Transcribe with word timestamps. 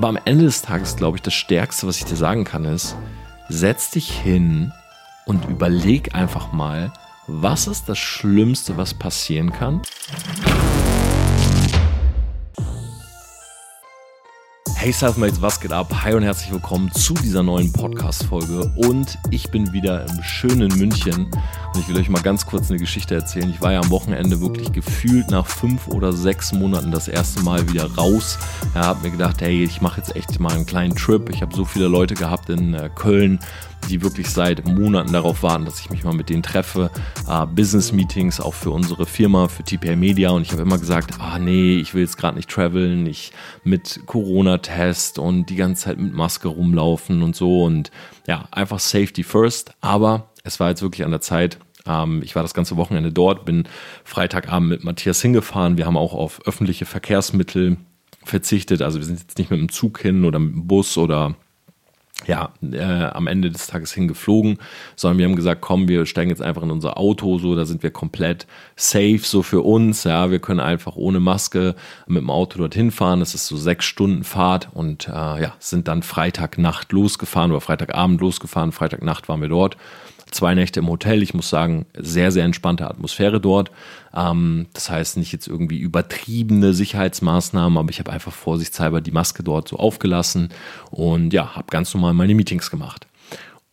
Aber 0.00 0.08
am 0.08 0.18
Ende 0.24 0.46
des 0.46 0.62
Tages, 0.62 0.96
glaube 0.96 1.18
ich, 1.18 1.22
das 1.22 1.34
Stärkste, 1.34 1.86
was 1.86 1.98
ich 1.98 2.06
dir 2.06 2.16
sagen 2.16 2.44
kann, 2.44 2.64
ist, 2.64 2.96
setz 3.50 3.90
dich 3.90 4.10
hin 4.10 4.72
und 5.26 5.44
überleg 5.44 6.14
einfach 6.14 6.54
mal, 6.54 6.90
was 7.26 7.66
ist 7.66 7.86
das 7.86 7.98
Schlimmste, 7.98 8.78
was 8.78 8.94
passieren 8.94 9.52
kann? 9.52 9.82
Hey 14.80 14.92
Selfmates, 14.92 15.42
was 15.42 15.60
geht 15.60 15.74
ab? 15.74 15.92
Hi 16.04 16.14
und 16.14 16.22
herzlich 16.22 16.50
willkommen 16.50 16.90
zu 16.90 17.12
dieser 17.12 17.42
neuen 17.42 17.70
Podcast-Folge. 17.70 18.72
Und 18.76 19.18
ich 19.30 19.50
bin 19.50 19.74
wieder 19.74 20.06
im 20.08 20.22
schönen 20.22 20.74
München. 20.78 21.26
Und 21.26 21.80
ich 21.80 21.86
will 21.86 21.98
euch 21.98 22.08
mal 22.08 22.22
ganz 22.22 22.46
kurz 22.46 22.70
eine 22.70 22.78
Geschichte 22.78 23.14
erzählen. 23.14 23.50
Ich 23.50 23.60
war 23.60 23.72
ja 23.74 23.80
am 23.80 23.90
Wochenende 23.90 24.40
wirklich 24.40 24.72
gefühlt 24.72 25.30
nach 25.30 25.46
fünf 25.46 25.86
oder 25.86 26.14
sechs 26.14 26.54
Monaten 26.54 26.92
das 26.92 27.08
erste 27.08 27.42
Mal 27.42 27.68
wieder 27.68 27.94
raus. 27.94 28.38
Ja, 28.74 28.86
hab 28.86 29.02
mir 29.02 29.10
gedacht, 29.10 29.42
hey, 29.42 29.62
ich 29.62 29.82
mache 29.82 30.00
jetzt 30.00 30.16
echt 30.16 30.40
mal 30.40 30.54
einen 30.54 30.64
kleinen 30.64 30.96
Trip. 30.96 31.28
Ich 31.28 31.42
habe 31.42 31.54
so 31.54 31.66
viele 31.66 31.88
Leute 31.88 32.14
gehabt 32.14 32.48
in 32.48 32.72
äh, 32.72 32.88
Köln, 32.88 33.38
die 33.88 34.02
wirklich 34.02 34.28
seit 34.30 34.66
Monaten 34.66 35.12
darauf 35.12 35.42
warten, 35.42 35.64
dass 35.64 35.80
ich 35.80 35.90
mich 35.90 36.04
mal 36.04 36.14
mit 36.14 36.28
denen 36.28 36.42
treffe. 36.42 36.90
Äh, 37.28 37.46
Business-Meetings 37.46 38.40
auch 38.40 38.54
für 38.54 38.70
unsere 38.70 39.06
Firma, 39.06 39.48
für 39.48 39.62
TPA 39.62 39.96
Media. 39.96 40.30
Und 40.30 40.42
ich 40.42 40.52
habe 40.52 40.62
immer 40.62 40.78
gesagt, 40.78 41.20
ah 41.20 41.38
nee, 41.38 41.78
ich 41.78 41.94
will 41.94 42.02
jetzt 42.02 42.16
gerade 42.16 42.36
nicht 42.36 42.50
traveln, 42.50 43.06
ich 43.06 43.32
mit 43.64 44.00
Corona-Test 44.06 45.18
und 45.18 45.46
die 45.46 45.56
ganze 45.56 45.84
Zeit 45.84 45.98
mit 45.98 46.12
Maske 46.12 46.48
rumlaufen 46.48 47.22
und 47.22 47.34
so. 47.34 47.64
Und 47.64 47.90
ja, 48.26 48.48
einfach 48.50 48.78
Safety 48.78 49.22
first. 49.22 49.72
Aber 49.80 50.30
es 50.44 50.60
war 50.60 50.68
jetzt 50.68 50.82
wirklich 50.82 51.04
an 51.04 51.10
der 51.10 51.20
Zeit, 51.20 51.58
ähm, 51.86 52.22
ich 52.22 52.34
war 52.34 52.42
das 52.42 52.54
ganze 52.54 52.76
Wochenende 52.76 53.12
dort, 53.12 53.44
bin 53.44 53.64
Freitagabend 54.04 54.70
mit 54.70 54.84
Matthias 54.84 55.20
hingefahren. 55.22 55.76
Wir 55.76 55.86
haben 55.86 55.96
auch 55.96 56.14
auf 56.14 56.46
öffentliche 56.46 56.86
Verkehrsmittel 56.86 57.76
verzichtet. 58.24 58.82
Also 58.82 58.98
wir 58.98 59.06
sind 59.06 59.20
jetzt 59.20 59.38
nicht 59.38 59.50
mit 59.50 59.60
dem 59.60 59.70
Zug 59.70 60.00
hin 60.00 60.24
oder 60.24 60.38
mit 60.38 60.54
dem 60.54 60.66
Bus 60.66 60.98
oder 60.98 61.34
ja, 62.26 62.50
äh, 62.62 62.82
am 62.82 63.26
Ende 63.26 63.50
des 63.50 63.66
Tages 63.66 63.92
hingeflogen, 63.92 64.58
sondern 64.96 65.18
wir 65.18 65.26
haben 65.26 65.36
gesagt, 65.36 65.60
komm, 65.60 65.88
wir 65.88 66.06
steigen 66.06 66.30
jetzt 66.30 66.42
einfach 66.42 66.62
in 66.62 66.70
unser 66.70 66.98
Auto, 66.98 67.38
so, 67.38 67.54
da 67.54 67.64
sind 67.64 67.82
wir 67.82 67.90
komplett 67.90 68.46
safe, 68.76 69.20
so 69.22 69.42
für 69.42 69.62
uns, 69.62 70.04
ja, 70.04 70.30
wir 70.30 70.38
können 70.38 70.60
einfach 70.60 70.96
ohne 70.96 71.20
Maske 71.20 71.74
mit 72.06 72.22
dem 72.22 72.30
Auto 72.30 72.58
dorthin 72.58 72.90
fahren, 72.90 73.20
das 73.20 73.34
ist 73.34 73.46
so 73.46 73.56
sechs 73.56 73.84
Stunden 73.84 74.24
Fahrt 74.24 74.68
und 74.72 75.08
äh, 75.08 75.12
ja, 75.12 75.54
sind 75.58 75.88
dann 75.88 76.02
Freitagnacht 76.02 76.92
losgefahren 76.92 77.50
oder 77.50 77.60
Freitagabend 77.60 78.20
losgefahren, 78.20 78.72
Freitagnacht 78.72 79.28
waren 79.28 79.40
wir 79.40 79.48
dort 79.48 79.76
zwei 80.30 80.54
Nächte 80.54 80.80
im 80.80 80.88
Hotel. 80.88 81.22
Ich 81.22 81.34
muss 81.34 81.50
sagen, 81.50 81.86
sehr, 81.96 82.32
sehr 82.32 82.44
entspannte 82.44 82.88
Atmosphäre 82.88 83.40
dort. 83.40 83.70
Ähm, 84.14 84.66
das 84.72 84.90
heißt 84.90 85.16
nicht 85.16 85.32
jetzt 85.32 85.46
irgendwie 85.46 85.78
übertriebene 85.78 86.74
Sicherheitsmaßnahmen, 86.74 87.78
aber 87.78 87.90
ich 87.90 87.98
habe 87.98 88.12
einfach 88.12 88.32
vorsichtshalber 88.32 89.00
die 89.00 89.12
Maske 89.12 89.42
dort 89.42 89.68
so 89.68 89.76
aufgelassen 89.76 90.50
und 90.90 91.32
ja, 91.32 91.56
habe 91.56 91.66
ganz 91.70 91.92
normal 91.94 92.14
meine 92.14 92.34
Meetings 92.34 92.70
gemacht. 92.70 93.06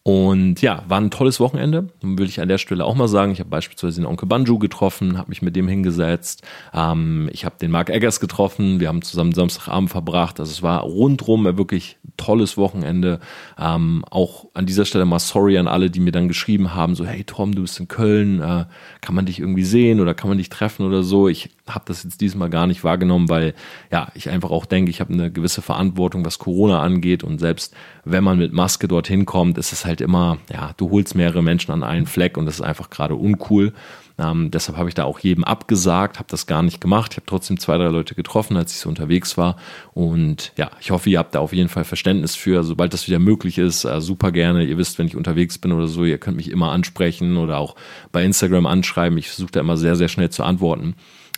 Und 0.07 0.61
ja, 0.61 0.85
war 0.87 1.01
ein 1.01 1.11
tolles 1.11 1.41
Wochenende, 1.41 1.89
will 2.01 2.29
ich 2.29 2.39
an 2.39 2.47
der 2.47 2.59
Stelle 2.59 2.85
auch 2.85 2.95
mal 2.95 3.09
sagen. 3.09 3.33
Ich 3.33 3.41
habe 3.41 3.49
beispielsweise 3.49 3.99
den 3.99 4.05
Onkel 4.05 4.25
Banjo 4.25 4.57
getroffen, 4.57 5.17
habe 5.17 5.27
mich 5.27 5.41
mit 5.41 5.53
dem 5.57 5.67
hingesetzt. 5.67 6.43
Ähm, 6.73 7.29
ich 7.33 7.43
habe 7.43 7.57
den 7.59 7.71
Mark 7.71 7.89
Eggers 7.89 8.21
getroffen, 8.21 8.79
wir 8.79 8.87
haben 8.87 9.01
zusammen 9.01 9.33
Samstagabend 9.33 9.89
verbracht. 9.89 10.39
Also 10.39 10.49
es 10.49 10.63
war 10.63 10.79
rundrum 10.79 11.43
wirklich 11.57 11.97
tolles 12.15 12.55
Wochenende. 12.55 13.19
Ähm, 13.59 14.05
auch 14.09 14.45
an 14.53 14.65
dieser 14.65 14.85
Stelle 14.85 15.03
mal 15.03 15.19
sorry 15.19 15.57
an 15.57 15.67
alle, 15.67 15.89
die 15.89 15.99
mir 15.99 16.13
dann 16.13 16.29
geschrieben 16.29 16.73
haben, 16.73 16.95
so 16.95 17.03
hey 17.03 17.25
Tom, 17.25 17.53
du 17.53 17.63
bist 17.63 17.77
in 17.77 17.89
Köln, 17.89 18.39
äh, 18.39 18.63
kann 19.01 19.13
man 19.13 19.25
dich 19.25 19.41
irgendwie 19.41 19.65
sehen 19.65 19.99
oder 19.99 20.13
kann 20.13 20.29
man 20.29 20.37
dich 20.37 20.47
treffen 20.47 20.85
oder 20.85 21.03
so. 21.03 21.27
Ich 21.27 21.49
habe 21.69 21.85
das 21.87 22.03
jetzt 22.03 22.21
diesmal 22.21 22.49
gar 22.49 22.67
nicht 22.67 22.83
wahrgenommen, 22.83 23.29
weil 23.29 23.53
ja, 23.91 24.07
ich 24.13 24.29
einfach 24.29 24.51
auch 24.51 24.65
denke, 24.65 24.89
ich 24.89 24.99
habe 24.99 25.13
eine 25.13 25.31
gewisse 25.31 25.61
Verantwortung, 25.61 26.25
was 26.25 26.39
Corona 26.39 26.81
angeht 26.81 27.23
und 27.23 27.39
selbst 27.39 27.73
wenn 28.05 28.23
man 28.23 28.37
mit 28.37 28.53
Maske 28.53 28.87
dorthin 28.87 29.25
kommt, 29.25 29.57
ist 29.57 29.73
es 29.73 29.85
halt 29.85 30.01
immer, 30.01 30.37
ja, 30.51 30.73
du 30.77 30.89
holst 30.91 31.15
mehrere 31.15 31.43
Menschen 31.43 31.71
an 31.71 31.83
einen 31.83 32.05
Fleck 32.05 32.37
und 32.37 32.45
das 32.45 32.55
ist 32.55 32.61
einfach 32.61 32.89
gerade 32.89 33.15
uncool. 33.15 33.73
Ähm, 34.19 34.49
deshalb 34.49 34.77
habe 34.77 34.89
ich 34.89 34.95
da 34.95 35.03
auch 35.03 35.19
jedem 35.19 35.43
abgesagt, 35.43 36.17
habe 36.17 36.29
das 36.29 36.47
gar 36.47 36.63
nicht 36.63 36.81
gemacht. 36.81 37.11
Ich 37.11 37.17
habe 37.17 37.27
trotzdem 37.27 37.59
zwei, 37.59 37.77
drei 37.77 37.87
Leute 37.87 38.15
getroffen, 38.15 38.57
als 38.57 38.73
ich 38.73 38.79
so 38.79 38.89
unterwegs 38.89 39.37
war. 39.37 39.57
Und 39.93 40.53
ja, 40.57 40.71
ich 40.79 40.89
hoffe, 40.89 41.09
ihr 41.09 41.19
habt 41.19 41.35
da 41.35 41.39
auf 41.39 41.53
jeden 41.53 41.69
Fall 41.69 41.83
Verständnis 41.83 42.35
für. 42.35 42.63
Sobald 42.63 42.93
das 42.93 43.07
wieder 43.07 43.19
möglich 43.19 43.59
ist, 43.59 43.85
äh, 43.85 44.01
super 44.01 44.31
gerne. 44.31 44.63
Ihr 44.63 44.77
wisst, 44.77 44.97
wenn 44.97 45.07
ich 45.07 45.15
unterwegs 45.15 45.59
bin 45.59 45.71
oder 45.71 45.87
so, 45.87 46.03
ihr 46.03 46.17
könnt 46.17 46.37
mich 46.37 46.49
immer 46.49 46.71
ansprechen 46.71 47.37
oder 47.37 47.57
auch 47.57 47.75
bei 48.11 48.23
Instagram 48.23 48.65
anschreiben. 48.65 49.17
Ich 49.19 49.29
versuche 49.29 49.51
da 49.51 49.59
immer 49.59 49.77
sehr, 49.77 49.95
sehr 49.95 50.07
schnell 50.07 50.31
zu 50.31 50.43
antworten. 50.43 50.95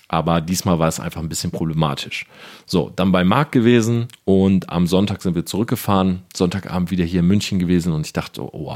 Aber 0.10 0.42
diesmal 0.42 0.80
war 0.80 0.88
es 0.88 1.00
einfach 1.00 1.22
ein 1.22 1.30
bisschen 1.30 1.52
problematisch. 1.52 2.26
So, 2.66 2.92
dann 2.96 3.12
bei 3.12 3.24
Marc 3.24 3.52
gewesen 3.52 4.08
und 4.26 4.70
am 4.70 4.88
Sonntag 4.88 5.22
sind 5.22 5.36
wir 5.36 5.46
zurückgefahren. 5.46 6.24
Sonntagabend 6.36 6.90
wieder 6.92 7.06
hier 7.06 7.22
in 7.22 7.28
München 7.28 7.60
gewesen 7.60 7.94
und 7.94 8.06
ich 8.06 8.14
dachte, 8.14 8.42
oh, 8.42 8.76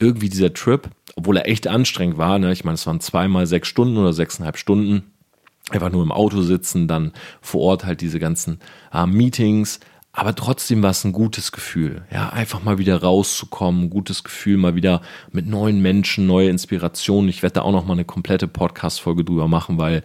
irgendwie 0.00 0.30
dieser 0.30 0.52
Trip, 0.54 0.88
obwohl 1.14 1.36
er 1.36 1.46
echt 1.46 1.68
anstrengend 1.68 2.16
war, 2.16 2.38
ne? 2.38 2.52
ich 2.52 2.64
meine, 2.64 2.74
es 2.74 2.86
waren 2.86 3.00
zweimal 3.00 3.46
sechs 3.46 3.68
Stunden 3.68 3.98
oder 3.98 4.14
sechseinhalb 4.14 4.56
Stunden, 4.56 5.12
einfach 5.70 5.92
nur 5.92 6.02
im 6.02 6.10
Auto 6.10 6.40
sitzen, 6.40 6.88
dann 6.88 7.12
vor 7.42 7.60
Ort 7.60 7.84
halt 7.84 8.00
diese 8.00 8.18
ganzen 8.18 8.58
äh, 8.92 9.06
Meetings, 9.06 9.78
aber 10.14 10.34
trotzdem 10.34 10.82
war 10.82 10.90
es 10.90 11.04
ein 11.04 11.12
gutes 11.12 11.52
Gefühl, 11.52 12.04
ja, 12.10 12.28
einfach 12.28 12.62
mal 12.62 12.76
wieder 12.76 13.00
rauszukommen, 13.00 13.88
gutes 13.88 14.24
Gefühl, 14.24 14.58
mal 14.58 14.74
wieder 14.74 15.00
mit 15.30 15.46
neuen 15.46 15.80
Menschen, 15.80 16.26
neue 16.26 16.50
Inspirationen. 16.50 17.30
Ich 17.30 17.42
werde 17.42 17.54
da 17.54 17.62
auch 17.62 17.72
noch 17.72 17.86
mal 17.86 17.94
eine 17.94 18.04
komplette 18.04 18.46
Podcast-Folge 18.46 19.24
drüber 19.24 19.48
machen, 19.48 19.78
weil 19.78 20.02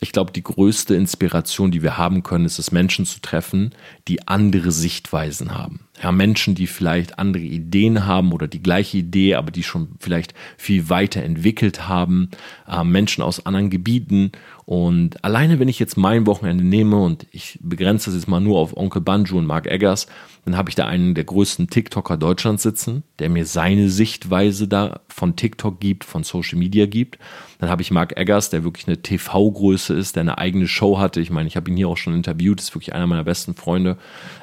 ich 0.00 0.12
glaube, 0.12 0.32
die 0.32 0.42
größte 0.42 0.94
Inspiration, 0.94 1.70
die 1.70 1.82
wir 1.82 1.96
haben 1.96 2.22
können, 2.22 2.44
ist 2.44 2.58
es, 2.58 2.72
Menschen 2.72 3.06
zu 3.06 3.20
treffen, 3.20 3.74
die 4.08 4.28
andere 4.28 4.70
Sichtweisen 4.70 5.56
haben. 5.56 5.80
Ja, 6.02 6.12
Menschen, 6.12 6.54
die 6.54 6.66
vielleicht 6.66 7.18
andere 7.18 7.42
Ideen 7.42 8.04
haben 8.06 8.32
oder 8.32 8.48
die 8.48 8.62
gleiche 8.62 8.98
Idee, 8.98 9.36
aber 9.36 9.50
die 9.50 9.62
schon 9.62 9.88
vielleicht 9.98 10.34
viel 10.58 10.90
weiter 10.90 11.22
entwickelt 11.22 11.88
haben. 11.88 12.30
Äh, 12.68 12.84
Menschen 12.84 13.22
aus 13.22 13.46
anderen 13.46 13.70
Gebieten. 13.70 14.32
Und 14.66 15.24
alleine, 15.24 15.60
wenn 15.60 15.68
ich 15.68 15.78
jetzt 15.78 15.96
mein 15.96 16.26
Wochenende 16.26 16.64
nehme 16.64 16.96
und 16.96 17.28
ich 17.30 17.56
begrenze 17.62 18.06
das 18.06 18.16
jetzt 18.16 18.28
mal 18.28 18.40
nur 18.40 18.58
auf 18.58 18.76
Onkel 18.76 19.00
Banjo 19.00 19.38
und 19.38 19.46
Mark 19.46 19.68
Eggers, 19.68 20.08
dann 20.44 20.56
habe 20.56 20.68
ich 20.68 20.74
da 20.74 20.86
einen 20.86 21.14
der 21.14 21.22
größten 21.22 21.70
TikToker 21.70 22.16
Deutschlands 22.16 22.64
sitzen, 22.64 23.04
der 23.20 23.30
mir 23.30 23.46
seine 23.46 23.88
Sichtweise 23.88 24.66
da 24.66 25.00
von 25.08 25.36
TikTok 25.36 25.78
gibt, 25.78 26.02
von 26.02 26.24
Social 26.24 26.58
Media 26.58 26.86
gibt. 26.86 27.16
Dann 27.60 27.70
habe 27.70 27.82
ich 27.82 27.92
Mark 27.92 28.16
Eggers, 28.16 28.50
der 28.50 28.64
wirklich 28.64 28.88
eine 28.88 29.00
TV-Größe 29.00 29.94
ist, 29.94 30.16
der 30.16 30.22
eine 30.22 30.38
eigene 30.38 30.66
Show 30.66 30.98
hatte. 30.98 31.20
Ich 31.20 31.30
meine, 31.30 31.46
ich 31.46 31.56
habe 31.56 31.70
ihn 31.70 31.76
hier 31.76 31.88
auch 31.88 31.96
schon 31.96 32.14
interviewt, 32.14 32.60
ist 32.60 32.74
wirklich 32.74 32.92
einer 32.92 33.06
meiner 33.06 33.24
besten 33.24 33.54
Freunde. 33.54 33.96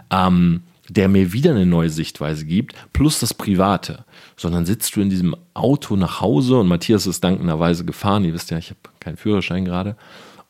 Ähm, 0.10 0.62
der 0.90 1.08
mir 1.08 1.32
wieder 1.32 1.52
eine 1.52 1.66
neue 1.66 1.90
Sichtweise 1.90 2.46
gibt, 2.46 2.76
plus 2.92 3.20
das 3.20 3.34
Private. 3.34 4.04
Sondern 4.36 4.66
sitzt 4.66 4.96
du 4.96 5.02
in 5.02 5.10
diesem 5.10 5.36
Auto 5.54 5.96
nach 5.96 6.20
Hause 6.20 6.58
und 6.60 6.68
Matthias 6.68 7.08
ist 7.08 7.24
dankenderweise 7.24 7.86
gefahren. 7.86 8.26
Ihr 8.26 8.34
wisst 8.34 8.52
ja, 8.52 8.58
ich 8.58 8.70
habe 8.70 8.80
keinen 9.04 9.18
Führerschein 9.18 9.66
gerade. 9.66 9.96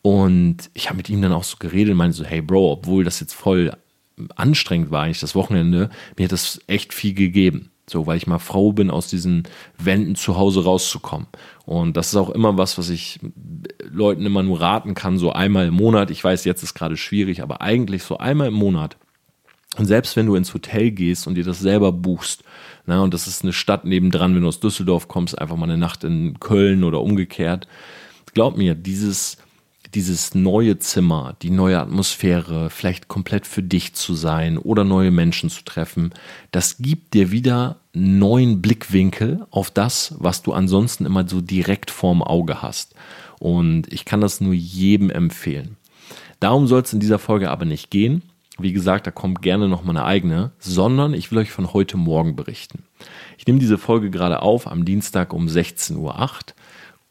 Und 0.01 0.69
ich 0.73 0.89
habe 0.89 0.97
mit 0.97 1.09
ihm 1.09 1.21
dann 1.21 1.31
auch 1.31 1.43
so 1.43 1.57
geredet 1.57 1.91
und 1.91 1.97
meinte 1.97 2.17
so, 2.17 2.25
hey 2.25 2.41
Bro, 2.41 2.73
obwohl 2.73 3.03
das 3.03 3.19
jetzt 3.19 3.33
voll 3.33 3.71
anstrengend 4.35 4.91
war 4.91 5.03
eigentlich 5.03 5.19
das 5.19 5.35
Wochenende, 5.35 5.89
mir 6.17 6.25
hat 6.25 6.31
das 6.31 6.61
echt 6.67 6.93
viel 6.93 7.13
gegeben. 7.13 7.71
So, 7.89 8.07
weil 8.07 8.15
ich 8.15 8.27
mal 8.27 8.39
froh 8.39 8.71
bin, 8.71 8.89
aus 8.89 9.09
diesen 9.09 9.43
Wänden 9.77 10.15
zu 10.15 10.37
Hause 10.37 10.63
rauszukommen. 10.63 11.27
Und 11.65 11.97
das 11.97 12.07
ist 12.07 12.15
auch 12.15 12.29
immer 12.29 12.57
was, 12.57 12.77
was 12.77 12.89
ich 12.89 13.19
Leuten 13.83 14.25
immer 14.25 14.41
nur 14.41 14.61
raten 14.61 14.93
kann, 14.93 15.17
so 15.17 15.33
einmal 15.33 15.67
im 15.67 15.73
Monat. 15.73 16.09
Ich 16.09 16.23
weiß, 16.23 16.45
jetzt 16.45 16.63
ist 16.63 16.75
gerade 16.75 16.95
schwierig, 16.95 17.41
aber 17.41 17.61
eigentlich 17.61 18.03
so 18.03 18.17
einmal 18.17 18.47
im 18.47 18.53
Monat. 18.53 18.97
Und 19.77 19.85
selbst 19.85 20.15
wenn 20.15 20.27
du 20.27 20.35
ins 20.35 20.53
Hotel 20.53 20.91
gehst 20.91 21.27
und 21.27 21.35
dir 21.35 21.43
das 21.43 21.59
selber 21.59 21.91
buchst, 21.91 22.43
na, 22.85 23.01
und 23.01 23.13
das 23.13 23.27
ist 23.27 23.43
eine 23.43 23.53
Stadt 23.53 23.85
nebendran, 23.85 24.35
wenn 24.35 24.43
du 24.43 24.47
aus 24.47 24.59
Düsseldorf 24.59 25.07
kommst, 25.07 25.39
einfach 25.39 25.55
mal 25.55 25.65
eine 25.65 25.77
Nacht 25.77 26.03
in 26.03 26.39
Köln 26.39 26.83
oder 26.83 27.01
umgekehrt. 27.01 27.67
Glaub 28.33 28.57
mir, 28.57 28.73
dieses, 28.73 29.37
dieses 29.93 30.33
neue 30.33 30.79
Zimmer, 30.79 31.35
die 31.41 31.51
neue 31.51 31.79
Atmosphäre, 31.79 32.69
vielleicht 32.69 33.07
komplett 33.07 33.45
für 33.45 33.61
dich 33.61 33.93
zu 33.93 34.15
sein 34.15 34.57
oder 34.57 34.83
neue 34.83 35.11
Menschen 35.11 35.49
zu 35.49 35.63
treffen, 35.63 36.13
das 36.51 36.77
gibt 36.79 37.13
dir 37.13 37.31
wieder 37.31 37.77
neuen 37.93 38.61
Blickwinkel 38.61 39.45
auf 39.51 39.69
das, 39.69 40.15
was 40.17 40.41
du 40.41 40.53
ansonsten 40.53 41.05
immer 41.05 41.27
so 41.27 41.41
direkt 41.41 41.91
vorm 41.91 42.23
Auge 42.23 42.61
hast. 42.61 42.95
Und 43.39 43.91
ich 43.93 44.05
kann 44.05 44.21
das 44.21 44.41
nur 44.41 44.53
jedem 44.53 45.09
empfehlen. 45.09 45.77
Darum 46.39 46.65
soll 46.65 46.81
es 46.81 46.93
in 46.93 46.99
dieser 46.99 47.19
Folge 47.19 47.51
aber 47.51 47.65
nicht 47.65 47.91
gehen. 47.91 48.23
Wie 48.59 48.73
gesagt, 48.73 49.07
da 49.07 49.11
kommt 49.11 49.41
gerne 49.41 49.67
noch 49.67 49.83
mal 49.83 49.91
eine 49.91 50.05
eigene, 50.05 50.51
sondern 50.59 51.13
ich 51.13 51.31
will 51.31 51.39
euch 51.39 51.51
von 51.51 51.73
heute 51.73 51.97
Morgen 51.97 52.35
berichten. 52.35 52.83
Ich 53.37 53.47
nehme 53.47 53.59
diese 53.59 53.77
Folge 53.77 54.09
gerade 54.09 54.41
auf 54.41 54.67
am 54.67 54.85
Dienstag 54.85 55.33
um 55.33 55.47
16.08 55.47 55.97
Uhr 55.97 56.19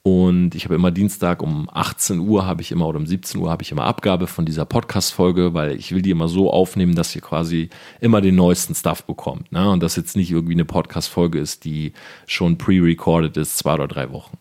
und 0.04 0.56
ich 0.56 0.64
habe 0.64 0.74
immer 0.74 0.90
Dienstag 0.90 1.42
um 1.42 1.68
18 1.72 2.18
Uhr 2.18 2.44
habe 2.44 2.60
ich 2.60 2.72
immer 2.72 2.88
oder 2.88 2.98
um 2.98 3.06
17 3.06 3.40
Uhr 3.40 3.50
habe 3.50 3.62
ich 3.62 3.70
immer 3.70 3.84
Abgabe 3.84 4.26
von 4.26 4.44
dieser 4.44 4.64
Podcast-Folge, 4.64 5.54
weil 5.54 5.76
ich 5.76 5.92
will 5.92 6.02
die 6.02 6.10
immer 6.10 6.26
so 6.26 6.50
aufnehmen, 6.50 6.96
dass 6.96 7.14
ihr 7.14 7.22
quasi 7.22 7.70
immer 8.00 8.20
den 8.20 8.34
neuesten 8.34 8.74
Stuff 8.74 9.04
bekommt. 9.04 9.52
Ne? 9.52 9.70
Und 9.70 9.80
das 9.80 9.94
jetzt 9.94 10.16
nicht 10.16 10.32
irgendwie 10.32 10.54
eine 10.54 10.64
Podcast-Folge 10.64 11.38
ist, 11.38 11.64
die 11.64 11.92
schon 12.26 12.58
pre-recorded 12.58 13.36
ist, 13.36 13.58
zwei 13.58 13.74
oder 13.74 13.86
drei 13.86 14.10
Wochen. 14.10 14.38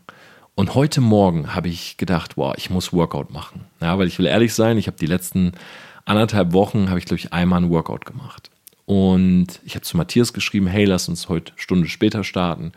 Und 0.56 0.74
heute 0.74 1.00
Morgen 1.00 1.54
habe 1.54 1.69
ich 1.69 1.98
gedacht, 1.98 2.38
wow, 2.38 2.56
ich 2.58 2.72
muss 2.72 2.92
Workout 2.92 3.31
machen. 3.31 3.66
Ja, 3.81 4.00
weil 4.00 4.08
ich 4.08 4.18
will 4.18 4.25
ehrlich 4.25 4.56
sein, 4.56 4.80
ich 4.80 4.88
habe 4.88 4.98
die 4.98 5.06
letzten 5.06 5.52
anderthalb 6.06 6.54
Wochen 6.54 6.90
habe 6.90 6.98
ich, 6.98 7.06
glaube 7.06 7.19
ich, 7.19 7.34
einmal 7.34 7.62
ein 7.62 7.69
Workout 7.69 8.06
gemacht. 8.06 8.50
Und 8.86 9.62
ich 9.63 9.75
habe 9.75 9.86
zu 9.86 9.96
Matthias 9.96 10.34
geschrieben, 10.34 10.66
hey, 10.66 10.86
lass 10.86 11.08
uns 11.08 11.30
heute 11.30 11.54
Stunde 11.56 11.88
später 11.88 12.24
starten 12.24 12.72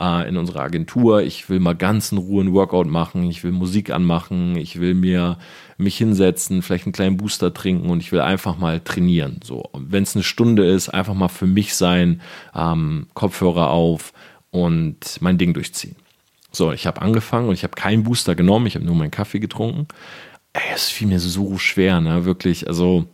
äh, 0.00 0.28
in 0.28 0.36
unserer 0.36 0.60
Agentur. 0.60 1.22
Ich 1.22 1.48
will 1.48 1.60
mal 1.60 1.74
ganz 1.74 2.12
in 2.12 2.18
Ruhe 2.18 2.44
ein 2.44 2.52
Workout 2.52 2.86
machen. 2.86 3.24
Ich 3.24 3.44
will 3.44 3.52
Musik 3.52 3.90
anmachen. 3.90 4.56
Ich 4.56 4.80
will 4.80 4.94
mir 4.94 5.38
mich 5.76 5.96
hinsetzen, 5.96 6.62
vielleicht 6.62 6.86
einen 6.86 6.92
kleinen 6.92 7.16
Booster 7.16 7.54
trinken 7.54 7.88
und 7.88 8.00
ich 8.00 8.10
will 8.10 8.20
einfach 8.20 8.58
mal 8.58 8.80
trainieren. 8.80 9.40
So, 9.44 9.70
wenn 9.74 10.02
es 10.02 10.16
eine 10.16 10.24
Stunde 10.24 10.68
ist, 10.68 10.88
einfach 10.88 11.14
mal 11.14 11.28
für 11.28 11.46
mich 11.46 11.74
sein, 11.74 12.20
ähm, 12.54 13.06
Kopfhörer 13.14 13.70
auf 13.70 14.12
und 14.50 15.18
mein 15.20 15.38
Ding 15.38 15.54
durchziehen. 15.54 15.94
So, 16.50 16.72
ich 16.72 16.86
habe 16.86 17.00
angefangen 17.00 17.48
und 17.48 17.54
ich 17.54 17.62
habe 17.62 17.74
keinen 17.74 18.02
Booster 18.02 18.34
genommen. 18.34 18.66
Ich 18.66 18.74
habe 18.74 18.84
nur 18.84 18.96
meinen 18.96 19.12
Kaffee 19.12 19.38
getrunken. 19.38 19.86
Ey, 20.52 20.62
es 20.74 20.88
fiel 20.88 21.06
mir 21.06 21.20
so 21.20 21.58
schwer, 21.58 22.00
ne? 22.00 22.24
Wirklich, 22.24 22.66
also 22.66 23.06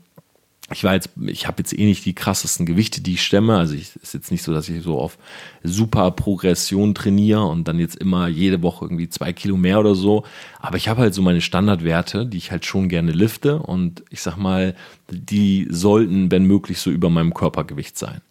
ich 0.73 0.83
war 0.83 0.95
jetzt, 0.95 1.11
ich 1.27 1.47
habe 1.47 1.57
jetzt 1.59 1.79
eh 1.79 1.85
nicht 1.85 2.07
die 2.07 2.15
krassesten 2.15 2.65
Gewichte, 2.65 3.03
die 3.03 3.15
ich 3.15 3.23
stemme. 3.23 3.57
Also 3.57 3.75
es 3.75 3.97
ist 3.97 4.15
jetzt 4.15 4.31
nicht 4.31 4.43
so, 4.43 4.55
dass 4.55 4.69
ich 4.69 4.83
so 4.83 4.99
auf 4.99 5.19
super 5.63 6.11
Progression 6.11 6.95
trainiere 6.95 7.45
und 7.45 7.69
dann 7.69 7.79
jetzt 7.79 7.97
immer 7.97 8.29
jede 8.29 8.63
Woche 8.63 8.87
irgendwie 8.87 9.09
zwei 9.11 9.35
Kilo 9.35 9.59
mehr 9.59 9.79
oder 9.79 9.95
so. 9.95 10.25
Aber 10.61 10.79
ich 10.79 10.89
habe 10.89 11.03
halt 11.03 11.13
so 11.13 11.21
meine 11.21 11.43
Standardwerte, 11.43 12.25
die 12.25 12.39
ich 12.39 12.51
halt 12.51 12.65
schon 12.65 12.89
gerne 12.89 13.13
lifte 13.13 13.59
und 13.59 14.05
ich 14.09 14.23
sag 14.23 14.37
mal, 14.39 14.75
die 15.11 15.67
sollten, 15.69 16.31
wenn 16.31 16.47
möglich, 16.47 16.79
so 16.79 16.91
über 16.91 17.11
meinem 17.11 17.35
Körpergewicht 17.35 17.99
sein. 17.99 18.23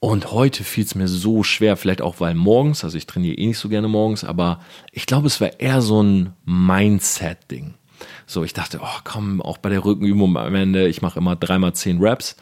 Und 0.00 0.32
heute 0.32 0.64
fiel 0.64 0.84
es 0.84 0.94
mir 0.94 1.08
so 1.08 1.42
schwer, 1.42 1.76
vielleicht 1.76 2.02
auch 2.02 2.20
weil 2.20 2.34
morgens, 2.34 2.84
also 2.84 2.96
ich 2.96 3.06
trainiere 3.06 3.36
eh 3.36 3.46
nicht 3.46 3.58
so 3.58 3.68
gerne 3.68 3.88
morgens, 3.88 4.24
aber 4.24 4.60
ich 4.92 5.06
glaube, 5.06 5.26
es 5.26 5.40
war 5.40 5.60
eher 5.60 5.82
so 5.82 6.02
ein 6.02 6.32
Mindset-Ding. 6.44 7.74
So, 8.26 8.44
ich 8.44 8.52
dachte, 8.52 8.80
oh 8.82 9.00
komm, 9.04 9.40
auch 9.40 9.58
bei 9.58 9.68
der 9.68 9.84
Rückenübung 9.84 10.36
am 10.36 10.54
Ende, 10.54 10.88
ich 10.88 11.02
mache 11.02 11.18
immer 11.18 11.36
dreimal 11.36 11.74
zehn 11.74 12.00
Reps. 12.00 12.36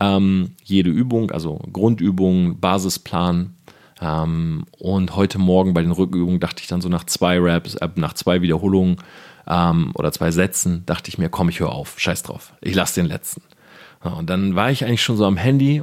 Ähm, 0.00 0.52
jede 0.62 0.90
Übung, 0.90 1.30
also 1.30 1.60
Grundübung, 1.72 2.60
Basisplan. 2.60 3.54
Ähm, 4.00 4.66
und 4.78 5.16
heute 5.16 5.38
Morgen 5.38 5.74
bei 5.74 5.82
den 5.82 5.92
Rückenübungen 5.92 6.40
dachte 6.40 6.62
ich 6.62 6.68
dann 6.68 6.80
so 6.80 6.88
nach 6.88 7.04
zwei 7.04 7.38
Reps, 7.38 7.74
äh, 7.76 7.88
nach 7.94 8.14
zwei 8.14 8.42
Wiederholungen 8.42 8.96
ähm, 9.46 9.92
oder 9.94 10.12
zwei 10.12 10.30
Sätzen, 10.30 10.84
dachte 10.86 11.08
ich 11.08 11.18
mir, 11.18 11.28
komm, 11.28 11.48
ich 11.48 11.60
höre 11.60 11.72
auf, 11.72 11.98
scheiß 11.98 12.22
drauf, 12.22 12.54
ich 12.60 12.74
lasse 12.74 13.00
den 13.00 13.06
letzten. 13.06 13.42
und 14.02 14.28
dann 14.28 14.54
war 14.54 14.70
ich 14.70 14.84
eigentlich 14.84 15.02
schon 15.02 15.16
so 15.16 15.24
am 15.24 15.36
Handy 15.36 15.82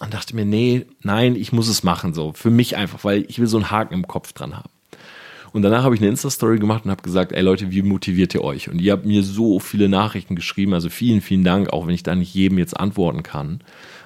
und 0.00 0.14
dachte 0.14 0.34
mir, 0.34 0.44
nee, 0.44 0.86
nein, 1.02 1.36
ich 1.36 1.52
muss 1.52 1.68
es 1.68 1.82
machen, 1.84 2.14
so 2.14 2.32
für 2.32 2.50
mich 2.50 2.76
einfach, 2.76 3.04
weil 3.04 3.24
ich 3.28 3.38
will 3.38 3.46
so 3.46 3.56
einen 3.56 3.70
Haken 3.70 3.94
im 3.94 4.08
Kopf 4.08 4.32
dran 4.32 4.56
haben. 4.56 4.70
Und 5.52 5.62
danach 5.62 5.84
habe 5.84 5.94
ich 5.94 6.00
eine 6.00 6.10
Insta-Story 6.10 6.58
gemacht 6.58 6.84
und 6.84 6.90
habe 6.90 7.02
gesagt, 7.02 7.32
ey 7.32 7.42
Leute, 7.42 7.70
wie 7.70 7.82
motiviert 7.82 8.34
ihr 8.34 8.42
euch? 8.42 8.68
Und 8.68 8.80
ihr 8.80 8.92
habt 8.92 9.04
mir 9.04 9.22
so 9.22 9.58
viele 9.58 9.88
Nachrichten 9.88 10.34
geschrieben, 10.34 10.74
also 10.74 10.88
vielen, 10.88 11.20
vielen 11.20 11.44
Dank, 11.44 11.72
auch 11.72 11.86
wenn 11.86 11.94
ich 11.94 12.02
da 12.02 12.14
nicht 12.14 12.34
jedem 12.34 12.58
jetzt 12.58 12.78
antworten 12.78 13.22
kann. 13.22 13.60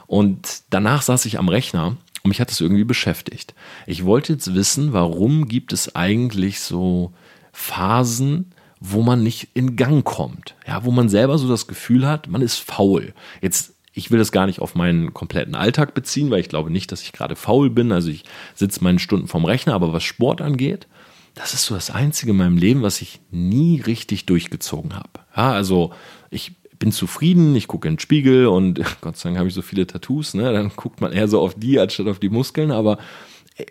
Und 0.06 0.62
danach 0.70 1.02
saß 1.02 1.24
ich 1.26 1.38
am 1.38 1.48
Rechner 1.48 1.96
und 2.22 2.28
mich 2.28 2.40
hat 2.40 2.50
es 2.50 2.60
irgendwie 2.60 2.84
beschäftigt. 2.84 3.54
Ich 3.86 4.04
wollte 4.04 4.32
jetzt 4.32 4.54
wissen, 4.54 4.92
warum 4.92 5.46
gibt 5.46 5.72
es 5.72 5.94
eigentlich 5.94 6.60
so 6.60 7.12
Phasen, 7.52 8.52
wo 8.80 9.02
man 9.02 9.22
nicht 9.22 9.48
in 9.54 9.76
Gang 9.76 10.04
kommt, 10.04 10.54
ja, 10.66 10.84
wo 10.84 10.90
man 10.90 11.08
selber 11.08 11.38
so 11.38 11.48
das 11.48 11.66
Gefühl 11.66 12.06
hat, 12.06 12.28
man 12.28 12.42
ist 12.42 12.58
faul. 12.58 13.14
Jetzt 13.40 13.72
ich 13.96 14.10
will 14.10 14.18
das 14.18 14.30
gar 14.30 14.44
nicht 14.44 14.60
auf 14.60 14.74
meinen 14.74 15.14
kompletten 15.14 15.54
Alltag 15.54 15.94
beziehen, 15.94 16.30
weil 16.30 16.40
ich 16.40 16.50
glaube 16.50 16.70
nicht, 16.70 16.92
dass 16.92 17.00
ich 17.00 17.12
gerade 17.12 17.34
faul 17.34 17.70
bin. 17.70 17.92
Also 17.92 18.10
ich 18.10 18.24
sitze 18.54 18.84
meine 18.84 18.98
Stunden 18.98 19.26
vom 19.26 19.46
Rechner, 19.46 19.72
aber 19.72 19.94
was 19.94 20.04
Sport 20.04 20.42
angeht, 20.42 20.86
das 21.36 21.52
ist 21.52 21.66
so 21.66 21.74
das 21.74 21.90
Einzige 21.90 22.32
in 22.32 22.38
meinem 22.38 22.56
Leben, 22.56 22.82
was 22.82 23.02
ich 23.02 23.20
nie 23.30 23.80
richtig 23.80 24.24
durchgezogen 24.24 24.96
habe. 24.96 25.20
Ja, 25.36 25.52
also 25.52 25.92
ich 26.30 26.52
bin 26.78 26.92
zufrieden, 26.92 27.54
ich 27.54 27.68
gucke 27.68 27.86
in 27.86 27.94
den 27.94 28.00
Spiegel 28.00 28.46
und 28.46 28.80
Gott 29.02 29.18
sei 29.18 29.28
Dank 29.28 29.38
habe 29.38 29.48
ich 29.48 29.54
so 29.54 29.62
viele 29.62 29.86
Tattoos, 29.86 30.32
ne? 30.34 30.50
Dann 30.52 30.72
guckt 30.74 31.00
man 31.00 31.12
eher 31.12 31.28
so 31.28 31.40
auf 31.40 31.54
die 31.54 31.78
anstatt 31.78 32.08
auf 32.08 32.18
die 32.18 32.30
Muskeln, 32.30 32.70
aber 32.70 32.98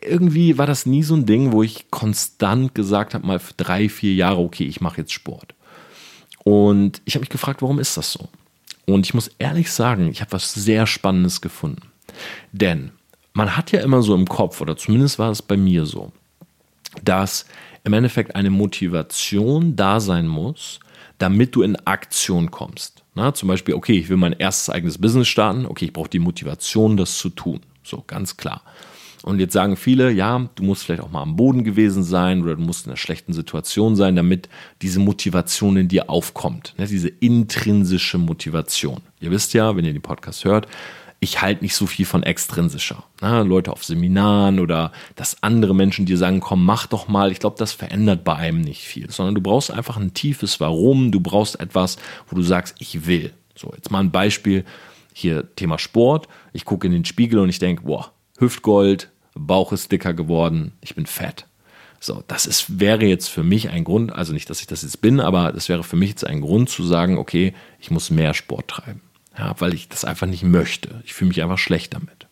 irgendwie 0.01 0.59
war 0.59 0.67
das 0.67 0.85
nie 0.85 1.01
so 1.01 1.15
ein 1.15 1.25
Ding, 1.25 1.51
wo 1.51 1.63
ich 1.63 1.89
konstant 1.89 2.75
gesagt 2.75 3.15
habe, 3.15 3.25
mal 3.25 3.39
für 3.39 3.53
drei, 3.55 3.89
vier 3.89 4.13
Jahre, 4.13 4.41
okay, 4.41 4.65
ich 4.65 4.79
mache 4.79 5.01
jetzt 5.01 5.13
Sport. 5.13 5.55
Und 6.43 7.01
ich 7.05 7.15
habe 7.15 7.21
mich 7.21 7.29
gefragt, 7.29 7.63
warum 7.63 7.79
ist 7.79 7.97
das 7.97 8.11
so? 8.11 8.29
Und 8.85 9.07
ich 9.07 9.15
muss 9.15 9.31
ehrlich 9.39 9.71
sagen, 9.71 10.09
ich 10.09 10.21
habe 10.21 10.33
was 10.33 10.53
sehr 10.53 10.85
Spannendes 10.85 11.41
gefunden. 11.41 11.81
Denn 12.51 12.91
man 13.33 13.57
hat 13.57 13.71
ja 13.71 13.81
immer 13.81 14.03
so 14.03 14.13
im 14.13 14.27
Kopf, 14.27 14.61
oder 14.61 14.77
zumindest 14.77 15.17
war 15.17 15.31
es 15.31 15.41
bei 15.41 15.57
mir 15.57 15.87
so, 15.87 16.11
dass 17.03 17.45
im 17.83 17.93
Endeffekt 17.93 18.35
eine 18.35 18.49
Motivation 18.49 19.75
da 19.75 19.99
sein 19.99 20.27
muss, 20.27 20.79
damit 21.17 21.55
du 21.55 21.61
in 21.61 21.75
Aktion 21.85 22.51
kommst. 22.51 23.03
Na, 23.13 23.33
zum 23.33 23.47
Beispiel, 23.47 23.75
okay, 23.75 23.97
ich 23.97 24.09
will 24.09 24.17
mein 24.17 24.33
erstes 24.33 24.69
eigenes 24.69 24.97
Business 24.97 25.27
starten, 25.27 25.65
okay, 25.65 25.85
ich 25.85 25.93
brauche 25.93 26.09
die 26.09 26.19
Motivation, 26.19 26.97
das 26.97 27.17
zu 27.17 27.29
tun. 27.29 27.61
So, 27.83 28.03
ganz 28.05 28.35
klar. 28.35 28.61
Und 29.23 29.39
jetzt 29.39 29.53
sagen 29.53 29.75
viele, 29.75 30.11
ja, 30.11 30.49
du 30.53 30.63
musst 30.63 30.83
vielleicht 30.83 31.01
auch 31.01 31.09
mal 31.09 31.23
am 31.23 31.35
Boden 31.35 31.63
gewesen 31.63 32.03
sein 32.03 32.43
oder 32.43 32.55
du 32.55 32.61
musst 32.61 32.85
in 32.85 32.91
einer 32.91 32.97
schlechten 32.97 33.33
Situation 33.33 33.95
sein, 33.95 34.15
damit 34.15 34.49
diese 34.83 34.99
Motivation 34.99 35.77
in 35.77 35.87
dir 35.87 36.11
aufkommt. 36.11 36.75
Ne, 36.77 36.85
diese 36.85 37.07
intrinsische 37.07 38.19
Motivation. 38.19 39.01
Ihr 39.19 39.31
wisst 39.31 39.55
ja, 39.55 39.75
wenn 39.75 39.85
ihr 39.85 39.93
den 39.93 40.01
Podcast 40.03 40.45
hört, 40.45 40.67
ich 41.25 41.41
halte 41.41 41.63
nicht 41.63 41.75
so 41.75 41.87
viel 41.87 42.05
von 42.05 42.21
extrinsischer. 42.21 43.03
Na, 43.19 43.41
Leute 43.41 43.71
auf 43.71 43.83
Seminaren 43.83 44.59
oder 44.59 44.91
dass 45.15 45.41
andere 45.41 45.73
Menschen 45.73 46.05
dir 46.05 46.17
sagen, 46.17 46.39
komm, 46.39 46.63
mach 46.63 46.85
doch 46.85 47.07
mal. 47.07 47.31
Ich 47.31 47.39
glaube, 47.39 47.57
das 47.57 47.73
verändert 47.73 48.23
bei 48.23 48.35
einem 48.35 48.61
nicht 48.61 48.83
viel, 48.83 49.09
sondern 49.09 49.33
du 49.33 49.41
brauchst 49.41 49.71
einfach 49.71 49.97
ein 49.97 50.13
tiefes 50.13 50.59
Warum. 50.59 51.11
Du 51.11 51.19
brauchst 51.19 51.59
etwas, 51.59 51.97
wo 52.29 52.35
du 52.35 52.43
sagst, 52.43 52.75
ich 52.77 53.07
will. 53.07 53.33
So, 53.55 53.73
jetzt 53.75 53.89
mal 53.89 53.99
ein 53.99 54.11
Beispiel. 54.11 54.65
Hier 55.13 55.55
Thema 55.55 55.79
Sport. 55.79 56.27
Ich 56.53 56.63
gucke 56.63 56.85
in 56.85 56.93
den 56.93 57.05
Spiegel 57.05 57.39
und 57.39 57.49
ich 57.49 57.59
denke, 57.59 57.83
boah, 57.83 58.11
Hüftgold, 58.37 59.09
Bauch 59.33 59.71
ist 59.71 59.91
dicker 59.91 60.13
geworden, 60.13 60.73
ich 60.81 60.95
bin 60.95 61.07
fett. 61.07 61.47
So, 61.99 62.23
das 62.27 62.45
ist, 62.45 62.79
wäre 62.79 63.05
jetzt 63.05 63.29
für 63.29 63.43
mich 63.43 63.69
ein 63.69 63.83
Grund, 63.83 64.13
also 64.13 64.31
nicht, 64.31 64.49
dass 64.49 64.61
ich 64.61 64.67
das 64.67 64.83
jetzt 64.83 65.01
bin, 65.01 65.19
aber 65.19 65.51
das 65.51 65.69
wäre 65.69 65.83
für 65.83 65.95
mich 65.95 66.09
jetzt 66.09 66.27
ein 66.27 66.41
Grund 66.41 66.69
zu 66.69 66.83
sagen, 66.83 67.17
okay, 67.17 67.53
ich 67.79 67.89
muss 67.89 68.11
mehr 68.11 68.33
Sport 68.33 68.67
treiben. 68.67 69.01
Ja, 69.37 69.55
weil 69.59 69.73
ich 69.73 69.89
das 69.89 70.05
einfach 70.05 70.27
nicht 70.27 70.43
möchte. 70.43 71.01
Ich 71.05 71.13
fühle 71.13 71.29
mich 71.29 71.41
einfach 71.43 71.57
schlecht 71.57 71.93
damit. 71.93 72.27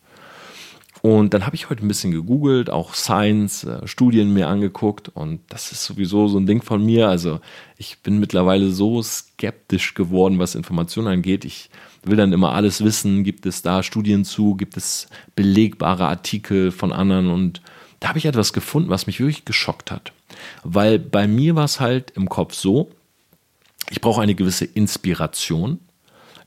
Und 1.02 1.34
dann 1.34 1.46
habe 1.46 1.58
ich 1.58 1.70
heute 1.70 1.86
ein 1.86 1.90
bisschen 1.90 2.12
gegoogelt, 2.12 2.70
auch 2.70 2.94
Science, 2.94 3.66
äh, 3.66 3.86
Studien 3.86 4.34
mir 4.34 4.48
angeguckt 4.48 5.10
und 5.10 5.42
das 5.50 5.74
ist 5.74 5.84
sowieso 5.84 6.30
so 6.30 6.38
ein 6.38 6.46
Ding 6.46 6.62
von 6.62 6.82
mir. 6.84 7.10
Also 7.10 7.42
ich 7.78 8.00
bin 8.00 8.22
mittlerweile 8.22 8.72
so 8.72 9.04
skeptisch 9.04 9.96
geworden, 9.96 10.40
was 10.40 10.56
Informationen 10.56 11.10
angeht. 11.10 11.44
Ich 11.44 11.70
will 12.04 12.16
dann 12.16 12.32
immer 12.32 12.54
alles 12.54 12.86
wissen. 12.86 13.26
Gibt 13.26 13.46
es 13.46 13.62
da 13.62 13.84
Studien 13.84 14.24
zu? 14.24 14.56
Gibt 14.56 14.78
es 14.78 15.10
belegbare 15.36 16.08
Artikel 16.08 16.72
von 16.72 16.94
anderen? 16.94 17.28
Und 17.28 17.62
da 18.00 18.08
habe 18.08 18.18
ich 18.18 18.26
etwas 18.26 18.54
gefunden, 18.54 18.90
was 18.90 19.06
mich 19.06 19.20
wirklich 19.20 19.44
geschockt 19.44 19.92
hat. 19.92 20.14
Weil 20.64 21.00
bei 21.00 21.28
mir 21.28 21.56
war 21.56 21.66
es 21.66 21.82
halt 21.82 22.12
im 22.12 22.30
Kopf 22.30 22.54
so, 22.54 22.90
ich 23.90 24.00
brauche 24.00 24.22
eine 24.22 24.36
gewisse 24.36 24.64
Inspiration 24.64 25.80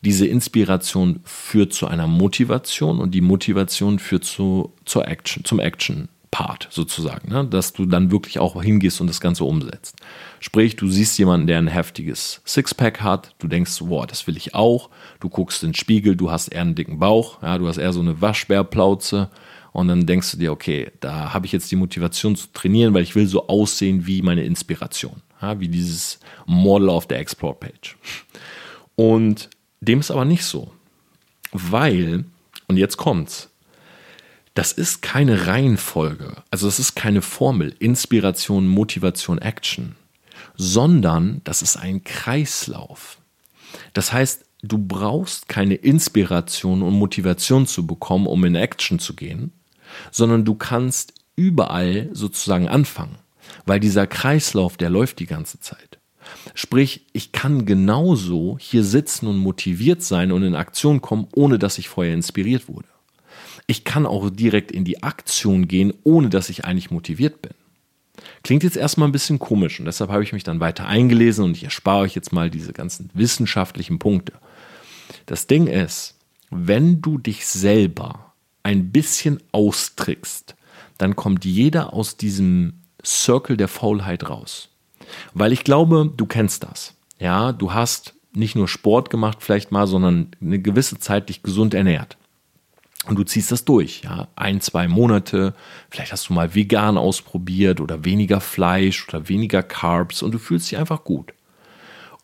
diese 0.06 0.25
Inspiration 0.25 1.18
führt 1.25 1.72
zu 1.72 1.88
einer 1.88 2.06
Motivation 2.06 3.00
und 3.00 3.10
die 3.10 3.20
Motivation 3.20 3.98
führt 3.98 4.22
zu, 4.22 4.72
zur 4.84 5.08
Action, 5.08 5.44
zum 5.44 5.58
Action. 5.58 6.08
Part 6.32 6.68
sozusagen, 6.70 7.32
ne? 7.32 7.46
dass 7.46 7.72
du 7.72 7.86
dann 7.86 8.10
wirklich 8.10 8.38
auch 8.40 8.62
hingehst 8.62 9.00
und 9.00 9.06
das 9.06 9.22
Ganze 9.22 9.44
umsetzt. 9.44 9.96
Sprich, 10.38 10.76
du 10.76 10.88
siehst 10.88 11.18
jemanden, 11.18 11.46
der 11.46 11.56
ein 11.56 11.68
heftiges 11.68 12.42
Sixpack 12.44 13.00
hat, 13.00 13.34
du 13.38 13.48
denkst, 13.48 13.78
boah, 13.78 14.06
das 14.06 14.26
will 14.26 14.36
ich 14.36 14.54
auch. 14.54 14.90
Du 15.18 15.30
guckst 15.30 15.62
in 15.62 15.70
den 15.70 15.75
Spiegel, 15.75 16.14
du 16.14 16.30
hast 16.30 16.48
eher 16.48 16.60
einen 16.60 16.75
dicken 16.75 16.98
Bauch, 16.98 17.42
ja, 17.42 17.56
du 17.56 17.66
hast 17.66 17.78
eher 17.78 17.92
so 17.92 18.00
eine 18.00 18.20
Waschbärplauze 18.20 19.30
und 19.72 19.88
dann 19.88 20.04
denkst 20.04 20.32
du 20.32 20.36
dir, 20.36 20.52
okay, 20.52 20.90
da 21.00 21.32
habe 21.32 21.46
ich 21.46 21.52
jetzt 21.52 21.70
die 21.70 21.76
Motivation 21.76 22.36
zu 22.36 22.48
trainieren, 22.52 22.92
weil 22.92 23.04
ich 23.04 23.14
will 23.14 23.26
so 23.26 23.46
aussehen 23.46 24.06
wie 24.06 24.20
meine 24.20 24.44
Inspiration, 24.44 25.22
ja, 25.40 25.58
wie 25.58 25.68
dieses 25.68 26.20
Model 26.44 26.90
auf 26.90 27.06
der 27.06 27.20
Explore-Page. 27.20 27.96
Und 28.94 29.48
dem 29.88 30.00
ist 30.00 30.11
aber 30.11 30.25
nicht 30.25 30.45
so. 30.45 30.73
Weil, 31.52 32.25
und 32.66 32.76
jetzt 32.76 32.97
kommt's, 32.97 33.50
das 34.55 34.73
ist 34.73 35.02
keine 35.02 35.47
Reihenfolge, 35.47 36.43
also 36.50 36.66
das 36.66 36.78
ist 36.78 36.95
keine 36.95 37.21
Formel, 37.21 37.75
Inspiration, 37.78 38.66
Motivation, 38.66 39.38
Action, 39.38 39.97
sondern 40.57 41.43
das 41.45 41.61
ist 41.61 41.76
ein 41.76 42.05
Kreislauf. 42.05 43.19
Das 43.93 44.12
heißt, 44.12 44.45
du 44.62 44.78
brauchst 44.78 45.49
keine 45.49 45.75
Inspiration 45.75 46.83
und 46.83 46.95
Motivation 46.95 47.66
zu 47.66 47.87
bekommen, 47.87 48.26
um 48.26 48.45
in 48.45 48.55
Action 48.55 48.99
zu 48.99 49.14
gehen, 49.14 49.52
sondern 50.11 50.45
du 50.45 50.55
kannst 50.55 51.12
überall 51.37 52.09
sozusagen 52.12 52.69
anfangen, 52.69 53.19
weil 53.66 53.81
dieser 53.81 54.07
Kreislauf, 54.07 54.76
der 54.76 54.90
läuft 54.90 55.19
die 55.19 55.26
ganze 55.26 55.61
Zeit. 55.61 55.99
Sprich, 56.54 57.06
ich 57.12 57.33
kann 57.33 57.66
genauso 57.66 58.56
hier 58.61 58.85
sitzen 58.85 59.26
und 59.26 59.38
motiviert 59.38 60.02
sein 60.02 60.33
und 60.33 60.42
in 60.42 60.54
Aktion 60.54 61.02
kommen, 61.02 61.28
ohne 61.35 61.59
dass 61.59 61.78
ich 61.78 61.88
vorher 61.88 62.14
inspiriert 62.14 62.68
wurde. 62.68 62.88
Ich 63.66 63.85
kann 63.85 64.06
auch 64.06 64.30
direkt 64.30 64.71
in 64.71 64.85
die 64.85 65.02
Aktion 65.02 65.66
gehen, 65.68 65.92
ohne 66.04 66.28
dass 66.28 66.49
ich 66.49 66.64
eigentlich 66.64 66.90
motiviert 66.90 67.42
bin. 67.42 67.52
Klingt 68.42 68.62
jetzt 68.62 68.76
erstmal 68.76 69.09
ein 69.09 69.12
bisschen 69.12 69.38
komisch 69.38 69.78
und 69.80 69.87
deshalb 69.87 70.11
habe 70.11 70.23
ich 70.23 70.33
mich 70.33 70.45
dann 70.45 70.61
weiter 70.61 70.87
eingelesen 70.87 71.45
und 71.45 71.56
ich 71.56 71.64
erspare 71.64 72.00
euch 72.00 72.14
jetzt 72.14 72.33
mal 72.33 72.49
diese 72.49 72.73
ganzen 72.73 73.11
wissenschaftlichen 73.12 73.99
Punkte. 73.99 74.33
Das 75.26 75.47
Ding 75.47 75.66
ist, 75.66 76.14
wenn 76.50 77.02
du 77.02 77.18
dich 77.18 77.47
selber 77.47 78.33
ein 78.62 78.90
bisschen 78.90 79.40
austrickst, 79.52 80.54
dann 80.99 81.16
kommt 81.16 81.45
jeder 81.45 81.92
aus 81.92 82.16
diesem 82.16 82.75
Circle 83.04 83.56
der 83.56 83.68
Faulheit 83.68 84.28
raus. 84.28 84.71
Weil 85.34 85.52
ich 85.52 85.64
glaube, 85.64 86.12
du 86.16 86.26
kennst 86.26 86.62
das. 86.62 86.94
Ja, 87.18 87.52
du 87.52 87.72
hast 87.72 88.14
nicht 88.32 88.54
nur 88.54 88.68
Sport 88.68 89.10
gemacht 89.10 89.38
vielleicht 89.40 89.72
mal, 89.72 89.86
sondern 89.86 90.30
eine 90.40 90.58
gewisse 90.58 90.98
Zeit 90.98 91.28
dich 91.28 91.42
gesund 91.42 91.75
ernährt. 91.75 92.16
Und 93.06 93.16
du 93.16 93.25
ziehst 93.25 93.52
das 93.52 93.64
durch, 93.64 94.02
ja, 94.02 94.28
ein, 94.34 94.60
zwei 94.60 94.88
Monate. 94.88 95.54
Vielleicht 95.90 96.12
hast 96.12 96.28
du 96.28 96.32
mal 96.32 96.54
vegan 96.54 96.98
ausprobiert 96.98 97.80
oder 97.80 98.04
weniger 98.04 98.40
Fleisch 98.40 99.08
oder 99.08 99.28
weniger 99.28 99.62
Carbs 99.62 100.22
und 100.22 100.32
du 100.32 100.38
fühlst 100.38 100.70
dich 100.70 100.78
einfach 100.78 101.04
gut. 101.04 101.32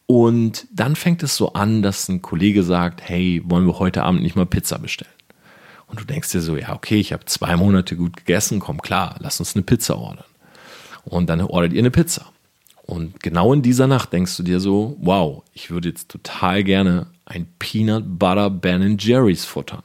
Und 0.06 0.66
dann 0.72 0.96
fängt 0.96 1.22
es 1.22 1.36
so 1.36 1.52
an, 1.52 1.82
dass 1.82 2.08
ein 2.08 2.20
Kollege 2.20 2.64
sagt, 2.64 3.00
hey, 3.00 3.40
wollen 3.44 3.66
wir 3.66 3.78
heute 3.78 4.02
Abend 4.02 4.22
nicht 4.22 4.36
mal 4.36 4.44
Pizza 4.44 4.78
bestellen? 4.78 5.10
Und 5.86 6.00
du 6.00 6.04
denkst 6.04 6.32
dir 6.32 6.40
so, 6.40 6.56
ja, 6.56 6.74
okay, 6.74 6.98
ich 6.98 7.12
habe 7.12 7.26
zwei 7.26 7.56
Monate 7.56 7.96
gut 7.96 8.16
gegessen, 8.16 8.58
komm 8.58 8.82
klar, 8.82 9.16
lass 9.20 9.38
uns 9.40 9.54
eine 9.54 9.62
Pizza 9.62 9.96
ordern. 9.96 10.24
Und 11.04 11.30
dann 11.30 11.40
ordert 11.40 11.72
ihr 11.72 11.78
eine 11.78 11.90
Pizza. 11.90 12.32
Und 12.84 13.20
genau 13.22 13.52
in 13.52 13.62
dieser 13.62 13.86
Nacht 13.86 14.12
denkst 14.12 14.36
du 14.36 14.42
dir 14.42 14.60
so, 14.60 14.96
wow, 15.00 15.42
ich 15.54 15.70
würde 15.70 15.88
jetzt 15.88 16.10
total 16.10 16.64
gerne 16.64 17.06
ein 17.24 17.46
Peanut 17.58 18.18
Butter 18.18 18.50
Ben 18.50 18.98
Jerry's 18.98 19.44
futtern. 19.44 19.82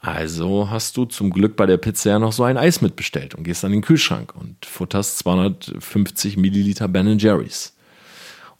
Also 0.00 0.70
hast 0.70 0.96
du 0.96 1.04
zum 1.04 1.30
Glück 1.30 1.56
bei 1.56 1.66
der 1.66 1.76
Pizza 1.76 2.10
ja 2.10 2.18
noch 2.18 2.32
so 2.32 2.44
ein 2.44 2.56
Eis 2.56 2.80
mitbestellt 2.80 3.34
und 3.34 3.44
gehst 3.44 3.64
an 3.64 3.72
den 3.72 3.82
Kühlschrank 3.82 4.34
und 4.34 4.64
futterst 4.64 5.18
250 5.18 6.36
Milliliter 6.36 6.88
Ben 6.88 7.18
Jerry's. 7.18 7.74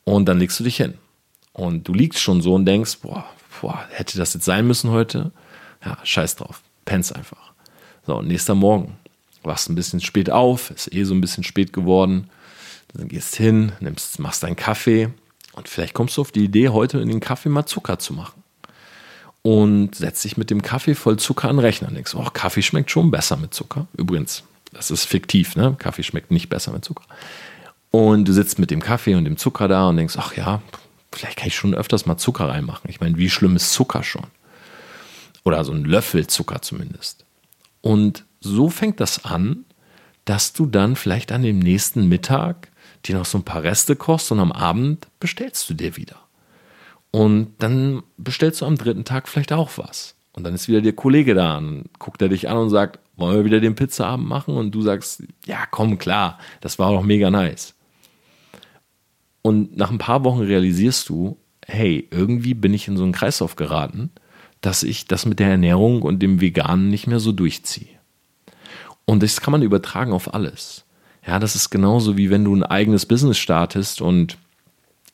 Und 0.04 0.26
dann 0.26 0.38
legst 0.38 0.60
du 0.60 0.64
dich 0.64 0.76
hin. 0.76 0.94
Und 1.52 1.88
du 1.88 1.94
liegst 1.94 2.20
schon 2.20 2.42
so 2.42 2.54
und 2.54 2.66
denkst, 2.66 2.98
boah, 3.02 3.24
boah, 3.60 3.84
hätte 3.90 4.18
das 4.18 4.34
jetzt 4.34 4.44
sein 4.44 4.66
müssen 4.66 4.90
heute? 4.90 5.32
Ja, 5.84 5.98
scheiß 6.02 6.36
drauf. 6.36 6.62
Pennst 6.84 7.14
einfach. 7.14 7.52
So, 8.06 8.20
nächster 8.20 8.54
Morgen. 8.54 8.96
Wachst 9.42 9.70
ein 9.70 9.74
bisschen 9.74 10.00
spät 10.00 10.30
auf, 10.30 10.70
ist 10.70 10.92
eh 10.92 11.04
so 11.04 11.14
ein 11.14 11.20
bisschen 11.20 11.44
spät 11.44 11.72
geworden 11.72 12.28
dann 12.94 13.08
gehst 13.08 13.36
hin, 13.36 13.72
nimmst, 13.80 14.18
machst 14.18 14.42
deinen 14.42 14.56
Kaffee 14.56 15.10
und 15.52 15.68
vielleicht 15.68 15.94
kommst 15.94 16.16
du 16.16 16.20
auf 16.20 16.32
die 16.32 16.44
Idee, 16.44 16.68
heute 16.68 16.98
in 16.98 17.08
den 17.08 17.20
Kaffee 17.20 17.48
mal 17.48 17.66
Zucker 17.66 17.98
zu 17.98 18.12
machen. 18.12 18.42
Und 19.42 19.94
setzt 19.94 20.24
dich 20.24 20.36
mit 20.36 20.50
dem 20.50 20.62
Kaffee 20.62 20.94
voll 20.94 21.18
Zucker 21.18 21.48
an 21.48 21.56
den 21.56 21.64
Rechner 21.64 21.88
und 21.88 21.94
denkst, 21.94 22.14
oh, 22.14 22.28
Kaffee 22.32 22.62
schmeckt 22.62 22.90
schon 22.90 23.10
besser 23.10 23.36
mit 23.36 23.54
Zucker. 23.54 23.86
Übrigens, 23.96 24.42
das 24.72 24.90
ist 24.90 25.04
fiktiv, 25.04 25.56
ne? 25.56 25.76
Kaffee 25.78 26.02
schmeckt 26.02 26.30
nicht 26.30 26.48
besser 26.48 26.72
mit 26.72 26.84
Zucker. 26.84 27.04
Und 27.90 28.26
du 28.26 28.32
sitzt 28.32 28.58
mit 28.58 28.70
dem 28.70 28.82
Kaffee 28.82 29.14
und 29.14 29.24
dem 29.24 29.36
Zucker 29.36 29.68
da 29.68 29.88
und 29.88 29.96
denkst, 29.96 30.16
ach 30.18 30.36
ja, 30.36 30.60
vielleicht 31.12 31.38
kann 31.38 31.48
ich 31.48 31.56
schon 31.56 31.74
öfters 31.74 32.04
mal 32.04 32.18
Zucker 32.18 32.48
reinmachen. 32.48 32.90
Ich 32.90 33.00
meine, 33.00 33.16
wie 33.16 33.30
schlimm 33.30 33.56
ist 33.56 33.72
Zucker 33.72 34.02
schon? 34.02 34.26
Oder 35.44 35.64
so 35.64 35.72
ein 35.72 35.84
Löffel 35.84 36.26
Zucker 36.26 36.60
zumindest. 36.60 37.24
Und 37.80 38.24
so 38.40 38.68
fängt 38.68 39.00
das 39.00 39.24
an, 39.24 39.64
dass 40.24 40.52
du 40.52 40.66
dann 40.66 40.96
vielleicht 40.96 41.32
an 41.32 41.42
dem 41.42 41.58
nächsten 41.58 42.08
Mittag 42.08 42.68
dir 43.04 43.16
noch 43.16 43.24
so 43.24 43.38
ein 43.38 43.44
paar 43.44 43.62
Reste 43.62 43.96
kochst 43.96 44.32
und 44.32 44.40
am 44.40 44.52
Abend 44.52 45.06
bestellst 45.20 45.68
du 45.70 45.74
dir 45.74 45.96
wieder. 45.96 46.16
Und 47.10 47.54
dann 47.58 48.02
bestellst 48.16 48.60
du 48.60 48.66
am 48.66 48.76
dritten 48.76 49.04
Tag 49.04 49.28
vielleicht 49.28 49.52
auch 49.52 49.70
was. 49.76 50.14
Und 50.32 50.44
dann 50.44 50.54
ist 50.54 50.68
wieder 50.68 50.80
der 50.80 50.92
Kollege 50.92 51.34
da 51.34 51.58
und 51.58 51.88
guckt 51.98 52.22
er 52.22 52.28
dich 52.28 52.48
an 52.48 52.58
und 52.58 52.70
sagt, 52.70 53.00
wollen 53.16 53.36
wir 53.36 53.44
wieder 53.44 53.60
den 53.60 53.74
Pizzaabend 53.74 54.28
machen? 54.28 54.54
Und 54.54 54.72
du 54.72 54.82
sagst, 54.82 55.24
ja, 55.46 55.66
komm, 55.70 55.98
klar, 55.98 56.38
das 56.60 56.78
war 56.78 56.92
doch 56.92 57.02
mega 57.02 57.30
nice. 57.30 57.74
Und 59.42 59.76
nach 59.76 59.90
ein 59.90 59.98
paar 59.98 60.24
Wochen 60.24 60.42
realisierst 60.42 61.08
du, 61.08 61.38
hey, 61.66 62.06
irgendwie 62.10 62.54
bin 62.54 62.74
ich 62.74 62.86
in 62.88 62.96
so 62.96 63.02
einen 63.02 63.12
Kreislauf 63.12 63.56
geraten, 63.56 64.10
dass 64.60 64.82
ich 64.82 65.06
das 65.06 65.26
mit 65.26 65.38
der 65.38 65.48
Ernährung 65.48 66.02
und 66.02 66.20
dem 66.20 66.40
Veganen 66.40 66.88
nicht 66.88 67.06
mehr 67.06 67.20
so 67.20 67.32
durchziehe. 67.32 67.98
Und 69.04 69.22
das 69.22 69.40
kann 69.40 69.52
man 69.52 69.62
übertragen 69.62 70.12
auf 70.12 70.34
alles. 70.34 70.84
Ja, 71.28 71.38
das 71.38 71.54
ist 71.54 71.68
genauso 71.68 72.16
wie 72.16 72.30
wenn 72.30 72.42
du 72.42 72.56
ein 72.56 72.62
eigenes 72.62 73.04
Business 73.04 73.36
startest 73.36 74.00
und 74.00 74.38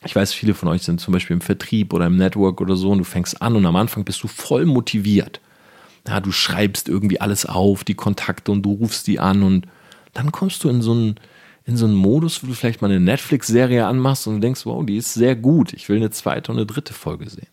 ich 0.05 0.15
weiß, 0.15 0.33
viele 0.33 0.55
von 0.55 0.69
euch 0.69 0.83
sind 0.83 1.01
zum 1.01 1.11
Beispiel 1.11 1.35
im 1.35 1.41
Vertrieb 1.41 1.93
oder 1.93 2.07
im 2.07 2.17
Network 2.17 2.61
oder 2.61 2.77
so 2.77 2.93
und 2.93 2.99
du 2.99 3.05
fängst 3.05 3.43
an 3.43 3.57
und 3.57 3.67
am 3.67 3.75
Anfang 3.75 4.05
bist 4.05 4.23
du 4.23 4.29
voll 4.29 4.65
motiviert. 4.65 5.41
Ja, 6.07 6.21
du 6.21 6.31
schreibst 6.31 6.89
irgendwie 6.89 7.21
alles 7.21 7.47
auf, 7.47 7.83
die 7.83 7.97
Kontakte 7.97 8.53
und 8.53 8.63
du 8.63 8.75
rufst 8.75 9.09
die 9.09 9.19
an 9.19 9.43
und 9.43 9.67
dann 10.13 10.31
kommst 10.31 10.63
du 10.63 10.69
in 10.69 10.83
so 10.83 10.93
einen, 10.93 11.17
in 11.67 11.77
so 11.77 11.85
einen 11.85 11.97
Modus, 11.97 12.45
wo 12.45 12.47
du 12.47 12.55
vielleicht 12.55 12.81
mal 12.81 12.93
eine 12.93 13.01
Netflix-Serie 13.01 13.85
anmachst 13.85 14.29
und 14.29 14.35
du 14.35 14.41
denkst, 14.41 14.67
wow, 14.67 14.87
die 14.87 14.99
ist 14.99 15.15
sehr 15.15 15.35
gut, 15.35 15.73
ich 15.73 15.89
will 15.89 15.97
eine 15.97 16.11
zweite 16.11 16.53
und 16.53 16.59
eine 16.59 16.67
dritte 16.67 16.95
Folge 16.95 17.29
sehen. 17.29 17.49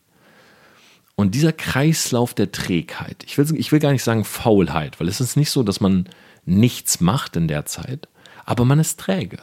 Und 1.15 1.33
dieser 1.33 1.51
Kreislauf 1.51 2.35
der 2.35 2.51
Trägheit, 2.51 3.23
ich 3.25 3.39
will, 3.39 3.47
ich 3.55 3.71
will 3.71 3.79
gar 3.79 3.91
nicht 3.91 4.03
sagen 4.03 4.23
Faulheit, 4.23 4.99
weil 4.99 5.07
es 5.07 5.19
ist 5.19 5.35
nicht 5.35 5.49
so, 5.49 5.63
dass 5.63 5.81
man 5.81 6.07
nichts 6.45 7.01
macht 7.01 7.35
in 7.35 7.47
der 7.47 7.65
Zeit, 7.65 8.07
aber 8.45 8.65
man 8.65 8.79
ist 8.79 8.99
träge. 8.99 9.39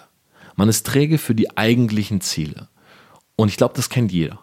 Man 0.57 0.69
ist 0.69 0.87
träge 0.87 1.19
für 1.19 1.35
die 1.35 1.57
eigentlichen 1.57 2.21
Ziele. 2.21 2.69
Und 3.37 3.49
ich 3.49 3.57
glaube, 3.57 3.75
das 3.75 3.89
kennt 3.89 4.13
jeder. 4.13 4.41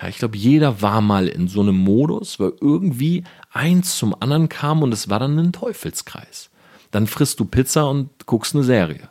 Ja, 0.00 0.08
ich 0.08 0.18
glaube, 0.18 0.36
jeder 0.36 0.82
war 0.82 1.00
mal 1.00 1.28
in 1.28 1.48
so 1.48 1.60
einem 1.60 1.78
Modus, 1.78 2.38
weil 2.40 2.52
irgendwie 2.60 3.24
eins 3.52 3.96
zum 3.96 4.14
anderen 4.20 4.48
kam 4.48 4.82
und 4.82 4.92
es 4.92 5.08
war 5.08 5.20
dann 5.20 5.38
ein 5.38 5.52
Teufelskreis. 5.52 6.50
Dann 6.90 7.06
frisst 7.06 7.40
du 7.40 7.44
Pizza 7.44 7.88
und 7.88 8.26
guckst 8.26 8.54
eine 8.54 8.64
Serie. 8.64 9.08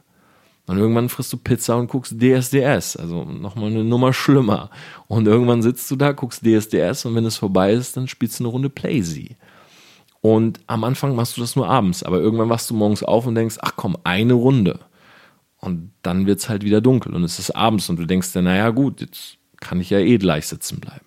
Und 0.65 0.77
irgendwann 0.77 1.09
frisst 1.09 1.33
du 1.33 1.37
Pizza 1.37 1.75
und 1.75 1.87
guckst 1.87 2.15
DSDS, 2.21 2.95
also 2.95 3.25
nochmal 3.25 3.71
eine 3.71 3.83
Nummer 3.83 4.13
schlimmer. 4.13 4.69
Und 5.07 5.27
irgendwann 5.27 5.61
sitzt 5.61 5.91
du 5.91 5.95
da, 5.97 6.13
guckst 6.13 6.43
DSDS 6.45 7.05
und 7.05 7.15
wenn 7.15 7.25
es 7.25 7.35
vorbei 7.35 7.73
ist, 7.73 7.97
dann 7.97 8.07
spielst 8.07 8.39
du 8.39 8.45
eine 8.45 8.51
Runde 8.51 8.69
Playsee. 8.69 9.35
Und 10.23 10.61
am 10.67 10.85
Anfang 10.85 11.17
machst 11.17 11.35
du 11.35 11.41
das 11.41 11.57
nur 11.57 11.67
abends, 11.67 12.01
aber 12.01 12.17
irgendwann 12.17 12.47
wachst 12.47 12.69
du 12.69 12.73
morgens 12.73 13.03
auf 13.03 13.27
und 13.27 13.35
denkst, 13.35 13.57
ach 13.59 13.73
komm, 13.75 13.97
eine 14.05 14.31
Runde. 14.31 14.79
Und 15.57 15.91
dann 16.01 16.25
wird 16.25 16.39
es 16.39 16.47
halt 16.47 16.63
wieder 16.63 16.79
dunkel 16.79 17.13
und 17.13 17.25
es 17.25 17.39
ist 17.39 17.51
abends 17.51 17.89
und 17.89 17.99
du 17.99 18.05
denkst 18.05 18.31
dir, 18.31 18.41
naja 18.41 18.69
gut, 18.69 19.01
jetzt 19.01 19.35
kann 19.59 19.81
ich 19.81 19.89
ja 19.89 19.99
eh 19.99 20.17
gleich 20.17 20.47
sitzen 20.47 20.79
bleiben. 20.79 21.05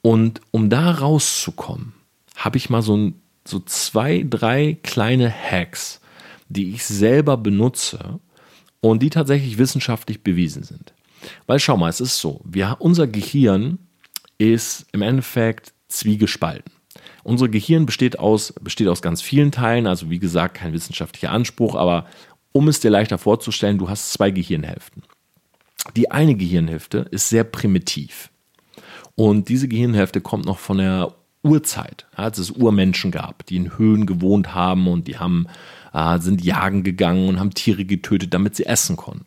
Und 0.00 0.40
um 0.52 0.70
da 0.70 0.90
rauszukommen, 0.90 1.92
habe 2.34 2.56
ich 2.56 2.70
mal 2.70 2.80
so, 2.80 3.12
so 3.46 3.60
zwei, 3.60 4.24
drei 4.26 4.78
kleine 4.82 5.30
Hacks, 5.30 6.00
die 6.48 6.70
ich 6.70 6.86
selber 6.86 7.36
benutze 7.36 8.20
und 8.80 9.02
die 9.02 9.10
tatsächlich 9.10 9.58
wissenschaftlich 9.58 10.22
bewiesen 10.22 10.62
sind. 10.62 10.94
Weil 11.46 11.58
schau 11.58 11.76
mal, 11.76 11.90
es 11.90 12.00
ist 12.00 12.18
so, 12.18 12.40
wir, 12.42 12.76
unser 12.78 13.06
Gehirn 13.06 13.78
ist 14.38 14.86
im 14.92 15.02
Endeffekt 15.02 15.74
zwiegespalten. 15.88 16.77
Unser 17.28 17.48
Gehirn 17.48 17.84
besteht 17.84 18.18
aus, 18.18 18.54
besteht 18.58 18.88
aus 18.88 19.02
ganz 19.02 19.20
vielen 19.20 19.52
Teilen, 19.52 19.86
also 19.86 20.08
wie 20.08 20.18
gesagt, 20.18 20.54
kein 20.54 20.72
wissenschaftlicher 20.72 21.30
Anspruch, 21.30 21.74
aber 21.74 22.06
um 22.52 22.68
es 22.68 22.80
dir 22.80 22.90
leichter 22.90 23.18
vorzustellen, 23.18 23.76
du 23.76 23.90
hast 23.90 24.14
zwei 24.14 24.30
Gehirnhälften. 24.30 25.02
Die 25.94 26.10
eine 26.10 26.36
Gehirnhälfte 26.36 27.06
ist 27.10 27.28
sehr 27.28 27.44
primitiv. 27.44 28.30
Und 29.14 29.50
diese 29.50 29.68
Gehirnhälfte 29.68 30.22
kommt 30.22 30.46
noch 30.46 30.58
von 30.58 30.78
der 30.78 31.14
Urzeit, 31.42 32.06
als 32.16 32.38
es 32.38 32.50
Urmenschen 32.50 33.10
gab, 33.10 33.44
die 33.44 33.56
in 33.56 33.76
Höhlen 33.76 34.06
gewohnt 34.06 34.54
haben 34.54 34.88
und 34.88 35.06
die 35.06 35.18
haben, 35.18 35.48
äh, 35.92 36.18
sind 36.20 36.42
jagen 36.42 36.82
gegangen 36.82 37.28
und 37.28 37.38
haben 37.38 37.52
Tiere 37.52 37.84
getötet, 37.84 38.32
damit 38.32 38.56
sie 38.56 38.64
essen 38.64 38.96
konnten. 38.96 39.26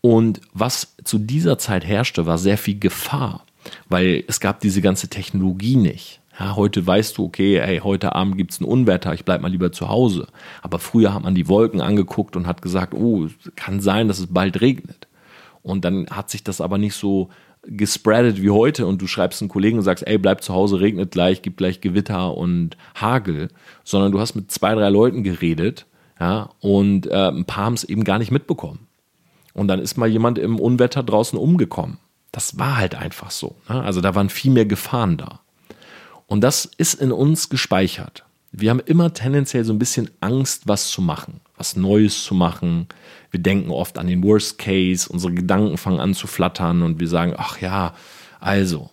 Und 0.00 0.40
was 0.54 0.96
zu 1.04 1.18
dieser 1.18 1.58
Zeit 1.58 1.84
herrschte, 1.84 2.24
war 2.24 2.38
sehr 2.38 2.56
viel 2.56 2.78
Gefahr, 2.78 3.44
weil 3.86 4.24
es 4.28 4.40
gab 4.40 4.60
diese 4.60 4.80
ganze 4.80 5.08
Technologie 5.08 5.76
nicht. 5.76 6.22
Ja, 6.38 6.54
heute 6.54 6.86
weißt 6.86 7.16
du, 7.16 7.24
okay, 7.24 7.56
ey, 7.56 7.78
heute 7.78 8.14
Abend 8.14 8.36
gibt 8.36 8.52
es 8.52 8.60
ein 8.60 8.64
Unwetter, 8.64 9.14
ich 9.14 9.24
bleib 9.24 9.40
mal 9.40 9.50
lieber 9.50 9.72
zu 9.72 9.88
Hause. 9.88 10.26
Aber 10.62 10.78
früher 10.78 11.14
hat 11.14 11.22
man 11.22 11.34
die 11.34 11.48
Wolken 11.48 11.80
angeguckt 11.80 12.36
und 12.36 12.46
hat 12.46 12.60
gesagt, 12.60 12.92
oh, 12.94 13.28
kann 13.54 13.80
sein, 13.80 14.08
dass 14.08 14.18
es 14.18 14.26
bald 14.26 14.60
regnet. 14.60 15.08
Und 15.62 15.84
dann 15.84 16.06
hat 16.10 16.30
sich 16.30 16.44
das 16.44 16.60
aber 16.60 16.78
nicht 16.78 16.94
so 16.94 17.30
gespreadet 17.66 18.40
wie 18.40 18.50
heute 18.50 18.86
und 18.86 19.02
du 19.02 19.06
schreibst 19.06 19.42
einen 19.42 19.48
Kollegen 19.48 19.78
und 19.78 19.84
sagst, 19.84 20.06
ey, 20.06 20.18
bleib 20.18 20.42
zu 20.42 20.54
Hause, 20.54 20.80
regnet 20.80 21.10
gleich, 21.10 21.42
gibt 21.42 21.56
gleich 21.56 21.80
Gewitter 21.80 22.36
und 22.36 22.76
Hagel, 22.94 23.48
sondern 23.82 24.12
du 24.12 24.20
hast 24.20 24.34
mit 24.34 24.50
zwei, 24.52 24.74
drei 24.74 24.88
Leuten 24.88 25.24
geredet, 25.24 25.86
ja, 26.20 26.50
und 26.60 27.06
äh, 27.06 27.28
ein 27.28 27.44
paar 27.44 27.64
haben 27.64 27.74
es 27.74 27.84
eben 27.84 28.04
gar 28.04 28.18
nicht 28.18 28.30
mitbekommen. 28.30 28.86
Und 29.52 29.68
dann 29.68 29.80
ist 29.80 29.96
mal 29.96 30.08
jemand 30.08 30.38
im 30.38 30.58
Unwetter 30.58 31.02
draußen 31.02 31.38
umgekommen. 31.38 31.98
Das 32.30 32.58
war 32.58 32.76
halt 32.76 32.94
einfach 32.94 33.30
so. 33.30 33.56
Ne? 33.68 33.82
Also 33.82 34.00
da 34.00 34.14
waren 34.14 34.28
viel 34.28 34.52
mehr 34.52 34.66
Gefahren 34.66 35.16
da. 35.16 35.40
Und 36.26 36.40
das 36.42 36.64
ist 36.64 36.94
in 36.94 37.12
uns 37.12 37.48
gespeichert. 37.48 38.24
Wir 38.52 38.70
haben 38.70 38.80
immer 38.80 39.12
tendenziell 39.12 39.64
so 39.64 39.72
ein 39.72 39.78
bisschen 39.78 40.10
Angst, 40.20 40.62
was 40.66 40.88
zu 40.88 41.02
machen, 41.02 41.40
was 41.56 41.76
Neues 41.76 42.24
zu 42.24 42.34
machen. 42.34 42.88
Wir 43.30 43.40
denken 43.40 43.70
oft 43.70 43.98
an 43.98 44.06
den 44.06 44.22
Worst 44.22 44.58
Case, 44.58 45.08
unsere 45.08 45.34
Gedanken 45.34 45.76
fangen 45.76 46.00
an 46.00 46.14
zu 46.14 46.26
flattern 46.26 46.82
und 46.82 46.98
wir 46.98 47.08
sagen, 47.08 47.34
ach 47.36 47.60
ja, 47.60 47.94
also. 48.40 48.90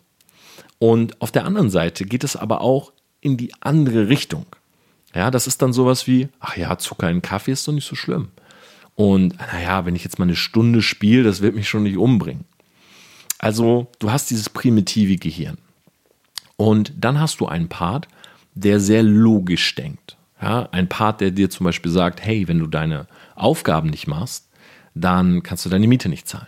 Und 0.79 1.21
auf 1.21 1.31
der 1.31 1.45
anderen 1.45 1.69
Seite 1.69 2.05
geht 2.05 2.23
es 2.23 2.35
aber 2.35 2.61
auch 2.61 2.91
in 3.21 3.37
die 3.37 3.53
andere 3.61 4.09
Richtung. 4.09 4.45
Ja, 5.15 5.31
das 5.31 5.47
ist 5.47 5.61
dann 5.61 5.73
sowas 5.73 6.07
wie, 6.07 6.27
ach 6.39 6.57
ja, 6.57 6.77
Zucker 6.77 7.09
in 7.09 7.21
Kaffee 7.21 7.51
ist 7.51 7.67
doch 7.67 7.73
nicht 7.73 7.87
so 7.87 7.95
schlimm. 7.95 8.29
Und 8.95 9.37
naja, 9.37 9.85
wenn 9.85 9.95
ich 9.95 10.03
jetzt 10.03 10.19
mal 10.19 10.25
eine 10.25 10.35
Stunde 10.35 10.81
spiele, 10.81 11.23
das 11.23 11.41
wird 11.41 11.55
mich 11.55 11.69
schon 11.69 11.83
nicht 11.83 11.97
umbringen. 11.97 12.45
Also, 13.39 13.87
du 13.99 14.11
hast 14.11 14.29
dieses 14.29 14.49
primitive 14.49 15.17
Gehirn. 15.17 15.57
Und 16.57 16.93
dann 16.97 17.19
hast 17.19 17.39
du 17.39 17.47
einen 17.47 17.69
Part, 17.69 18.07
der 18.53 18.79
sehr 18.79 19.03
logisch 19.03 19.75
denkt. 19.75 20.17
Ja, 20.41 20.67
ein 20.71 20.89
Part, 20.89 21.21
der 21.21 21.31
dir 21.31 21.49
zum 21.49 21.63
Beispiel 21.63 21.91
sagt, 21.91 22.23
hey, 22.23 22.47
wenn 22.47 22.59
du 22.59 22.67
deine 22.67 23.07
Aufgaben 23.35 23.89
nicht 23.89 24.07
machst, 24.07 24.49
dann 24.93 25.41
kannst 25.41 25.65
du 25.65 25.69
deine 25.69 25.87
Miete 25.87 26.09
nicht 26.09 26.27
zahlen. 26.27 26.47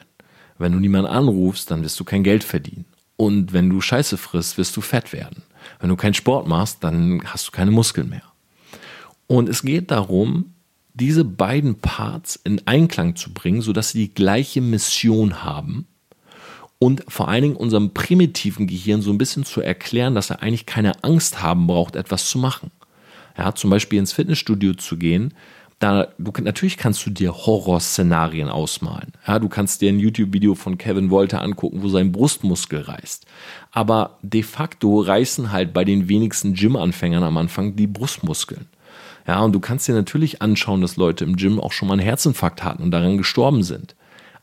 Wenn 0.57 0.71
du 0.71 0.79
niemanden 0.79 1.09
anrufst, 1.09 1.71
dann 1.71 1.83
wirst 1.83 2.00
du 2.00 2.03
kein 2.03 2.24
Geld 2.24 2.43
verdienen. 2.43 2.85
Und 3.17 3.53
wenn 3.53 3.69
du 3.69 3.81
Scheiße 3.81 4.17
frisst, 4.17 4.57
wirst 4.57 4.75
du 4.75 4.81
fett 4.81 5.13
werden. 5.13 5.43
Wenn 5.79 5.89
du 5.89 5.95
keinen 5.95 6.13
Sport 6.13 6.47
machst, 6.47 6.83
dann 6.83 7.21
hast 7.25 7.47
du 7.47 7.51
keine 7.51 7.71
Muskeln 7.71 8.09
mehr. 8.09 8.24
Und 9.27 9.50
es 9.50 9.63
geht 9.63 9.91
darum, 9.91 10.53
diese 10.93 11.25
beiden 11.25 11.75
Parts 11.75 12.35
in 12.35 12.65
Einklang 12.67 13.15
zu 13.15 13.33
bringen, 13.33 13.62
sodass 13.62 13.91
sie 13.91 14.07
die 14.07 14.13
gleiche 14.13 14.62
Mission 14.62 15.43
haben 15.43 15.88
und 16.79 17.03
vor 17.08 17.27
allen 17.27 17.44
Dingen 17.44 17.55
unserem 17.55 17.94
primitiven 17.94 18.67
Gehirn 18.67 19.01
so 19.01 19.12
ein 19.12 19.17
bisschen 19.17 19.46
zu 19.46 19.62
erklären, 19.62 20.15
dass 20.15 20.29
er 20.29 20.41
eigentlich 20.41 20.65
keine 20.65 21.03
Angst 21.03 21.41
haben 21.41 21.67
braucht, 21.67 21.96
etwas 21.96 22.27
zu 22.29 22.38
machen. 22.38 22.72
Ja, 23.38 23.53
zum 23.53 23.70
Beispiel 23.70 24.00
ins 24.00 24.13
Fitnessstudio 24.13 24.74
zu 24.74 24.98
gehen, 24.98 25.34
da, 25.79 26.08
du, 26.17 26.32
natürlich 26.41 26.77
kannst 26.77 27.05
du 27.05 27.10
dir 27.10 27.34
Horrorszenarien 27.34 28.48
ausmalen. 28.48 29.12
Ja, 29.27 29.39
du 29.39 29.50
kannst 29.50 29.82
dir 29.82 29.89
ein 29.89 30.00
YouTube-Video 30.00 30.55
von 30.55 30.77
Kevin 30.77 31.10
Wolter 31.10 31.41
angucken, 31.41 31.84
wo 31.84 31.89
sein 31.89 32.13
Brustmuskel 32.13 32.82
reißt. 32.82 33.25
Aber 33.72 34.17
de 34.22 34.44
facto 34.44 35.01
reißen 35.01 35.51
halt 35.51 35.74
bei 35.74 35.84
den 35.84 36.08
wenigsten 36.08 36.53
Gym-Anfängern 36.53 37.24
am 37.24 37.38
Anfang 37.38 37.75
die 37.75 37.88
Brustmuskeln. 37.88 38.67
Ja, 39.27 39.41
und 39.41 39.53
du 39.53 39.60
kannst 39.60 39.88
dir 39.88 39.96
natürlich 39.96 40.41
anschauen, 40.41 40.82
dass 40.82 40.98
Leute 40.98 41.25
im 41.25 41.36
Gym 41.36 41.60
auch 41.60 41.72
schon 41.72 41.88
mal 41.88 41.96
einen 41.96 42.03
Herzinfarkt 42.03 42.63
hatten 42.63 42.84
und 42.84 42.91
daran 42.91 43.17
gestorben 43.17 43.63
sind. 43.63 43.96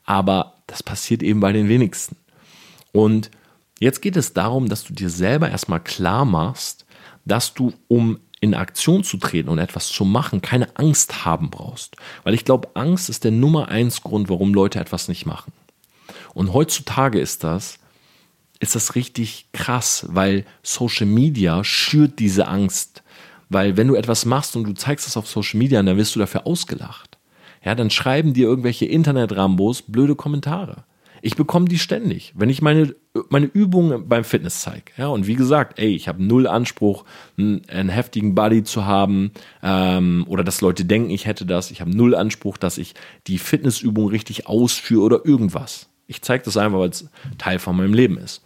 Aber 0.04 0.54
das 0.66 0.82
passiert 0.82 1.22
eben 1.22 1.40
bei 1.40 1.52
den 1.52 1.68
wenigsten. 1.68 2.16
Und 2.92 3.30
jetzt 3.80 4.02
geht 4.02 4.16
es 4.16 4.32
darum, 4.32 4.68
dass 4.68 4.84
du 4.84 4.92
dir 4.92 5.10
selber 5.10 5.50
erstmal 5.50 5.80
klar 5.80 6.24
machst, 6.24 6.86
dass 7.24 7.54
du, 7.54 7.72
um 7.88 8.18
in 8.40 8.54
Aktion 8.54 9.04
zu 9.04 9.18
treten 9.18 9.48
und 9.48 9.58
etwas 9.58 9.88
zu 9.88 10.04
machen, 10.04 10.42
keine 10.42 10.76
Angst 10.76 11.24
haben 11.24 11.48
brauchst. 11.50 11.96
Weil 12.24 12.34
ich 12.34 12.44
glaube, 12.44 12.70
Angst 12.74 13.08
ist 13.08 13.24
der 13.24 13.30
Nummer 13.30 13.68
eins 13.68 14.02
Grund, 14.02 14.28
warum 14.28 14.52
Leute 14.52 14.80
etwas 14.80 15.08
nicht 15.08 15.26
machen. 15.26 15.52
Und 16.34 16.52
heutzutage 16.52 17.20
ist 17.20 17.44
das, 17.44 17.78
ist 18.58 18.74
das 18.74 18.94
richtig 18.96 19.46
krass, 19.52 20.06
weil 20.08 20.44
Social 20.62 21.06
Media 21.06 21.62
schürt 21.62 22.18
diese 22.18 22.48
Angst. 22.48 23.02
Weil 23.48 23.76
wenn 23.76 23.88
du 23.88 23.94
etwas 23.94 24.24
machst 24.24 24.56
und 24.56 24.64
du 24.64 24.72
zeigst 24.72 25.06
es 25.06 25.16
auf 25.16 25.28
Social 25.28 25.58
Media, 25.58 25.82
dann 25.82 25.96
wirst 25.96 26.14
du 26.16 26.18
dafür 26.18 26.46
ausgelacht. 26.46 27.18
Ja, 27.64 27.76
dann 27.76 27.90
schreiben 27.90 28.32
dir 28.32 28.48
irgendwelche 28.48 28.86
Internet-Rambos 28.86 29.82
blöde 29.82 30.16
Kommentare. 30.16 30.84
Ich 31.24 31.36
bekomme 31.36 31.68
die 31.68 31.78
ständig, 31.78 32.32
wenn 32.36 32.50
ich 32.50 32.62
meine, 32.62 32.96
meine 33.28 33.46
Übungen 33.46 34.08
beim 34.08 34.24
Fitness 34.24 34.60
zeige. 34.60 34.86
Ja, 34.96 35.06
und 35.06 35.28
wie 35.28 35.36
gesagt, 35.36 35.78
ey, 35.78 35.94
ich 35.94 36.08
habe 36.08 36.22
null 36.22 36.48
Anspruch, 36.48 37.04
einen, 37.38 37.62
einen, 37.68 37.90
heftigen 37.90 38.34
Body 38.34 38.64
zu 38.64 38.86
haben 38.86 39.30
ähm, 39.62 40.24
oder 40.28 40.42
dass 40.42 40.60
Leute 40.60 40.84
denken, 40.84 41.10
ich 41.10 41.26
hätte 41.26 41.46
das. 41.46 41.70
Ich 41.70 41.80
habe 41.80 41.96
null 41.96 42.16
Anspruch, 42.16 42.56
dass 42.56 42.76
ich 42.76 42.94
die 43.28 43.38
Fitnessübung 43.38 44.08
richtig 44.08 44.48
ausführe 44.48 45.04
oder 45.04 45.24
irgendwas. 45.24 45.88
Ich 46.08 46.22
zeige 46.22 46.44
das 46.44 46.56
einfach, 46.56 46.80
weil 46.80 46.90
es 46.90 47.08
Teil 47.38 47.60
von 47.60 47.76
meinem 47.76 47.94
Leben 47.94 48.18
ist. 48.18 48.42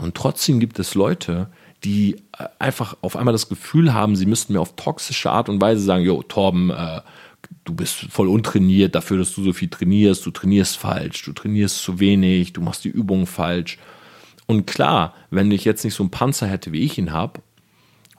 Und 0.00 0.16
trotzdem 0.16 0.58
gibt 0.58 0.80
es 0.80 0.96
Leute, 0.96 1.48
die 1.84 2.16
äh, 2.36 2.48
einfach 2.58 2.96
auf 3.02 3.16
einmal 3.16 3.32
das 3.32 3.48
Gefühl 3.48 3.94
haben, 3.94 4.16
sie 4.16 4.26
müssten 4.26 4.52
mir 4.52 4.60
auf 4.60 4.74
toxische 4.74 5.30
Art 5.30 5.48
und 5.48 5.60
Weise 5.60 5.82
sagen, 5.82 6.04
jo, 6.04 6.22
Torben, 6.22 6.70
äh, 6.70 7.00
du 7.64 7.74
bist 7.74 8.06
voll 8.10 8.28
untrainiert 8.28 8.94
dafür, 8.94 9.18
dass 9.18 9.34
du 9.34 9.42
so 9.42 9.52
viel 9.52 9.68
trainierst, 9.68 10.24
du 10.26 10.30
trainierst 10.30 10.76
falsch, 10.76 11.24
du 11.24 11.32
trainierst 11.32 11.82
zu 11.82 12.00
wenig, 12.00 12.52
du 12.52 12.60
machst 12.60 12.84
die 12.84 12.90
Übungen 12.90 13.26
falsch. 13.26 13.78
Und 14.46 14.66
klar, 14.66 15.14
wenn 15.30 15.50
ich 15.50 15.64
jetzt 15.64 15.84
nicht 15.84 15.94
so 15.94 16.02
einen 16.02 16.10
Panzer 16.10 16.46
hätte, 16.46 16.72
wie 16.72 16.82
ich 16.82 16.98
ihn 16.98 17.12
habe, 17.12 17.40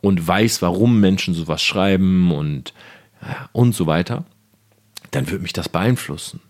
und 0.01 0.25
weiß, 0.25 0.61
warum 0.61 0.99
Menschen 0.99 1.33
sowas 1.33 1.61
schreiben 1.61 2.31
und, 2.31 2.73
und 3.51 3.73
so 3.73 3.87
weiter, 3.87 4.25
dann 5.11 5.29
würde 5.29 5.43
mich 5.43 5.53
das 5.53 5.69
beeinflussen. 5.69 6.41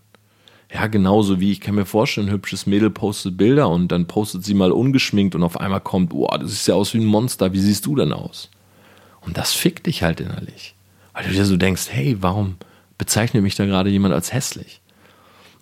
Ja, 0.72 0.86
genauso 0.86 1.40
wie 1.40 1.50
ich 1.50 1.60
kann 1.60 1.76
mir 1.76 1.86
vorstellen, 1.86 2.28
ein 2.28 2.32
hübsches 2.32 2.66
Mädel 2.66 2.90
postet 2.90 3.38
Bilder 3.38 3.70
und 3.70 3.88
dann 3.88 4.06
postet 4.06 4.44
sie 4.44 4.52
mal 4.52 4.70
ungeschminkt 4.70 5.34
und 5.34 5.42
auf 5.42 5.58
einmal 5.58 5.80
kommt, 5.80 6.12
oh, 6.12 6.28
das 6.38 6.50
sieht 6.50 6.68
ja 6.68 6.74
aus 6.74 6.92
wie 6.92 6.98
ein 6.98 7.06
Monster, 7.06 7.52
wie 7.54 7.60
siehst 7.60 7.86
du 7.86 7.96
denn 7.96 8.12
aus? 8.12 8.50
Und 9.22 9.38
das 9.38 9.54
fickt 9.54 9.86
dich 9.86 10.02
halt 10.02 10.20
innerlich. 10.20 10.74
Weil 11.14 11.24
du 11.24 11.30
dir 11.30 11.46
so 11.46 11.56
denkst, 11.56 11.86
hey, 11.90 12.18
warum, 12.20 12.56
bezeichnet 12.98 13.42
mich 13.42 13.54
da 13.54 13.64
gerade 13.64 13.90
jemand 13.90 14.12
als 14.12 14.32
hässlich. 14.32 14.80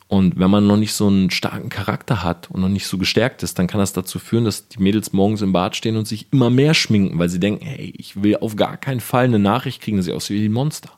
Und 0.09 0.38
wenn 0.38 0.51
man 0.51 0.66
noch 0.66 0.77
nicht 0.77 0.92
so 0.92 1.09
einen 1.09 1.31
starken 1.31 1.68
Charakter 1.68 2.22
hat 2.22 2.49
und 2.51 2.61
noch 2.61 2.68
nicht 2.68 2.87
so 2.87 2.96
gestärkt 2.96 3.42
ist, 3.42 3.59
dann 3.59 3.66
kann 3.66 3.81
das 3.81 3.92
dazu 3.92 4.18
führen, 4.20 4.44
dass 4.44 4.68
die 4.68 4.81
Mädels 4.81 5.12
morgens 5.12 5.42
im 5.42 5.53
Bad 5.53 5.75
stehen 5.75 5.96
und 5.96 6.07
sich 6.07 6.33
immer 6.33 6.49
mehr 6.49 6.75
schminken, 6.75 7.18
weil 7.18 7.29
sie 7.29 7.40
denken, 7.40 7.64
hey, 7.64 7.92
ich 7.96 8.22
will 8.22 8.37
auf 8.37 8.55
gar 8.55 8.77
keinen 8.77 9.01
Fall 9.01 9.25
eine 9.25 9.40
Nachricht 9.40 9.83
kriegen, 9.83 9.96
dass 9.96 10.07
ich 10.07 10.12
aussehe 10.12 10.40
wie 10.40 10.49
ein 10.49 10.53
Monster. 10.53 10.90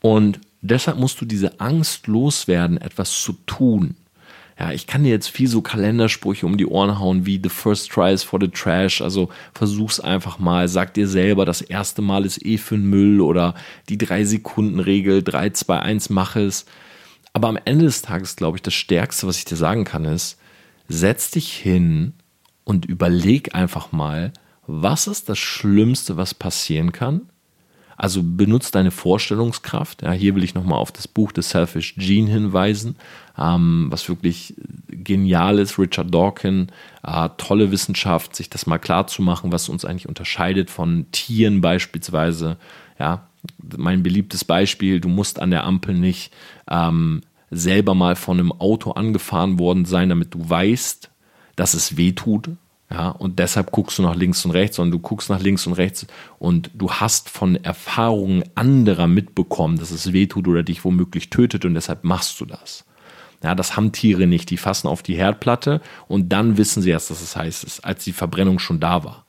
Und 0.00 0.40
deshalb 0.60 0.98
musst 0.98 1.20
du 1.20 1.24
diese 1.24 1.60
Angst 1.60 2.06
loswerden, 2.06 2.80
etwas 2.80 3.20
zu 3.20 3.32
tun. 3.46 3.96
Ja, 4.60 4.72
ich 4.72 4.86
kann 4.86 5.04
dir 5.04 5.08
jetzt 5.08 5.28
viel 5.28 5.48
so 5.48 5.62
Kalendersprüche 5.62 6.44
um 6.44 6.58
die 6.58 6.66
Ohren 6.66 6.98
hauen, 6.98 7.24
wie 7.24 7.40
The 7.42 7.48
First 7.48 7.90
Try 7.90 8.12
is 8.12 8.22
for 8.22 8.38
the 8.38 8.48
Trash. 8.48 9.00
Also 9.00 9.30
versuch's 9.54 10.00
einfach 10.00 10.38
mal. 10.38 10.68
Sag 10.68 10.92
dir 10.92 11.08
selber, 11.08 11.46
das 11.46 11.62
erste 11.62 12.02
Mal 12.02 12.26
ist 12.26 12.44
eh 12.44 12.58
für 12.58 12.76
den 12.76 12.90
Müll 12.90 13.22
oder 13.22 13.54
die 13.88 13.96
3-Sekunden-Regel, 13.96 15.22
3, 15.22 15.50
2, 15.50 15.78
1, 15.78 16.10
mach 16.10 16.36
es. 16.36 16.66
Aber 17.32 17.48
am 17.48 17.58
Ende 17.64 17.86
des 17.86 18.02
Tages, 18.02 18.36
glaube 18.36 18.58
ich, 18.58 18.62
das 18.62 18.74
Stärkste, 18.74 19.26
was 19.26 19.38
ich 19.38 19.46
dir 19.46 19.56
sagen 19.56 19.84
kann, 19.84 20.04
ist, 20.04 20.38
setz 20.88 21.30
dich 21.30 21.54
hin 21.54 22.12
und 22.64 22.84
überleg 22.84 23.54
einfach 23.54 23.92
mal, 23.92 24.30
was 24.66 25.06
ist 25.06 25.30
das 25.30 25.38
Schlimmste, 25.38 26.18
was 26.18 26.34
passieren 26.34 26.92
kann? 26.92 27.22
Also 27.96 28.22
benutzt 28.22 28.74
deine 28.74 28.90
Vorstellungskraft. 28.90 30.00
Ja, 30.00 30.12
hier 30.12 30.34
will 30.34 30.42
ich 30.42 30.54
nochmal 30.54 30.78
auf 30.78 30.90
das 30.90 31.06
Buch 31.06 31.32
The 31.34 31.42
Selfish 31.42 31.96
Gene 31.96 32.30
hinweisen, 32.30 32.96
ähm, 33.40 33.86
was 33.90 34.08
wirklich 34.08 34.54
genial 34.88 35.58
ist. 35.58 35.78
Richard 35.78 36.12
Dawkins, 36.12 36.70
äh, 37.02 37.28
tolle 37.36 37.70
Wissenschaft, 37.70 38.36
sich 38.36 38.50
das 38.50 38.66
mal 38.66 38.78
klar 38.78 39.06
zu 39.06 39.22
machen, 39.22 39.52
was 39.52 39.68
uns 39.68 39.84
eigentlich 39.84 40.08
unterscheidet 40.08 40.70
von 40.70 41.06
Tieren 41.12 41.60
beispielsweise. 41.60 42.56
Ja, 42.98 43.26
mein 43.76 44.02
beliebtes 44.02 44.44
Beispiel, 44.44 45.00
du 45.00 45.08
musst 45.08 45.40
an 45.40 45.50
der 45.50 45.64
Ampel 45.64 45.94
nicht 45.94 46.32
ähm, 46.70 47.22
selber 47.50 47.94
mal 47.94 48.16
von 48.16 48.38
einem 48.38 48.52
Auto 48.52 48.92
angefahren 48.92 49.58
worden 49.58 49.84
sein, 49.84 50.10
damit 50.10 50.34
du 50.34 50.48
weißt, 50.48 51.10
dass 51.56 51.74
es 51.74 51.96
weh 51.96 52.12
tut, 52.12 52.50
ja, 52.92 53.08
und 53.10 53.38
deshalb 53.38 53.70
guckst 53.70 53.98
du 53.98 54.02
nach 54.02 54.16
links 54.16 54.44
und 54.44 54.50
rechts, 54.50 54.76
sondern 54.76 54.90
du 54.90 54.98
guckst 54.98 55.30
nach 55.30 55.40
links 55.40 55.64
und 55.66 55.74
rechts 55.74 56.06
und 56.40 56.70
du 56.74 56.90
hast 56.90 57.28
von 57.28 57.54
Erfahrungen 57.54 58.42
anderer 58.56 59.06
mitbekommen, 59.06 59.78
dass 59.78 59.92
es 59.92 60.12
wehtut 60.12 60.48
oder 60.48 60.64
dich 60.64 60.84
womöglich 60.84 61.30
tötet 61.30 61.64
und 61.64 61.74
deshalb 61.74 62.02
machst 62.02 62.40
du 62.40 62.46
das. 62.46 62.84
Ja, 63.42 63.54
das 63.54 63.76
haben 63.76 63.92
Tiere 63.92 64.26
nicht. 64.26 64.50
Die 64.50 64.56
fassen 64.56 64.88
auf 64.88 65.02
die 65.02 65.16
Herdplatte 65.16 65.80
und 66.08 66.28
dann 66.28 66.56
wissen 66.56 66.82
sie 66.82 66.90
erst, 66.90 67.10
dass 67.10 67.22
es 67.22 67.36
heiß 67.36 67.64
ist, 67.64 67.80
als 67.80 68.04
die 68.04 68.12
Verbrennung 68.12 68.58
schon 68.58 68.80
da 68.80 69.04
war. 69.04 69.24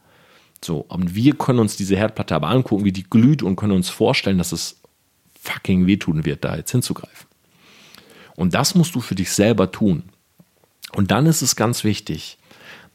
So, 0.63 0.79
und 0.89 1.15
wir 1.15 1.35
können 1.35 1.59
uns 1.59 1.75
diese 1.75 1.95
Herdplatte 1.95 2.35
aber 2.35 2.49
angucken, 2.49 2.85
wie 2.85 2.91
die 2.91 3.09
glüht 3.09 3.41
und 3.41 3.55
können 3.55 3.71
uns 3.71 3.89
vorstellen, 3.89 4.37
dass 4.37 4.51
es 4.51 4.79
fucking 5.41 5.87
wehtun 5.87 6.25
wird, 6.25 6.43
da 6.43 6.55
jetzt 6.55 6.71
hinzugreifen. 6.71 7.27
Und 8.35 8.53
das 8.53 8.75
musst 8.75 8.93
du 8.95 9.01
für 9.01 9.15
dich 9.15 9.31
selber 9.31 9.71
tun. 9.71 10.03
Und 10.93 11.11
dann 11.11 11.25
ist 11.25 11.41
es 11.41 11.55
ganz 11.55 11.83
wichtig, 11.83 12.37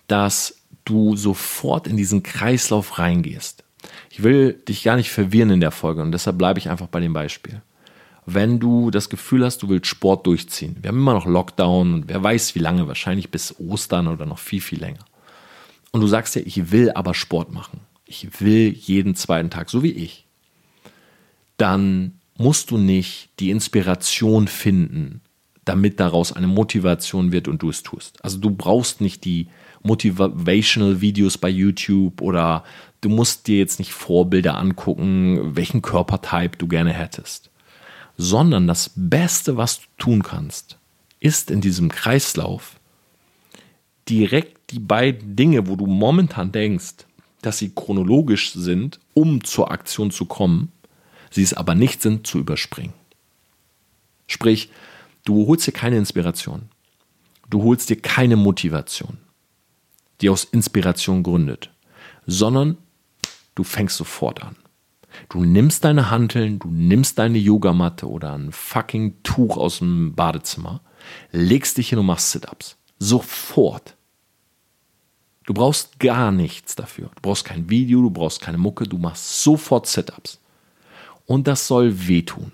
dass 0.07 0.59
du 0.85 1.17
sofort 1.17 1.87
in 1.87 1.97
diesen 1.97 2.23
Kreislauf 2.23 2.99
reingehst. 2.99 3.65
Ich 4.11 4.23
will 4.23 4.53
dich 4.53 4.83
gar 4.83 4.97
nicht 4.97 5.11
verwirren 5.11 5.51
in 5.51 5.61
der 5.61 5.71
Folge 5.71 6.03
und 6.03 6.13
deshalb 6.13 6.39
bleibe 6.39 6.59
ich 6.59 6.69
einfach 6.71 6.87
bei 6.87 7.01
dem 7.01 7.13
Beispiel. 7.13 7.63
Wenn 8.27 8.59
du 8.59 8.91
das 8.91 9.09
Gefühl 9.09 9.45
hast, 9.45 9.63
du 9.63 9.69
willst 9.69 9.87
Sport 9.87 10.27
durchziehen, 10.27 10.77
wir 10.81 10.89
haben 10.89 10.99
immer 10.99 11.15
noch 11.15 11.27
Lockdown 11.27 11.95
und 11.95 12.09
wer 12.09 12.23
weiß 12.23 12.57
wie 12.57 12.61
lange, 12.61 12.89
wahrscheinlich 12.89 13.31
bis 13.31 13.59
Ostern 13.61 14.09
oder 14.09 14.27
noch 14.27 14.39
viel, 14.39 14.61
viel 14.61 14.81
länger. 14.81 15.05
Und 15.93 16.01
du 16.01 16.09
sagst 16.09 16.35
ja, 16.35 16.43
ich 16.45 16.73
will 16.73 16.91
aber 16.91 17.15
Sport 17.15 17.53
machen. 17.53 17.81
Ich 18.05 18.41
will 18.41 18.73
jeden 18.73 19.15
zweiten 19.15 19.51
Tag, 19.51 19.71
so 19.71 19.83
wie 19.83 19.93
ich. 19.93 20.27
Dann 21.57 22.19
musst 22.37 22.71
du 22.71 22.79
nicht 22.79 23.31
die 23.39 23.51
Inspiration 23.51 24.49
finden, 24.49 25.21
damit 25.65 26.01
daraus 26.01 26.33
eine 26.33 26.47
Motivation 26.47 27.33
wird 27.33 27.49
und 27.49 27.63
du 27.63 27.71
es 27.71 27.83
tust. 27.83 28.23
Also 28.25 28.39
du 28.39 28.51
brauchst 28.51 29.01
nicht 29.01 29.25
die 29.25 29.49
Motivational 29.83 31.01
Videos 31.01 31.39
bei 31.39 31.49
YouTube 31.49 32.21
oder 32.21 32.65
du 33.01 33.09
musst 33.09 33.47
dir 33.47 33.59
jetzt 33.59 33.79
nicht 33.79 33.93
Vorbilder 33.93 34.59
angucken, 34.59 35.57
welchen 35.57 35.83
Körpertype 35.83 36.57
du 36.59 36.67
gerne 36.67 36.93
hättest, 36.93 37.51
sondern 38.17 38.67
das 38.67 38.91
Beste, 38.95 39.57
was 39.57 39.81
du 39.81 39.87
tun 39.99 40.23
kannst, 40.23 40.79
ist 41.21 41.51
in 41.51 41.61
diesem 41.61 41.91
Kreislauf 41.91 42.79
direkt 44.09 44.71
die 44.71 44.79
beiden 44.79 45.37
Dinge, 45.37 45.69
wo 45.69 45.77
du 45.77 45.87
momentan 45.87 46.53
denkst, 46.53 47.07
dass 47.43 47.59
sie 47.59 47.73
chronologisch 47.75 48.53
sind, 48.53 49.01
um 49.15 49.45
zur 49.45 49.71
Aktion 49.71 50.11
zu 50.11 50.25
kommen, 50.25 50.73
sie 51.31 51.43
es 51.43 51.55
aber 51.55 51.75
nicht 51.75 52.03
sind, 52.03 52.27
zu 52.27 52.39
überspringen. 52.39 52.95
Sprich, 54.27 54.71
du 55.25 55.47
holst 55.47 55.67
dir 55.67 55.73
keine 55.73 55.99
Inspiration, 55.99 56.69
du 57.51 57.63
holst 57.63 57.91
dir 57.91 58.01
keine 58.01 58.37
Motivation 58.37 59.19
die 60.21 60.31
aus 60.31 60.45
Inspiration 60.45 61.23
gründet. 61.23 61.71
sondern 62.29 62.77
du 63.55 63.63
fängst 63.63 63.97
sofort 63.97 64.43
an. 64.43 64.57
Du 65.29 65.45
nimmst 65.45 65.85
deine 65.85 66.11
Hanteln, 66.11 66.59
du 66.59 66.69
nimmst 66.69 67.19
deine 67.19 67.39
Yogamatte 67.39 68.09
oder 68.09 68.35
ein 68.35 68.53
fucking 68.53 69.23
Tuch 69.23 69.57
aus 69.57 69.79
dem 69.79 70.15
Badezimmer, 70.15 70.81
legst 71.33 71.79
dich 71.79 71.91
hin 71.91 71.99
und 71.99 72.07
machst 72.07 72.31
Sit-ups. 72.31 72.77
Sofort. 72.99 73.97
Du 75.45 75.55
brauchst 75.55 76.01
gar 76.01 76.33
nichts 76.33 76.75
dafür. 76.75 77.11
Du 77.15 77.23
brauchst 77.23 77.45
kein 77.45 77.71
Video, 77.71 78.03
du 78.03 78.11
brauchst 78.11 78.41
keine 78.41 78.59
Mucke, 78.59 78.85
du 78.85 78.99
machst 78.99 79.43
sofort 79.43 79.87
Sit-ups. 79.87 80.41
Und 81.25 81.47
das 81.47 81.67
soll 81.67 82.09
wehtun. 82.09 82.53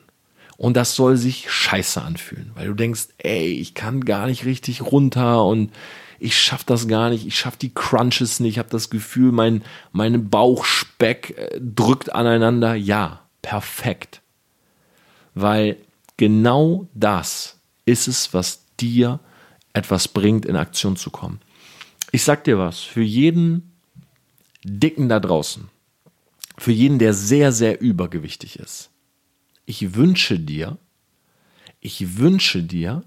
Und 0.58 0.76
das 0.76 0.94
soll 0.94 1.16
sich 1.16 1.50
scheiße 1.50 2.00
anfühlen, 2.00 2.52
weil 2.54 2.68
du 2.68 2.74
denkst, 2.74 3.08
ey, 3.18 3.48
ich 3.48 3.74
kann 3.74 4.04
gar 4.04 4.26
nicht 4.26 4.44
richtig 4.44 4.82
runter 4.82 5.44
und 5.44 5.72
ich 6.22 6.40
schaffe 6.40 6.64
das 6.66 6.86
gar 6.86 7.10
nicht, 7.10 7.26
ich 7.26 7.36
schaffe 7.36 7.58
die 7.58 7.74
Crunches 7.74 8.38
nicht, 8.38 8.52
ich 8.52 8.58
habe 8.58 8.70
das 8.70 8.90
Gefühl, 8.90 9.32
mein, 9.32 9.64
mein 9.90 10.30
Bauchspeck 10.30 11.36
äh, 11.36 11.60
drückt 11.60 12.14
aneinander. 12.14 12.74
Ja, 12.74 13.28
perfekt. 13.42 14.22
Weil 15.34 15.76
genau 16.16 16.88
das 16.94 17.58
ist 17.84 18.06
es, 18.06 18.32
was 18.32 18.62
dir 18.78 19.18
etwas 19.72 20.08
bringt, 20.08 20.46
in 20.46 20.56
Aktion 20.56 20.96
zu 20.96 21.10
kommen. 21.10 21.40
Ich 22.12 22.22
sag 22.22 22.44
dir 22.44 22.58
was, 22.58 22.80
für 22.80 23.02
jeden 23.02 23.72
Dicken 24.64 25.08
da 25.08 25.18
draußen, 25.18 25.68
für 26.56 26.72
jeden, 26.72 26.98
der 26.98 27.14
sehr, 27.14 27.50
sehr 27.50 27.80
übergewichtig 27.80 28.58
ist, 28.58 28.90
ich 29.64 29.94
wünsche 29.94 30.38
dir, 30.38 30.78
ich 31.80 32.18
wünsche 32.18 32.62
dir, 32.62 33.02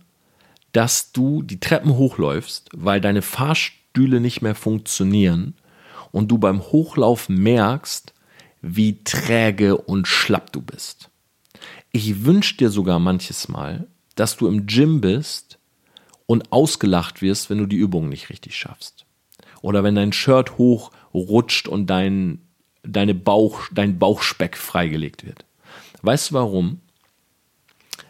dass 0.75 1.13
du 1.13 1.41
die 1.41 1.61
Treppen 1.61 1.95
hochläufst, 1.95 2.69
weil 2.73 2.99
deine 2.99 3.21
Fahrstühle 3.21 4.19
nicht 4.19 4.41
mehr 4.41 4.55
funktionieren 4.55 5.53
und 6.11 6.29
du 6.29 6.37
beim 6.37 6.61
Hochlaufen 6.61 7.41
merkst, 7.41 8.13
wie 8.61 9.01
träge 9.05 9.77
und 9.77 10.05
schlapp 10.05 10.51
du 10.51 10.61
bist. 10.61 11.09
Ich 11.93 12.25
wünsche 12.25 12.57
dir 12.57 12.69
sogar 12.69 12.99
manches 12.99 13.47
Mal, 13.47 13.87
dass 14.15 14.35
du 14.35 14.47
im 14.47 14.65
Gym 14.65 14.99
bist 14.99 15.59
und 16.25 16.51
ausgelacht 16.51 17.21
wirst, 17.21 17.49
wenn 17.49 17.59
du 17.59 17.67
die 17.67 17.77
Übung 17.77 18.09
nicht 18.09 18.29
richtig 18.29 18.57
schaffst. 18.57 19.05
Oder 19.61 19.81
wenn 19.81 19.95
dein 19.95 20.11
Shirt 20.11 20.57
hochrutscht 20.57 21.69
und 21.69 21.89
dein, 21.89 22.41
deine 22.83 23.15
Bauch, 23.15 23.61
dein 23.71 23.97
Bauchspeck 23.97 24.57
freigelegt 24.57 25.25
wird. 25.25 25.45
Weißt 26.01 26.31
du 26.31 26.35
warum? 26.35 26.81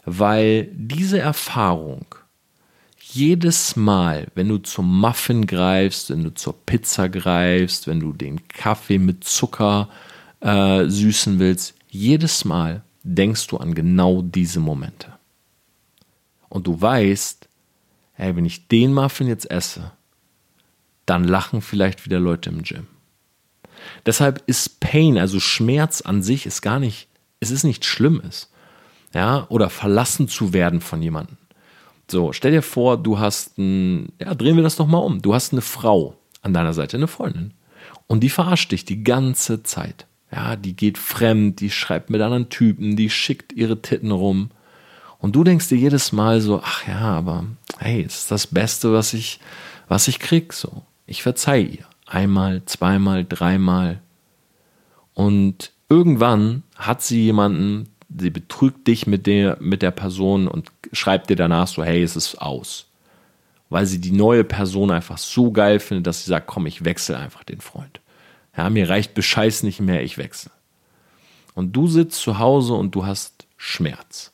Weil 0.03 0.71
diese 0.73 1.19
Erfahrung 1.19 2.07
jedes 3.15 3.75
Mal, 3.77 4.27
wenn 4.35 4.49
du 4.49 4.57
zum 4.57 4.99
Muffin 4.99 5.47
greifst, 5.47 6.09
wenn 6.09 6.23
du 6.23 6.33
zur 6.33 6.53
Pizza 6.65 7.07
greifst, 7.07 7.87
wenn 7.87 8.01
du 8.01 8.11
den 8.11 8.47
Kaffee 8.47 8.97
mit 8.97 9.23
Zucker 9.23 9.89
äh, 10.41 10.85
süßen 10.85 11.39
willst, 11.39 11.75
jedes 11.89 12.43
Mal 12.43 12.83
denkst 13.03 13.47
du 13.47 13.57
an 13.57 13.73
genau 13.73 14.21
diese 14.21 14.59
Momente. 14.59 15.13
Und 16.49 16.67
du 16.67 16.79
weißt, 16.79 17.47
hey, 18.13 18.35
wenn 18.35 18.45
ich 18.45 18.67
den 18.67 18.93
Muffin 18.93 19.27
jetzt 19.27 19.49
esse, 19.49 19.91
dann 21.05 21.23
lachen 21.23 21.61
vielleicht 21.61 22.05
wieder 22.05 22.19
Leute 22.19 22.49
im 22.49 22.63
Gym. 22.63 22.87
Deshalb 24.05 24.43
ist 24.45 24.79
Pain, 24.79 25.17
also 25.17 25.39
Schmerz 25.39 26.01
an 26.01 26.21
sich, 26.21 26.45
ist 26.45 26.61
gar 26.61 26.79
nicht, 26.79 27.07
es 27.39 27.51
ist 27.51 27.63
nichts 27.63 27.85
Schlimmes. 27.85 28.51
Ja, 29.13 29.45
oder 29.47 29.69
verlassen 29.69 30.27
zu 30.27 30.51
werden 30.51 30.81
von 30.81 31.01
jemandem. 31.01 31.37
So, 32.07 32.33
stell 32.33 32.51
dir 32.51 32.61
vor, 32.61 32.97
du 32.97 33.19
hast 33.19 33.57
ein, 33.57 34.09
ja, 34.19 34.35
drehen 34.35 34.55
wir 34.55 34.63
das 34.63 34.75
doch 34.75 34.87
mal 34.87 34.99
um. 34.99 35.21
Du 35.21 35.33
hast 35.33 35.51
eine 35.51 35.61
Frau 35.61 36.15
an 36.41 36.53
deiner 36.53 36.73
Seite, 36.73 36.97
eine 36.97 37.07
Freundin. 37.07 37.53
Und 38.07 38.21
die 38.21 38.29
verarscht 38.29 38.71
dich 38.71 38.85
die 38.85 39.03
ganze 39.03 39.63
Zeit. 39.63 40.05
Ja, 40.31 40.55
die 40.55 40.75
geht 40.75 40.97
fremd, 40.97 41.59
die 41.61 41.71
schreibt 41.71 42.09
mit 42.09 42.21
anderen 42.21 42.49
Typen, 42.49 42.95
die 42.95 43.09
schickt 43.09 43.53
ihre 43.53 43.81
Titten 43.81 44.11
rum. 44.11 44.51
Und 45.19 45.35
du 45.35 45.43
denkst 45.43 45.69
dir 45.69 45.77
jedes 45.77 46.11
Mal 46.11 46.41
so, 46.41 46.61
ach 46.63 46.87
ja, 46.87 46.99
aber 46.99 47.45
hey, 47.79 48.03
es 48.03 48.19
ist 48.19 48.31
das 48.31 48.47
Beste, 48.47 48.93
was 48.93 49.13
ich, 49.13 49.39
was 49.87 50.07
ich 50.07 50.19
krieg, 50.19 50.53
so. 50.53 50.83
Ich 51.07 51.23
verzeih 51.23 51.61
ihr. 51.61 51.85
Einmal, 52.05 52.63
zweimal, 52.65 53.25
dreimal. 53.25 54.01
Und 55.13 55.71
irgendwann 55.89 56.63
hat 56.75 57.01
sie 57.01 57.23
jemanden, 57.23 57.89
sie 58.09 58.29
betrügt 58.29 58.87
dich 58.87 59.07
mit 59.07 59.27
der, 59.27 59.57
mit 59.59 59.81
der 59.81 59.91
Person 59.91 60.47
und 60.47 60.71
schreibt 60.91 61.29
dir 61.29 61.35
danach 61.35 61.67
so, 61.67 61.83
hey, 61.83 62.01
es 62.01 62.15
ist 62.15 62.41
aus. 62.41 62.87
Weil 63.69 63.85
sie 63.85 63.99
die 63.99 64.11
neue 64.11 64.43
Person 64.43 64.91
einfach 64.91 65.17
so 65.17 65.51
geil 65.51 65.79
findet, 65.79 66.07
dass 66.07 66.23
sie 66.23 66.29
sagt, 66.29 66.47
komm, 66.47 66.65
ich 66.67 66.85
wechsle 66.85 67.17
einfach 67.17 67.43
den 67.43 67.61
Freund. 67.61 67.99
Ja, 68.55 68.69
mir 68.69 68.89
reicht 68.89 69.13
Bescheiß 69.13 69.63
nicht 69.63 69.81
mehr, 69.81 70.03
ich 70.03 70.17
wechsle. 70.17 70.51
Und 71.55 71.73
du 71.73 71.87
sitzt 71.87 72.21
zu 72.21 72.37
Hause 72.37 72.73
und 72.73 72.95
du 72.95 73.05
hast 73.05 73.47
Schmerz. 73.57 74.31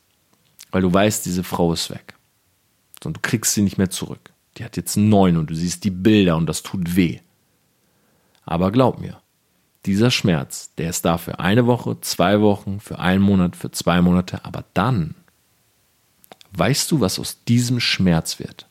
Weil 0.71 0.81
du 0.81 0.93
weißt, 0.93 1.25
diese 1.25 1.43
Frau 1.43 1.73
ist 1.73 1.89
weg. 1.89 2.15
Und 3.03 3.17
du 3.17 3.21
kriegst 3.21 3.53
sie 3.53 3.61
nicht 3.61 3.77
mehr 3.77 3.89
zurück. 3.89 4.31
Die 4.57 4.65
hat 4.65 4.77
jetzt 4.77 4.97
neuen 4.97 5.37
und 5.37 5.49
du 5.49 5.55
siehst 5.55 5.83
die 5.83 5.91
Bilder 5.91 6.35
und 6.37 6.45
das 6.45 6.61
tut 6.61 6.95
weh. 6.95 7.19
Aber 8.45 8.71
glaub 8.71 8.99
mir, 8.99 9.20
dieser 9.85 10.11
Schmerz, 10.11 10.71
der 10.77 10.89
ist 10.89 11.05
da 11.05 11.17
für 11.17 11.39
eine 11.39 11.65
Woche, 11.65 11.99
zwei 12.01 12.41
Wochen, 12.41 12.79
für 12.79 12.99
einen 12.99 13.23
Monat, 13.23 13.55
für 13.55 13.71
zwei 13.71 14.01
Monate, 14.01 14.45
aber 14.45 14.63
dann 14.73 15.15
weißt 16.53 16.91
du, 16.91 16.99
was 16.99 17.19
aus 17.19 17.43
diesem 17.45 17.79
Schmerz 17.79 18.39
wird? 18.39 18.67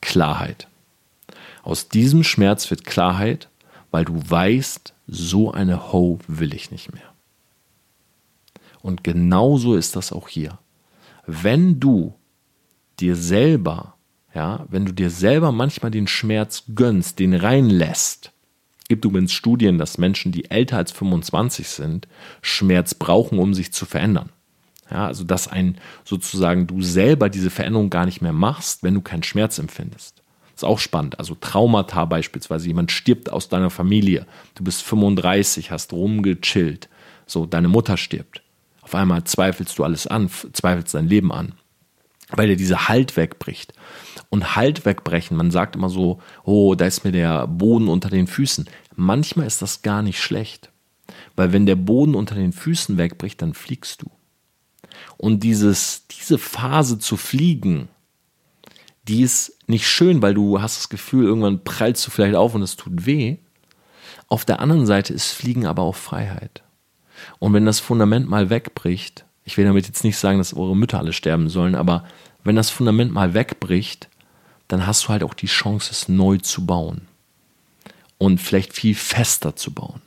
Klarheit. 0.00 0.68
Aus 1.62 1.88
diesem 1.88 2.22
Schmerz 2.22 2.70
wird 2.70 2.84
Klarheit, 2.84 3.48
weil 3.90 4.04
du 4.04 4.20
weißt, 4.24 4.94
so 5.08 5.52
eine 5.52 5.92
Ho 5.92 6.18
will 6.28 6.54
ich 6.54 6.70
nicht 6.70 6.92
mehr. 6.92 7.12
Und 8.82 9.02
genauso 9.02 9.74
ist 9.74 9.96
das 9.96 10.12
auch 10.12 10.28
hier. 10.28 10.58
Wenn 11.26 11.80
du 11.80 12.14
dir 13.00 13.16
selber, 13.16 13.94
ja, 14.32 14.64
wenn 14.68 14.86
du 14.86 14.92
dir 14.92 15.10
selber 15.10 15.50
manchmal 15.50 15.90
den 15.90 16.06
Schmerz 16.06 16.64
gönnst, 16.74 17.18
den 17.18 17.34
reinlässt, 17.34 18.32
gibt 18.88 19.04
übrigens 19.04 19.32
Studien, 19.32 19.78
dass 19.78 19.98
Menschen, 19.98 20.32
die 20.32 20.50
älter 20.50 20.76
als 20.76 20.92
25 20.92 21.68
sind, 21.68 22.08
Schmerz 22.42 22.94
brauchen, 22.94 23.38
um 23.38 23.54
sich 23.54 23.72
zu 23.72 23.86
verändern. 23.86 24.30
Ja, 24.90 25.06
also 25.06 25.24
dass 25.24 25.48
ein 25.48 25.78
sozusagen 26.04 26.66
du 26.66 26.80
selber 26.80 27.28
diese 27.28 27.50
Veränderung 27.50 27.90
gar 27.90 28.06
nicht 28.06 28.22
mehr 28.22 28.32
machst, 28.32 28.82
wenn 28.82 28.94
du 28.94 29.00
keinen 29.00 29.24
Schmerz 29.24 29.58
empfindest. 29.58 30.22
Das 30.54 30.62
ist 30.62 30.64
auch 30.64 30.78
spannend. 30.78 31.18
Also 31.18 31.34
Traumata 31.34 32.04
beispielsweise, 32.04 32.68
jemand 32.68 32.92
stirbt 32.92 33.30
aus 33.30 33.48
deiner 33.48 33.70
Familie, 33.70 34.26
du 34.54 34.64
bist 34.64 34.82
35, 34.82 35.70
hast 35.70 35.92
rumgechillt, 35.92 36.88
so 37.26 37.46
deine 37.46 37.68
Mutter 37.68 37.96
stirbt. 37.96 38.42
Auf 38.80 38.94
einmal 38.94 39.24
zweifelst 39.24 39.76
du 39.78 39.84
alles 39.84 40.06
an, 40.06 40.30
zweifelst 40.30 40.94
dein 40.94 41.08
Leben 41.08 41.32
an, 41.32 41.54
weil 42.32 42.48
dir 42.48 42.56
dieser 42.56 42.88
Halt 42.88 43.16
wegbricht. 43.16 43.72
Und 44.28 44.56
Halt 44.56 44.84
wegbrechen, 44.84 45.36
man 45.36 45.50
sagt 45.50 45.76
immer 45.76 45.88
so, 45.88 46.20
oh, 46.44 46.74
da 46.74 46.86
ist 46.86 47.04
mir 47.04 47.12
der 47.12 47.46
Boden 47.46 47.88
unter 47.88 48.10
den 48.10 48.26
Füßen. 48.26 48.68
Manchmal 48.96 49.46
ist 49.46 49.62
das 49.62 49.82
gar 49.82 50.02
nicht 50.02 50.20
schlecht, 50.20 50.70
weil 51.36 51.52
wenn 51.52 51.66
der 51.66 51.76
Boden 51.76 52.14
unter 52.14 52.34
den 52.34 52.52
Füßen 52.52 52.98
wegbricht, 52.98 53.40
dann 53.40 53.54
fliegst 53.54 54.02
du. 54.02 54.10
Und 55.16 55.42
dieses, 55.44 56.06
diese 56.08 56.38
Phase 56.38 56.98
zu 56.98 57.16
fliegen, 57.16 57.88
die 59.06 59.22
ist 59.22 59.56
nicht 59.68 59.86
schön, 59.86 60.22
weil 60.22 60.34
du 60.34 60.60
hast 60.60 60.78
das 60.78 60.88
Gefühl, 60.88 61.26
irgendwann 61.26 61.62
prallst 61.62 62.06
du 62.06 62.10
vielleicht 62.10 62.34
auf 62.34 62.54
und 62.54 62.62
es 62.62 62.76
tut 62.76 63.06
weh. 63.06 63.36
Auf 64.28 64.44
der 64.44 64.60
anderen 64.60 64.86
Seite 64.86 65.14
ist 65.14 65.30
Fliegen 65.32 65.66
aber 65.66 65.82
auch 65.82 65.94
Freiheit. 65.94 66.64
Und 67.38 67.52
wenn 67.52 67.64
das 67.64 67.78
Fundament 67.80 68.28
mal 68.28 68.50
wegbricht, 68.50 69.25
ich 69.46 69.56
will 69.56 69.64
damit 69.64 69.86
jetzt 69.86 70.04
nicht 70.04 70.18
sagen, 70.18 70.38
dass 70.38 70.54
eure 70.54 70.76
Mütter 70.76 70.98
alle 70.98 71.12
sterben 71.12 71.48
sollen, 71.48 71.76
aber 71.76 72.04
wenn 72.42 72.56
das 72.56 72.68
Fundament 72.68 73.12
mal 73.12 73.32
wegbricht, 73.32 74.08
dann 74.68 74.86
hast 74.86 75.04
du 75.04 75.08
halt 75.10 75.22
auch 75.22 75.34
die 75.34 75.46
Chance, 75.46 75.90
es 75.92 76.08
neu 76.08 76.38
zu 76.38 76.66
bauen. 76.66 77.02
Und 78.18 78.40
vielleicht 78.40 78.72
viel 78.72 78.94
fester 78.94 79.54
zu 79.54 79.72
bauen. 79.72 80.02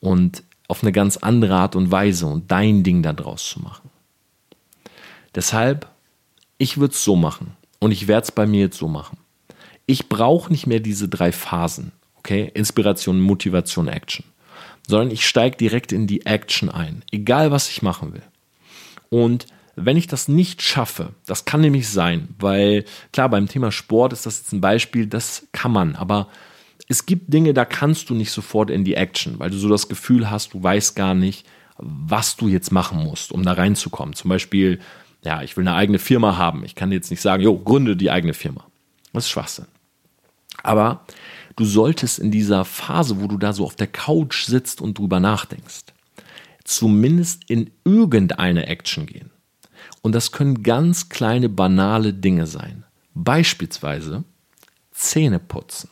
Und 0.00 0.42
auf 0.66 0.82
eine 0.82 0.92
ganz 0.92 1.18
andere 1.18 1.56
Art 1.56 1.76
und 1.76 1.90
Weise 1.90 2.26
und 2.26 2.50
dein 2.50 2.82
Ding 2.82 3.02
da 3.02 3.12
draus 3.12 3.46
zu 3.46 3.60
machen. 3.60 3.90
Deshalb, 5.34 5.88
ich 6.56 6.78
würde 6.78 6.94
es 6.94 7.04
so 7.04 7.16
machen 7.16 7.56
und 7.80 7.90
ich 7.90 8.08
werde 8.08 8.24
es 8.24 8.32
bei 8.32 8.46
mir 8.46 8.60
jetzt 8.60 8.78
so 8.78 8.88
machen. 8.88 9.18
Ich 9.84 10.08
brauche 10.08 10.50
nicht 10.50 10.66
mehr 10.66 10.80
diese 10.80 11.08
drei 11.08 11.32
Phasen, 11.32 11.92
okay? 12.16 12.50
Inspiration, 12.54 13.20
Motivation, 13.20 13.88
Action. 13.88 14.24
Sondern 14.86 15.10
ich 15.10 15.26
steige 15.26 15.58
direkt 15.58 15.92
in 15.92 16.06
die 16.06 16.24
Action 16.24 16.70
ein, 16.70 17.04
egal 17.10 17.50
was 17.50 17.68
ich 17.68 17.82
machen 17.82 18.14
will. 18.14 18.22
Und 19.14 19.46
wenn 19.76 19.96
ich 19.96 20.06
das 20.06 20.28
nicht 20.28 20.62
schaffe, 20.62 21.10
das 21.26 21.44
kann 21.44 21.60
nämlich 21.60 21.88
sein, 21.88 22.28
weil 22.38 22.84
klar, 23.12 23.28
beim 23.28 23.48
Thema 23.48 23.72
Sport 23.72 24.12
ist 24.12 24.26
das 24.26 24.38
jetzt 24.38 24.52
ein 24.52 24.60
Beispiel, 24.60 25.06
das 25.06 25.46
kann 25.52 25.72
man, 25.72 25.96
aber 25.96 26.28
es 26.88 27.06
gibt 27.06 27.32
Dinge, 27.32 27.54
da 27.54 27.64
kannst 27.64 28.10
du 28.10 28.14
nicht 28.14 28.30
sofort 28.30 28.70
in 28.70 28.84
die 28.84 28.94
Action, 28.94 29.38
weil 29.38 29.50
du 29.50 29.56
so 29.56 29.68
das 29.68 29.88
Gefühl 29.88 30.30
hast, 30.30 30.54
du 30.54 30.62
weißt 30.62 30.96
gar 30.96 31.14
nicht, 31.14 31.46
was 31.78 32.36
du 32.36 32.48
jetzt 32.48 32.72
machen 32.72 33.02
musst, 33.02 33.32
um 33.32 33.42
da 33.42 33.52
reinzukommen. 33.52 34.14
Zum 34.14 34.28
Beispiel 34.28 34.80
ja, 35.24 35.42
ich 35.42 35.56
will 35.56 35.66
eine 35.66 35.76
eigene 35.76 35.98
Firma 35.98 36.36
haben. 36.36 36.64
Ich 36.64 36.74
kann 36.74 36.92
jetzt 36.92 37.10
nicht 37.10 37.22
sagen, 37.22 37.42
jo, 37.42 37.58
gründe 37.58 37.96
die 37.96 38.10
eigene 38.10 38.34
Firma. 38.34 38.66
Das 39.12 39.24
ist 39.24 39.30
Schwachsinn. 39.30 39.66
Aber 40.62 41.04
du 41.56 41.64
solltest 41.64 42.18
in 42.18 42.30
dieser 42.30 42.64
Phase, 42.64 43.20
wo 43.20 43.26
du 43.26 43.38
da 43.38 43.52
so 43.52 43.64
auf 43.64 43.74
der 43.74 43.86
Couch 43.86 44.44
sitzt 44.44 44.80
und 44.80 44.98
drüber 44.98 45.20
nachdenkst, 45.20 45.84
zumindest 46.64 47.48
in 47.48 47.70
irgendeine 47.84 48.66
Action 48.66 49.06
gehen. 49.06 49.30
Und 50.02 50.14
das 50.14 50.32
können 50.32 50.62
ganz 50.62 51.08
kleine, 51.08 51.48
banale 51.48 52.12
Dinge 52.12 52.46
sein. 52.46 52.84
Beispielsweise 53.14 54.24
Zähne 54.90 55.38
putzen. 55.38 55.90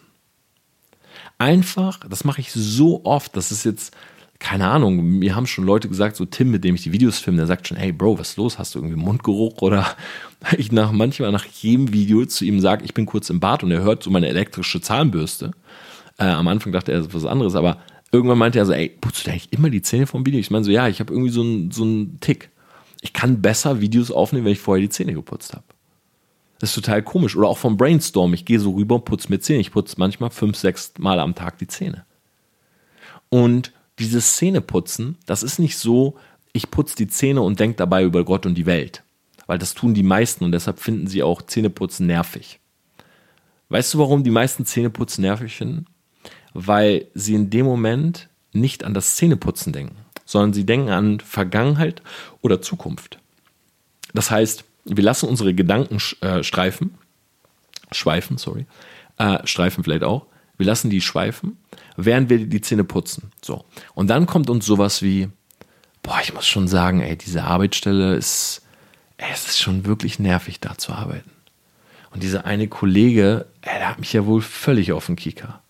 Einfach, 1.38 2.00
das 2.08 2.24
mache 2.24 2.40
ich 2.40 2.52
so 2.52 3.04
oft, 3.04 3.36
das 3.36 3.50
ist 3.50 3.64
jetzt, 3.64 3.94
keine 4.38 4.68
Ahnung, 4.68 5.02
mir 5.18 5.34
haben 5.34 5.46
schon 5.46 5.64
Leute 5.64 5.88
gesagt, 5.88 6.16
so 6.16 6.24
Tim, 6.24 6.50
mit 6.50 6.62
dem 6.62 6.74
ich 6.74 6.82
die 6.82 6.92
Videos 6.92 7.18
filme, 7.18 7.38
der 7.38 7.46
sagt 7.46 7.66
schon, 7.66 7.76
hey 7.76 7.92
Bro, 7.92 8.18
was 8.18 8.30
ist 8.30 8.36
los? 8.36 8.58
Hast 8.58 8.74
du 8.74 8.78
irgendwie 8.78 8.96
Mundgeruch? 8.96 9.60
Oder 9.60 9.86
ich 10.56 10.72
nach 10.72 10.92
manchmal 10.92 11.32
nach 11.32 11.44
jedem 11.44 11.92
Video 11.92 12.24
zu 12.26 12.44
ihm 12.44 12.60
sage, 12.60 12.84
ich 12.84 12.94
bin 12.94 13.06
kurz 13.06 13.30
im 13.30 13.40
Bad 13.40 13.64
und 13.64 13.70
er 13.70 13.82
hört 13.82 14.02
so 14.02 14.10
meine 14.10 14.28
elektrische 14.28 14.80
Zahnbürste. 14.80 15.52
Äh, 16.18 16.24
am 16.26 16.48
Anfang 16.48 16.72
dachte 16.72 16.92
er, 16.92 16.98
das 16.98 17.08
ist 17.08 17.14
was 17.14 17.24
anderes, 17.24 17.54
aber 17.54 17.78
irgendwann 18.12 18.38
meinte 18.38 18.58
er 18.58 18.66
so, 18.66 18.72
ey, 18.72 18.88
putzt 18.88 19.26
du 19.26 19.30
eigentlich 19.30 19.52
immer 19.52 19.70
die 19.70 19.82
Zähne 19.82 20.06
vom 20.06 20.24
Video? 20.24 20.38
Ich 20.38 20.50
meine 20.50 20.64
so, 20.64 20.70
ja, 20.70 20.86
ich 20.86 21.00
habe 21.00 21.12
irgendwie 21.12 21.32
so 21.32 21.40
einen 21.40 21.70
so 21.70 21.82
einen 21.82 22.20
Tick. 22.20 22.50
Ich 23.00 23.12
kann 23.12 23.42
besser 23.42 23.80
Videos 23.80 24.12
aufnehmen, 24.12 24.44
wenn 24.44 24.52
ich 24.52 24.60
vorher 24.60 24.82
die 24.82 24.90
Zähne 24.90 25.14
geputzt 25.14 25.54
habe. 25.54 25.64
Das 26.60 26.70
ist 26.70 26.76
total 26.76 27.02
komisch. 27.02 27.34
Oder 27.34 27.48
auch 27.48 27.58
vom 27.58 27.76
Brainstorm. 27.76 28.34
Ich 28.34 28.44
gehe 28.44 28.60
so 28.60 28.70
rüber 28.70 28.96
und 28.96 29.04
putze 29.04 29.28
mir 29.30 29.40
Zähne. 29.40 29.58
Ich 29.58 29.72
putze 29.72 29.96
manchmal 29.98 30.30
fünf, 30.30 30.56
sechs 30.56 30.92
Mal 30.98 31.18
am 31.18 31.34
Tag 31.34 31.58
die 31.58 31.66
Zähne. 31.66 32.04
Und 33.30 33.72
dieses 33.98 34.36
Zähneputzen, 34.36 35.16
das 35.26 35.42
ist 35.42 35.58
nicht 35.58 35.76
so, 35.76 36.16
ich 36.52 36.70
putze 36.70 36.94
die 36.94 37.08
Zähne 37.08 37.42
und 37.42 37.58
denke 37.58 37.78
dabei 37.78 38.04
über 38.04 38.24
Gott 38.24 38.46
und 38.46 38.54
die 38.54 38.66
Welt. 38.66 39.02
Weil 39.46 39.58
das 39.58 39.74
tun 39.74 39.94
die 39.94 40.02
meisten 40.02 40.44
und 40.44 40.52
deshalb 40.52 40.78
finden 40.78 41.08
sie 41.08 41.22
auch 41.22 41.42
Zähneputzen 41.42 42.06
nervig. 42.06 42.60
Weißt 43.70 43.94
du, 43.94 43.98
warum 43.98 44.22
die 44.22 44.30
meisten 44.30 44.66
Zähneputzen 44.66 45.22
nervig 45.22 45.56
finden? 45.56 45.86
Weil 46.54 47.06
sie 47.14 47.34
in 47.34 47.50
dem 47.50 47.66
Moment 47.66 48.28
nicht 48.52 48.84
an 48.84 48.94
das 48.94 49.16
Zähneputzen 49.16 49.72
denken, 49.72 49.96
sondern 50.24 50.52
sie 50.52 50.66
denken 50.66 50.90
an 50.90 51.20
Vergangenheit 51.20 52.02
oder 52.42 52.60
Zukunft. 52.60 53.18
Das 54.14 54.30
heißt, 54.30 54.64
wir 54.84 55.04
lassen 55.04 55.28
unsere 55.28 55.54
Gedanken 55.54 55.98
äh, 56.20 56.42
streifen, 56.42 56.94
schweifen, 57.92 58.36
sorry, 58.36 58.66
äh, 59.18 59.38
streifen 59.46 59.84
vielleicht 59.84 60.04
auch. 60.04 60.26
Wir 60.58 60.66
lassen 60.66 60.90
die 60.90 61.00
schweifen, 61.00 61.56
während 61.96 62.30
wir 62.30 62.46
die 62.46 62.60
Zähne 62.60 62.84
putzen. 62.84 63.32
So. 63.42 63.64
Und 63.94 64.08
dann 64.08 64.26
kommt 64.26 64.50
uns 64.50 64.66
sowas 64.66 65.02
wie, 65.02 65.28
boah, 66.02 66.20
ich 66.22 66.34
muss 66.34 66.46
schon 66.46 66.68
sagen, 66.68 67.00
ey, 67.00 67.16
diese 67.16 67.44
Arbeitsstelle 67.44 68.14
ist, 68.14 68.62
ey, 69.16 69.30
es 69.32 69.46
ist 69.46 69.60
schon 69.60 69.86
wirklich 69.86 70.18
nervig, 70.18 70.60
da 70.60 70.76
zu 70.76 70.92
arbeiten. 70.92 71.30
Und 72.10 72.22
dieser 72.22 72.44
eine 72.44 72.68
Kollege, 72.68 73.46
ey, 73.62 73.78
der 73.78 73.88
hat 73.88 73.98
mich 73.98 74.12
ja 74.12 74.26
wohl 74.26 74.42
völlig 74.42 74.92
auf 74.92 75.06
den 75.06 75.16
Kieker. 75.16 75.61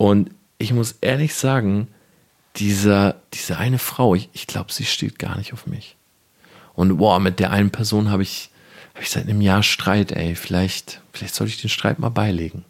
Und 0.00 0.30
ich 0.56 0.72
muss 0.72 0.92
ehrlich 1.02 1.34
sagen, 1.34 1.88
dieser, 2.56 3.20
diese 3.34 3.58
eine 3.58 3.78
Frau, 3.78 4.14
ich, 4.14 4.30
ich 4.32 4.46
glaube, 4.46 4.72
sie 4.72 4.86
steht 4.86 5.18
gar 5.18 5.36
nicht 5.36 5.52
auf 5.52 5.66
mich. 5.66 5.98
Und 6.72 6.96
boah, 6.96 7.20
mit 7.20 7.38
der 7.38 7.50
einen 7.50 7.68
Person 7.68 8.10
habe 8.10 8.22
ich, 8.22 8.50
hab 8.94 9.02
ich 9.02 9.10
seit 9.10 9.24
einem 9.24 9.42
Jahr 9.42 9.62
Streit, 9.62 10.12
ey. 10.12 10.36
Vielleicht, 10.36 11.02
vielleicht 11.12 11.34
sollte 11.34 11.52
ich 11.52 11.60
den 11.60 11.68
Streit 11.68 11.98
mal 11.98 12.08
beilegen. 12.08 12.64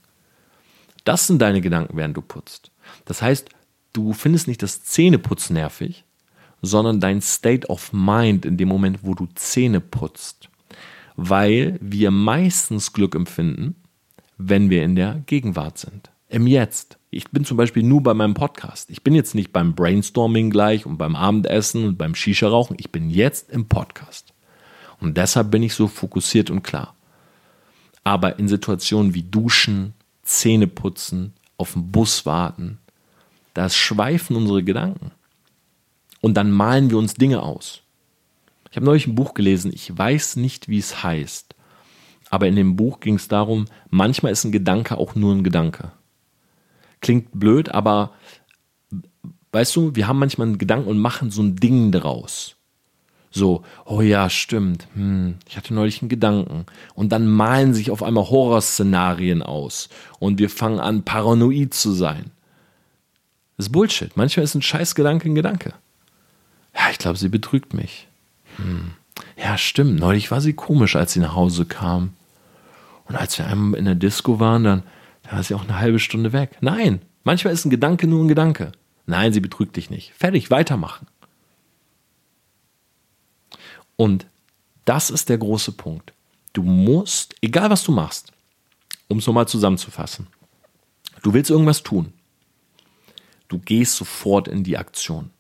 Das 1.05 1.29
sind 1.29 1.41
deine 1.41 1.61
Gedanken, 1.61 1.97
während 1.97 2.17
du 2.17 2.21
putzt. 2.21 2.73
Das 3.05 3.23
heißt, 3.23 3.49
du 3.93 4.13
findest 4.13 4.49
nicht 4.49 4.65
das 4.65 4.83
Zähneputzen 4.83 5.55
nervig, 5.55 6.03
sondern 6.63 6.99
dein 6.99 7.23
State 7.23 7.69
of 7.69 7.93
Mind 7.93 8.45
in 8.45 8.57
dem 8.57 8.67
Moment, 8.67 9.05
wo 9.05 9.15
du 9.15 9.29
Zähne 9.37 9.81
putzt. 9.81 10.49
Weil 11.15 11.79
wir 11.81 12.11
meistens 12.11 12.93
Glück 12.93 13.15
empfinden, 13.15 13.77
wenn 14.37 14.69
wir 14.69 14.83
in 14.83 14.97
der 14.97 15.23
Gegenwart 15.27 15.79
sind. 15.79 16.11
Im 16.29 16.49
Jetzt. 16.49 16.97
Ich 17.13 17.29
bin 17.31 17.45
zum 17.45 17.57
Beispiel 17.57 17.83
nur 17.83 18.03
bei 18.05 18.15
meinem 18.15 18.35
Podcast. 18.35 18.89
Ich 18.89 19.03
bin 19.03 19.17
jetzt 19.17 19.35
nicht 19.35 19.53
beim 19.53 19.75
Brainstorming 19.75 20.51
gleich 20.51 20.87
und 20.87 20.97
beim 20.97 21.17
Abendessen 21.17 21.85
und 21.85 21.99
beim 21.99 22.15
Shisha-Rauchen. 22.15 22.77
Ich 22.79 22.93
bin 22.93 23.11
jetzt 23.11 23.51
im 23.51 23.67
Podcast. 23.67 24.33
Und 25.01 25.17
deshalb 25.17 25.51
bin 25.51 25.65
ich 25.65 25.75
so 25.75 25.89
fokussiert 25.89 26.51
und 26.51 26.63
klar. 26.63 26.95
Aber 28.05 28.39
in 28.39 28.47
Situationen 28.47 29.13
wie 29.13 29.25
Duschen, 29.25 29.95
Zähne 30.23 30.69
putzen, 30.69 31.33
auf 31.57 31.73
den 31.73 31.91
Bus 31.91 32.27
warten, 32.27 32.79
da 33.55 33.69
schweifen 33.69 34.37
unsere 34.37 34.63
Gedanken. 34.63 35.11
Und 36.21 36.35
dann 36.35 36.53
malen 36.53 36.91
wir 36.91 36.99
uns 36.99 37.15
Dinge 37.15 37.43
aus. 37.43 37.83
Ich 38.71 38.77
habe 38.77 38.87
neulich 38.87 39.09
ein 39.09 39.17
Buch 39.17 39.35
gelesen, 39.35 39.73
ich 39.75 39.99
weiß 39.99 40.37
nicht, 40.37 40.69
wie 40.69 40.79
es 40.79 41.03
heißt. 41.03 41.57
Aber 42.31 42.47
in 42.47 42.55
dem 42.55 42.77
Buch 42.77 43.01
ging 43.01 43.17
es 43.17 43.27
darum, 43.27 43.65
manchmal 43.89 44.31
ist 44.31 44.45
ein 44.45 44.53
Gedanke 44.53 44.97
auch 44.97 45.17
nur 45.17 45.35
ein 45.35 45.43
Gedanke. 45.43 45.91
Klingt 47.01 47.29
blöd, 47.33 47.71
aber 47.71 48.13
weißt 49.53 49.75
du, 49.77 49.95
wir 49.95 50.07
haben 50.07 50.19
manchmal 50.19 50.49
einen 50.49 50.59
Gedanken 50.59 50.89
und 50.89 50.99
machen 50.99 51.31
so 51.31 51.43
ein 51.43 51.57
Ding 51.57 51.93
draus. 51.93 52.57
So, 53.33 53.63
oh 53.85 54.01
ja, 54.01 54.29
stimmt. 54.29 54.89
Hm, 54.95 55.37
ich 55.49 55.57
hatte 55.57 55.73
neulich 55.73 56.03
einen 56.03 56.09
Gedanken. 56.09 56.67
Und 56.95 57.13
dann 57.13 57.29
malen 57.29 57.75
sich 57.75 57.91
auf 57.91 58.03
einmal 58.03 58.29
Horrorszenarien 58.29 59.43
aus. 59.43 59.89
Und 60.19 60.39
wir 60.39 60.51
fangen 60.51 60.81
an, 60.81 61.05
paranoid 61.05 61.73
zu 61.73 61.93
sein. 61.93 62.33
Das 63.57 63.67
ist 63.67 63.73
Bullshit. 63.73 64.17
Manchmal 64.17 64.45
ist 64.45 64.57
ein 64.57 64.63
Scheißgedanke 64.63 65.29
ein 65.29 65.35
Gedanke. 65.37 65.75
Ja, 66.75 66.91
ich 66.91 66.99
glaube, 66.99 67.19
sie 67.19 67.29
betrügt 67.29 67.73
mich. 67.73 68.09
Hm. 68.57 68.93
Ja, 69.37 69.57
stimmt. 69.57 70.01
Neulich 70.01 70.31
war 70.31 70.41
sie 70.41 70.53
komisch, 70.53 70.97
als 70.97 71.13
sie 71.13 71.21
nach 71.21 71.35
Hause 71.35 71.67
kam. 71.67 72.15
Und 73.05 73.17
als 73.17 73.39
wir 73.39 73.47
einmal 73.47 73.79
in 73.79 73.85
der 73.85 73.95
Disco 73.95 74.41
waren, 74.41 74.65
dann, 74.65 74.83
dann 75.31 75.37
war 75.39 75.45
sie 75.45 75.55
auch 75.55 75.63
eine 75.63 75.79
halbe 75.79 76.01
Stunde 76.01 76.33
weg. 76.33 76.57
Nein, 76.61 77.03
manchmal 77.23 77.55
ist 77.55 77.65
ein 77.65 77.71
Gedanke 77.71 78.09
nur 78.09 78.25
ein 78.25 78.29
Gedanke. 78.29 78.73
Nein, 79.07 79.33
sie 79.33 79.39
betrügt 79.39 79.77
dich 79.77 79.89
nicht. 79.89 80.13
Fertig, 80.13 80.51
weitermachen. 80.51 81.07
Und 83.95 84.27
das 84.87 85.09
ist 85.09 85.29
der 85.29 85.39
große 85.39 85.73
Punkt. 85.73 86.13
Du 86.53 86.65
musst, 86.65 87.37
egal 87.43 87.71
was 87.71 87.85
du 87.85 87.93
machst, 87.93 88.33
um 89.07 89.19
es 89.19 89.27
nochmal 89.29 89.47
zusammenzufassen, 89.47 90.27
du 91.23 91.33
willst 91.33 91.51
irgendwas 91.51 91.85
tun. 91.85 92.13
Du 93.47 93.61
gehst 93.61 93.95
sofort 93.95 94.49
in 94.49 94.65
die 94.65 94.79
Aktion. 94.79 95.31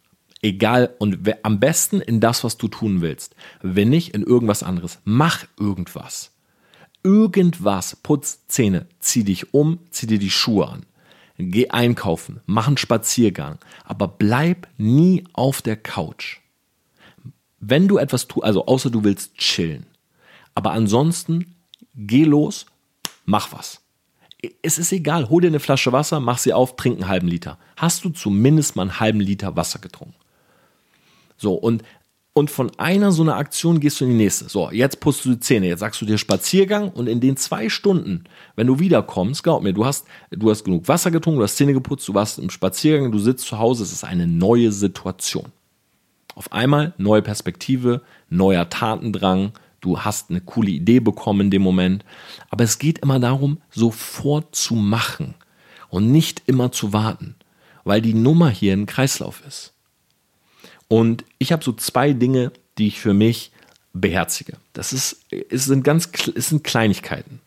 Egal 0.40 0.94
und 1.00 1.18
am 1.42 1.58
besten 1.58 2.00
in 2.00 2.20
das, 2.20 2.44
was 2.44 2.56
du 2.56 2.68
tun 2.68 3.00
willst. 3.00 3.34
Wenn 3.60 3.88
nicht 3.88 4.14
in 4.14 4.22
irgendwas 4.22 4.62
anderes. 4.62 5.00
Mach 5.02 5.46
irgendwas. 5.58 6.30
Irgendwas. 7.02 7.96
Putz 7.96 8.46
Zähne. 8.48 8.86
Zieh 8.98 9.24
dich 9.24 9.54
um. 9.54 9.78
Zieh 9.90 10.06
dir 10.06 10.18
die 10.18 10.30
Schuhe 10.30 10.68
an. 10.68 10.86
Geh 11.38 11.70
einkaufen. 11.70 12.40
Mach 12.46 12.66
einen 12.66 12.76
Spaziergang. 12.76 13.58
Aber 13.84 14.08
bleib 14.08 14.68
nie 14.76 15.24
auf 15.32 15.62
der 15.62 15.76
Couch 15.76 16.40
wenn 17.60 17.86
du 17.86 17.98
etwas 17.98 18.26
tust, 18.26 18.44
also 18.44 18.66
außer 18.66 18.90
du 18.90 19.04
willst 19.04 19.36
chillen. 19.36 19.86
Aber 20.54 20.72
ansonsten 20.72 21.54
geh 21.94 22.24
los, 22.24 22.66
mach 23.24 23.52
was. 23.52 23.82
Es 24.62 24.78
ist 24.78 24.90
egal, 24.90 25.28
hol 25.28 25.42
dir 25.42 25.48
eine 25.48 25.60
Flasche 25.60 25.92
Wasser, 25.92 26.18
mach 26.18 26.38
sie 26.38 26.54
auf, 26.54 26.76
trink 26.76 26.96
einen 26.96 27.08
halben 27.08 27.28
Liter. 27.28 27.58
Hast 27.76 28.04
du 28.04 28.08
zumindest 28.08 28.74
mal 28.74 28.82
einen 28.82 29.00
halben 29.00 29.20
Liter 29.20 29.54
Wasser 29.54 29.78
getrunken. 29.78 30.16
So, 31.36 31.54
und, 31.54 31.82
und 32.32 32.50
von 32.50 32.70
einer 32.78 33.10
so 33.12 33.22
einer 33.22 33.36
Aktion 33.36 33.80
gehst 33.80 34.00
du 34.00 34.04
in 34.04 34.12
die 34.12 34.16
nächste. 34.16 34.48
So, 34.48 34.70
jetzt 34.70 35.00
putzt 35.00 35.24
du 35.24 35.30
die 35.30 35.40
Zähne, 35.40 35.66
jetzt 35.66 35.80
sagst 35.80 36.00
du 36.00 36.06
dir 36.06 36.16
Spaziergang 36.16 36.90
und 36.90 37.08
in 37.08 37.20
den 37.20 37.36
zwei 37.36 37.68
Stunden, 37.68 38.24
wenn 38.56 38.68
du 38.68 38.78
wiederkommst, 38.78 39.42
glaub 39.42 39.62
mir, 39.62 39.72
du 39.72 39.84
hast, 39.84 40.06
du 40.30 40.50
hast 40.50 40.64
genug 40.64 40.86
Wasser 40.86 41.10
getrunken, 41.10 41.38
du 41.38 41.44
hast 41.44 41.56
Zähne 41.56 41.72
geputzt, 41.72 42.06
du 42.08 42.14
warst 42.14 42.38
im 42.38 42.50
Spaziergang, 42.50 43.10
du 43.10 43.18
sitzt 43.18 43.46
zu 43.46 43.58
Hause, 43.58 43.82
es 43.82 43.92
ist 43.92 44.04
eine 44.04 44.26
neue 44.26 44.70
Situation. 44.70 45.46
Auf 46.36 46.52
einmal 46.52 46.94
neue 46.98 47.22
Perspektive, 47.22 48.02
neuer 48.28 48.68
Tatendrang, 48.70 49.52
du 49.80 50.00
hast 50.00 50.30
eine 50.30 50.40
coole 50.40 50.70
Idee 50.70 51.00
bekommen 51.00 51.42
in 51.42 51.50
dem 51.50 51.62
Moment. 51.62 52.04
Aber 52.48 52.64
es 52.64 52.78
geht 52.78 53.00
immer 53.00 53.18
darum, 53.18 53.58
sofort 53.70 54.54
zu 54.54 54.74
machen 54.74 55.34
und 55.88 56.12
nicht 56.12 56.42
immer 56.46 56.70
zu 56.70 56.92
warten, 56.92 57.34
weil 57.84 58.00
die 58.00 58.14
Nummer 58.14 58.48
hier 58.48 58.72
ein 58.72 58.86
Kreislauf 58.86 59.42
ist. 59.46 59.74
Und 60.90 61.24
ich 61.38 61.52
habe 61.52 61.62
so 61.62 61.72
zwei 61.72 62.12
Dinge, 62.12 62.50
die 62.76 62.88
ich 62.88 62.98
für 62.98 63.14
mich 63.14 63.52
beherzige. 63.92 64.54
Das 64.72 64.92
ist, 64.92 65.24
es 65.30 65.64
sind 65.64 65.84
ganz, 65.84 66.10
es 66.34 66.48
sind 66.48 66.64
Kleinigkeiten. 66.64 67.40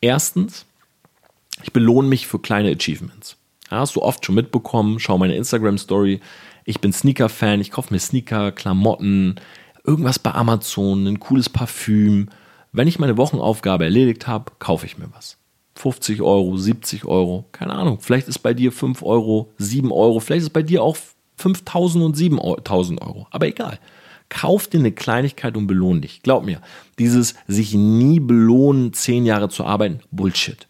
Erstens, 0.00 0.64
ich 1.62 1.74
belohne 1.74 2.08
mich 2.08 2.26
für 2.26 2.38
kleine 2.38 2.70
Achievements. 2.70 3.36
Ja, 3.70 3.80
hast 3.80 3.94
du 3.94 4.00
oft 4.00 4.24
schon 4.24 4.36
mitbekommen, 4.36 4.98
schau 5.00 5.18
meine 5.18 5.36
Instagram-Story. 5.36 6.20
Ich 6.64 6.80
bin 6.80 6.94
Sneaker-Fan, 6.94 7.60
ich 7.60 7.70
kaufe 7.70 7.92
mir 7.92 8.00
Sneaker, 8.00 8.52
Klamotten, 8.52 9.34
irgendwas 9.84 10.18
bei 10.18 10.32
Amazon, 10.32 11.06
ein 11.06 11.20
cooles 11.20 11.50
Parfüm. 11.50 12.30
Wenn 12.72 12.88
ich 12.88 12.98
meine 12.98 13.18
Wochenaufgabe 13.18 13.84
erledigt 13.84 14.26
habe, 14.26 14.52
kaufe 14.58 14.86
ich 14.86 14.96
mir 14.96 15.08
was. 15.14 15.36
50 15.74 16.22
Euro, 16.22 16.56
70 16.56 17.04
Euro, 17.04 17.44
keine 17.52 17.74
Ahnung. 17.74 17.98
Vielleicht 18.00 18.28
ist 18.28 18.38
bei 18.38 18.54
dir 18.54 18.72
5 18.72 19.02
Euro, 19.02 19.52
7 19.58 19.92
Euro, 19.92 20.20
vielleicht 20.20 20.44
ist 20.44 20.52
bei 20.54 20.62
dir 20.62 20.82
auch 20.82 20.96
5000 21.36 22.04
und 22.04 22.16
7000 22.16 23.00
Euro. 23.02 23.26
Aber 23.30 23.46
egal. 23.46 23.78
Kauf 24.28 24.66
dir 24.66 24.80
eine 24.80 24.92
Kleinigkeit 24.92 25.56
und 25.56 25.68
belohn 25.68 26.00
dich. 26.00 26.22
Glaub 26.22 26.44
mir, 26.44 26.60
dieses 26.98 27.34
sich 27.46 27.74
nie 27.74 28.18
belohnen, 28.18 28.92
10 28.92 29.24
Jahre 29.24 29.48
zu 29.48 29.64
arbeiten, 29.64 30.00
Bullshit. 30.10 30.66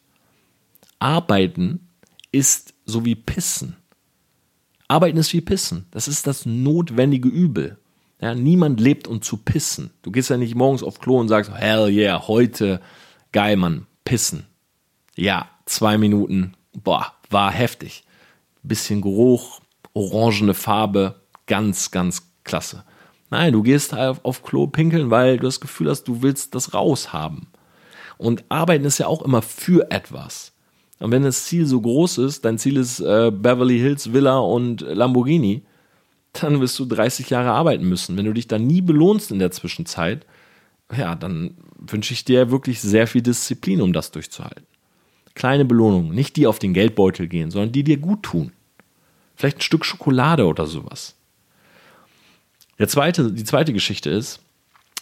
Arbeiten 0.98 1.88
ist 2.32 2.74
so 2.84 3.06
wie 3.06 3.14
Pissen. 3.14 3.76
Arbeiten 4.88 5.16
ist 5.16 5.32
wie 5.32 5.40
Pissen. 5.40 5.86
Das 5.90 6.06
ist 6.06 6.26
das 6.26 6.44
notwendige 6.44 7.28
Übel. 7.28 7.78
Ja, 8.20 8.34
niemand 8.34 8.80
lebt, 8.80 9.08
um 9.08 9.20
zu 9.20 9.36
pissen. 9.36 9.90
Du 10.02 10.10
gehst 10.10 10.30
ja 10.30 10.36
nicht 10.36 10.54
morgens 10.54 10.82
auf 10.82 11.00
Klo 11.00 11.18
und 11.18 11.28
sagst, 11.28 11.52
hell 11.52 11.88
yeah, 11.90 12.26
heute, 12.28 12.80
geil, 13.32 13.56
Mann, 13.56 13.86
pissen. 14.04 14.46
Ja, 15.16 15.50
zwei 15.66 15.98
Minuten, 15.98 16.54
boah, 16.72 17.12
war 17.28 17.52
heftig. 17.52 18.04
Bisschen 18.62 19.02
Geruch, 19.02 19.60
orangene 19.96 20.52
Farbe, 20.52 21.22
ganz, 21.46 21.90
ganz 21.90 22.30
klasse. 22.44 22.84
Nein, 23.30 23.54
du 23.54 23.62
gehst 23.62 23.94
auf, 23.94 24.24
auf 24.24 24.42
Klo 24.42 24.66
pinkeln, 24.66 25.10
weil 25.10 25.38
du 25.38 25.44
das 25.44 25.58
Gefühl 25.58 25.88
hast, 25.88 26.04
du 26.04 26.22
willst 26.22 26.54
das 26.54 26.74
raushaben. 26.74 27.48
Und 28.18 28.44
arbeiten 28.50 28.84
ist 28.84 28.98
ja 28.98 29.06
auch 29.06 29.22
immer 29.22 29.42
für 29.42 29.90
etwas. 29.90 30.52
Und 30.98 31.10
wenn 31.10 31.22
das 31.22 31.44
Ziel 31.44 31.66
so 31.66 31.80
groß 31.80 32.18
ist, 32.18 32.44
dein 32.44 32.58
Ziel 32.58 32.76
ist 32.76 33.00
äh, 33.00 33.30
Beverly 33.30 33.78
Hills 33.78 34.12
Villa 34.12 34.38
und 34.38 34.82
Lamborghini, 34.82 35.62
dann 36.32 36.60
wirst 36.60 36.78
du 36.78 36.84
30 36.84 37.30
Jahre 37.30 37.50
arbeiten 37.50 37.88
müssen. 37.88 38.16
Wenn 38.16 38.26
du 38.26 38.34
dich 38.34 38.48
dann 38.48 38.66
nie 38.66 38.82
belohnst 38.82 39.30
in 39.30 39.38
der 39.38 39.50
Zwischenzeit, 39.50 40.26
ja, 40.96 41.14
dann 41.14 41.56
wünsche 41.78 42.12
ich 42.12 42.24
dir 42.24 42.50
wirklich 42.50 42.80
sehr 42.80 43.06
viel 43.06 43.22
Disziplin, 43.22 43.80
um 43.80 43.92
das 43.92 44.10
durchzuhalten. 44.10 44.66
Kleine 45.34 45.64
Belohnungen, 45.64 46.14
nicht 46.14 46.36
die 46.36 46.46
auf 46.46 46.58
den 46.58 46.74
Geldbeutel 46.74 47.28
gehen, 47.28 47.50
sondern 47.50 47.72
die 47.72 47.84
dir 47.84 47.98
gut 47.98 48.22
tun. 48.22 48.52
Vielleicht 49.36 49.58
ein 49.58 49.62
Stück 49.62 49.84
Schokolade 49.84 50.46
oder 50.46 50.66
sowas. 50.66 51.14
Der 52.78 52.88
zweite, 52.88 53.32
die 53.32 53.44
zweite 53.44 53.72
Geschichte 53.72 54.10
ist, 54.10 54.40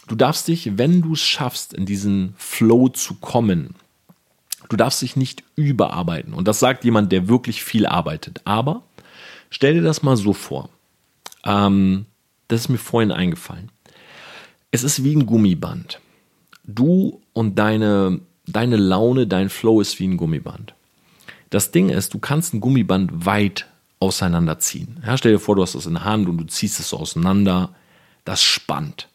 du 0.07 0.15
darfst 0.15 0.47
dich, 0.47 0.77
wenn 0.77 1.01
du 1.01 1.13
es 1.13 1.21
schaffst, 1.21 1.73
in 1.73 1.85
diesen 1.85 2.35
Flow 2.37 2.89
zu 2.89 3.15
kommen, 3.15 3.75
du 4.69 4.75
darfst 4.75 5.01
dich 5.01 5.15
nicht 5.15 5.43
überarbeiten. 5.55 6.33
Und 6.33 6.47
das 6.47 6.59
sagt 6.59 6.83
jemand, 6.83 7.11
der 7.11 7.27
wirklich 7.27 7.63
viel 7.63 7.85
arbeitet. 7.85 8.41
Aber 8.45 8.83
stell 9.49 9.75
dir 9.75 9.81
das 9.81 10.03
mal 10.03 10.17
so 10.17 10.33
vor. 10.33 10.69
Ähm, 11.45 12.05
das 12.47 12.61
ist 12.61 12.69
mir 12.69 12.77
vorhin 12.77 13.11
eingefallen. 13.11 13.71
Es 14.71 14.83
ist 14.83 15.03
wie 15.03 15.15
ein 15.15 15.25
Gummiband. 15.25 15.99
Du 16.63 17.21
und 17.33 17.57
deine, 17.57 18.19
deine 18.47 18.77
Laune, 18.77 19.27
dein 19.27 19.49
Flow 19.49 19.81
ist 19.81 19.99
wie 19.99 20.07
ein 20.07 20.17
Gummiband. 20.17 20.73
Das 21.49 21.71
Ding 21.71 21.89
ist, 21.89 22.13
du 22.13 22.19
kannst 22.19 22.53
ein 22.53 22.59
Gummiband 22.59 23.25
weit 23.25 23.67
auseinanderziehen. 23.99 25.01
Ja, 25.05 25.17
stell 25.17 25.33
dir 25.33 25.39
vor, 25.39 25.55
du 25.55 25.61
hast 25.61 25.75
das 25.75 25.85
in 25.85 25.93
der 25.95 26.03
Hand 26.05 26.27
und 26.27 26.37
du 26.37 26.45
ziehst 26.45 26.79
es 26.79 26.89
so 26.89 26.97
auseinander. 26.97 27.73
Das 28.23 28.41
spannt. 28.41 29.09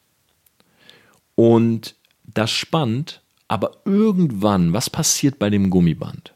Und 1.34 1.96
das 2.22 2.50
spannt, 2.50 3.22
aber 3.48 3.78
irgendwann, 3.84 4.72
was 4.72 4.90
passiert 4.90 5.38
bei 5.38 5.50
dem 5.50 5.70
Gummiband? 5.70 6.34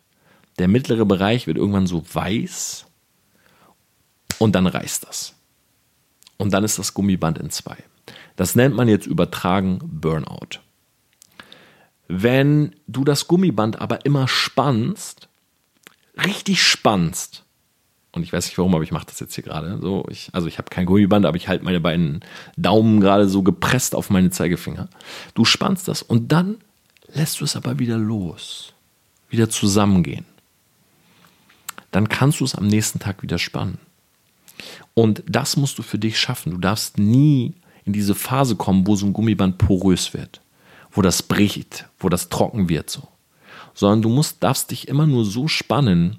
Der 0.58 0.68
mittlere 0.68 1.04
Bereich 1.04 1.46
wird 1.46 1.56
irgendwann 1.56 1.86
so 1.86 2.04
weiß 2.12 2.86
und 4.38 4.54
dann 4.54 4.66
reißt 4.66 5.06
das. 5.06 5.34
Und 6.36 6.52
dann 6.52 6.64
ist 6.64 6.78
das 6.78 6.94
Gummiband 6.94 7.38
in 7.38 7.50
zwei. 7.50 7.76
Das 8.36 8.54
nennt 8.54 8.74
man 8.74 8.88
jetzt 8.88 9.06
übertragen 9.06 9.78
Burnout. 9.82 10.60
Wenn 12.08 12.74
du 12.86 13.04
das 13.04 13.28
Gummiband 13.28 13.80
aber 13.80 14.04
immer 14.04 14.28
spannst, 14.28 15.28
richtig 16.16 16.62
spannst, 16.62 17.43
und 18.14 18.22
ich 18.22 18.32
weiß 18.32 18.46
nicht 18.46 18.58
warum, 18.58 18.74
aber 18.74 18.84
ich 18.84 18.92
mache 18.92 19.06
das 19.06 19.20
jetzt 19.20 19.34
hier 19.34 19.44
gerade. 19.44 19.78
So, 19.80 20.04
ich, 20.08 20.30
also 20.32 20.46
ich 20.46 20.58
habe 20.58 20.70
kein 20.70 20.86
Gummiband, 20.86 21.26
aber 21.26 21.36
ich 21.36 21.48
halte 21.48 21.64
meine 21.64 21.80
beiden 21.80 22.20
Daumen 22.56 23.00
gerade 23.00 23.28
so 23.28 23.42
gepresst 23.42 23.94
auf 23.94 24.10
meine 24.10 24.30
Zeigefinger. 24.30 24.88
Du 25.34 25.44
spannst 25.44 25.88
das 25.88 26.02
und 26.02 26.30
dann 26.30 26.58
lässt 27.12 27.40
du 27.40 27.44
es 27.44 27.56
aber 27.56 27.78
wieder 27.78 27.98
los, 27.98 28.72
wieder 29.30 29.50
zusammengehen. 29.50 30.24
Dann 31.90 32.08
kannst 32.08 32.40
du 32.40 32.44
es 32.44 32.54
am 32.54 32.66
nächsten 32.66 32.98
Tag 32.98 33.22
wieder 33.22 33.38
spannen. 33.38 33.78
Und 34.94 35.22
das 35.28 35.56
musst 35.56 35.78
du 35.78 35.82
für 35.82 35.98
dich 35.98 36.18
schaffen. 36.18 36.52
Du 36.52 36.58
darfst 36.58 36.98
nie 36.98 37.54
in 37.84 37.92
diese 37.92 38.14
Phase 38.14 38.56
kommen, 38.56 38.86
wo 38.86 38.96
so 38.96 39.06
ein 39.06 39.12
Gummiband 39.12 39.58
porös 39.58 40.14
wird, 40.14 40.40
wo 40.90 41.02
das 41.02 41.22
bricht, 41.22 41.86
wo 41.98 42.08
das 42.08 42.28
trocken 42.28 42.68
wird 42.68 42.90
so. 42.90 43.08
Sondern 43.74 44.02
du 44.02 44.08
musst, 44.08 44.42
darfst 44.42 44.70
dich 44.70 44.88
immer 44.88 45.06
nur 45.06 45.24
so 45.24 45.48
spannen, 45.48 46.18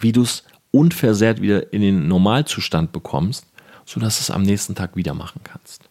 wie 0.00 0.12
du 0.12 0.22
es 0.22 0.44
unversehrt 0.72 1.40
wieder 1.40 1.72
in 1.72 1.82
den 1.82 2.08
Normalzustand 2.08 2.90
bekommst, 2.90 3.46
sodass 3.86 4.16
du 4.16 4.22
es 4.22 4.30
am 4.30 4.42
nächsten 4.42 4.74
Tag 4.74 4.96
wieder 4.96 5.14
machen 5.14 5.40
kannst. 5.44 5.88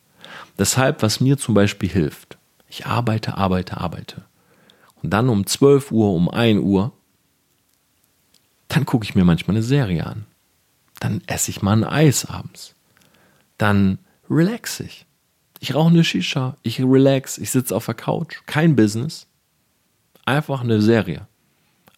Deshalb, 0.57 1.01
was 1.01 1.21
mir 1.21 1.37
zum 1.37 1.55
Beispiel 1.55 1.89
hilft, 1.89 2.37
ich 2.67 2.85
arbeite, 2.85 3.37
arbeite, 3.37 3.77
arbeite. 3.77 4.23
Und 5.01 5.11
dann 5.11 5.29
um 5.29 5.45
12 5.45 5.91
Uhr, 5.91 6.13
um 6.13 6.29
1 6.29 6.59
Uhr, 6.61 6.91
dann 8.67 8.85
gucke 8.85 9.03
ich 9.03 9.15
mir 9.15 9.25
manchmal 9.25 9.55
eine 9.55 9.63
Serie 9.63 10.05
an. 10.05 10.25
Dann 10.99 11.21
esse 11.27 11.51
ich 11.51 11.61
mal 11.61 11.73
ein 11.73 11.83
Eis 11.83 12.25
abends. 12.25 12.75
Dann 13.57 13.99
relax 14.29 14.79
ich. 14.79 15.05
Ich 15.59 15.75
rauche 15.75 15.89
eine 15.89 16.03
Shisha, 16.03 16.55
ich 16.63 16.79
relax, 16.79 17.37
ich 17.37 17.51
sitze 17.51 17.75
auf 17.75 17.85
der 17.85 17.95
Couch. 17.95 18.41
Kein 18.45 18.75
Business. 18.75 19.27
Einfach 20.25 20.61
eine 20.61 20.81
Serie. 20.81 21.27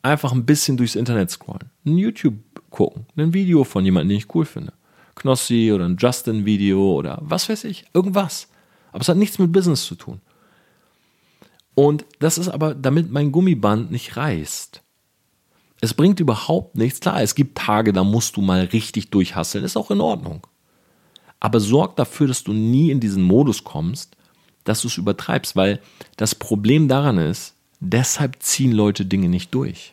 Einfach 0.01 0.31
ein 0.31 0.45
bisschen 0.45 0.75
durchs 0.75 0.95
Internet 0.95 1.29
scrollen. 1.31 1.69
Ein 1.85 1.97
YouTube 1.97 2.52
gucken. 2.73 3.05
Ein 3.15 3.33
Video 3.33 3.63
von 3.63 3.85
jemandem, 3.85 4.09
den 4.09 4.17
ich 4.17 4.35
cool 4.35 4.43
finde. 4.43 4.73
Knossi 5.15 5.71
oder 5.71 5.85
ein 5.85 5.95
Justin-Video 5.97 6.95
oder 6.95 7.19
was 7.21 7.47
weiß 7.47 7.63
ich. 7.63 7.85
Irgendwas. 7.93 8.49
Aber 8.91 9.01
es 9.01 9.07
hat 9.07 9.15
nichts 9.15 9.39
mit 9.39 9.53
Business 9.53 9.85
zu 9.85 9.95
tun. 9.95 10.19
Und 11.75 12.05
das 12.19 12.37
ist 12.37 12.49
aber, 12.49 12.75
damit 12.75 13.11
mein 13.11 13.31
Gummiband 13.31 13.91
nicht 13.91 14.17
reißt. 14.17 14.81
Es 15.81 15.93
bringt 15.93 16.19
überhaupt 16.19 16.75
nichts. 16.75 16.99
Klar, 16.99 17.21
es 17.21 17.35
gibt 17.35 17.57
Tage, 17.57 17.93
da 17.93 18.03
musst 18.03 18.35
du 18.35 18.41
mal 18.41 18.65
richtig 18.65 19.09
durchhasseln. 19.09 19.63
Ist 19.63 19.77
auch 19.77 19.91
in 19.91 20.01
Ordnung. 20.01 20.45
Aber 21.39 21.59
sorg 21.59 21.95
dafür, 21.95 22.27
dass 22.27 22.43
du 22.43 22.53
nie 22.53 22.89
in 22.89 22.99
diesen 22.99 23.23
Modus 23.23 23.63
kommst, 23.63 24.15
dass 24.63 24.81
du 24.81 24.87
es 24.87 24.97
übertreibst, 24.97 25.55
weil 25.55 25.79
das 26.17 26.35
Problem 26.35 26.87
daran 26.87 27.17
ist, 27.17 27.55
deshalb 27.79 28.41
ziehen 28.41 28.71
Leute 28.71 29.05
Dinge 29.05 29.29
nicht 29.29 29.53
durch 29.53 29.92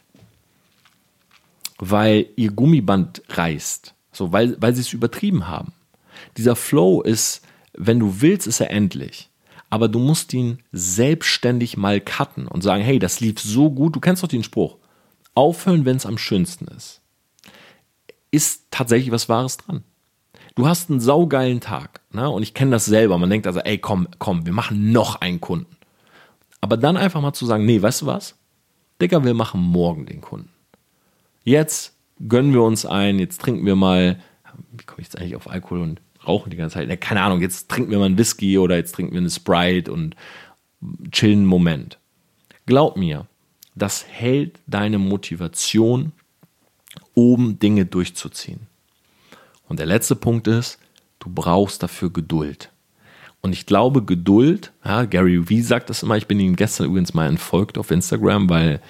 weil 1.80 2.26
ihr 2.36 2.52
Gummiband 2.52 3.22
reißt, 3.30 3.94
so, 4.12 4.32
weil, 4.32 4.60
weil 4.60 4.74
sie 4.74 4.82
es 4.82 4.92
übertrieben 4.92 5.48
haben. 5.48 5.72
Dieser 6.36 6.54
Flow 6.54 7.00
ist, 7.00 7.42
wenn 7.72 7.98
du 7.98 8.20
willst, 8.20 8.46
ist 8.46 8.60
er 8.60 8.70
endlich. 8.70 9.30
Aber 9.70 9.88
du 9.88 9.98
musst 9.98 10.34
ihn 10.34 10.58
selbstständig 10.72 11.76
mal 11.76 12.00
cutten 12.00 12.46
und 12.46 12.62
sagen, 12.62 12.82
hey, 12.82 12.98
das 12.98 13.20
lief 13.20 13.40
so 13.40 13.70
gut, 13.70 13.96
du 13.96 14.00
kennst 14.00 14.22
doch 14.22 14.28
den 14.28 14.42
Spruch. 14.42 14.76
Aufhören, 15.34 15.84
wenn 15.84 15.96
es 15.96 16.06
am 16.06 16.18
schönsten 16.18 16.66
ist. 16.68 17.00
Ist 18.30 18.64
tatsächlich 18.70 19.12
was 19.12 19.28
Wahres 19.28 19.56
dran. 19.56 19.84
Du 20.56 20.66
hast 20.66 20.90
einen 20.90 21.00
saugeilen 21.00 21.60
Tag, 21.60 22.00
ne? 22.12 22.28
Und 22.28 22.42
ich 22.42 22.52
kenne 22.52 22.72
das 22.72 22.84
selber. 22.84 23.16
Man 23.16 23.30
denkt 23.30 23.46
also, 23.46 23.60
ey, 23.60 23.78
komm, 23.78 24.08
komm, 24.18 24.44
wir 24.44 24.52
machen 24.52 24.92
noch 24.92 25.20
einen 25.20 25.40
Kunden. 25.40 25.76
Aber 26.60 26.76
dann 26.76 26.96
einfach 26.96 27.22
mal 27.22 27.32
zu 27.32 27.46
sagen, 27.46 27.64
nee, 27.64 27.80
weißt 27.80 28.02
du 28.02 28.06
was? 28.06 28.34
Digga, 29.00 29.24
wir 29.24 29.34
machen 29.34 29.60
morgen 29.60 30.04
den 30.04 30.20
Kunden. 30.20 30.49
Jetzt 31.44 31.94
gönnen 32.28 32.52
wir 32.52 32.62
uns 32.62 32.84
ein, 32.84 33.18
jetzt 33.18 33.40
trinken 33.40 33.64
wir 33.66 33.76
mal, 33.76 34.20
wie 34.72 34.84
komme 34.84 35.00
ich 35.00 35.06
jetzt 35.06 35.18
eigentlich 35.18 35.36
auf 35.36 35.48
Alkohol 35.48 35.80
und 35.80 36.00
rauchen 36.26 36.50
die 36.50 36.56
ganze 36.56 36.74
Zeit? 36.74 37.00
keine 37.00 37.22
Ahnung, 37.22 37.40
jetzt 37.40 37.68
trinken 37.68 37.90
wir 37.90 37.98
mal 37.98 38.06
einen 38.06 38.18
Whisky 38.18 38.58
oder 38.58 38.76
jetzt 38.76 38.94
trinken 38.94 39.12
wir 39.12 39.20
eine 39.20 39.30
Sprite 39.30 39.92
und 39.92 40.16
chillen 41.10 41.40
einen 41.40 41.46
Moment. 41.46 41.98
Glaub 42.66 42.96
mir, 42.96 43.26
das 43.74 44.06
hält 44.06 44.58
deine 44.66 44.98
Motivation, 44.98 46.12
oben 47.14 47.58
Dinge 47.58 47.86
durchzuziehen. 47.86 48.66
Und 49.68 49.78
der 49.78 49.86
letzte 49.86 50.16
Punkt 50.16 50.46
ist, 50.48 50.78
du 51.18 51.30
brauchst 51.30 51.82
dafür 51.82 52.10
Geduld. 52.10 52.70
Und 53.40 53.52
ich 53.52 53.66
glaube, 53.66 54.04
Geduld, 54.04 54.72
ja, 54.84 55.04
Gary 55.04 55.48
Vee 55.48 55.62
sagt 55.62 55.88
das 55.88 56.02
immer, 56.02 56.16
ich 56.16 56.26
bin 56.26 56.40
ihm 56.40 56.56
gestern 56.56 56.86
übrigens 56.86 57.14
mal 57.14 57.28
entfolgt 57.28 57.78
auf 57.78 57.90
Instagram, 57.90 58.50
weil 58.50 58.80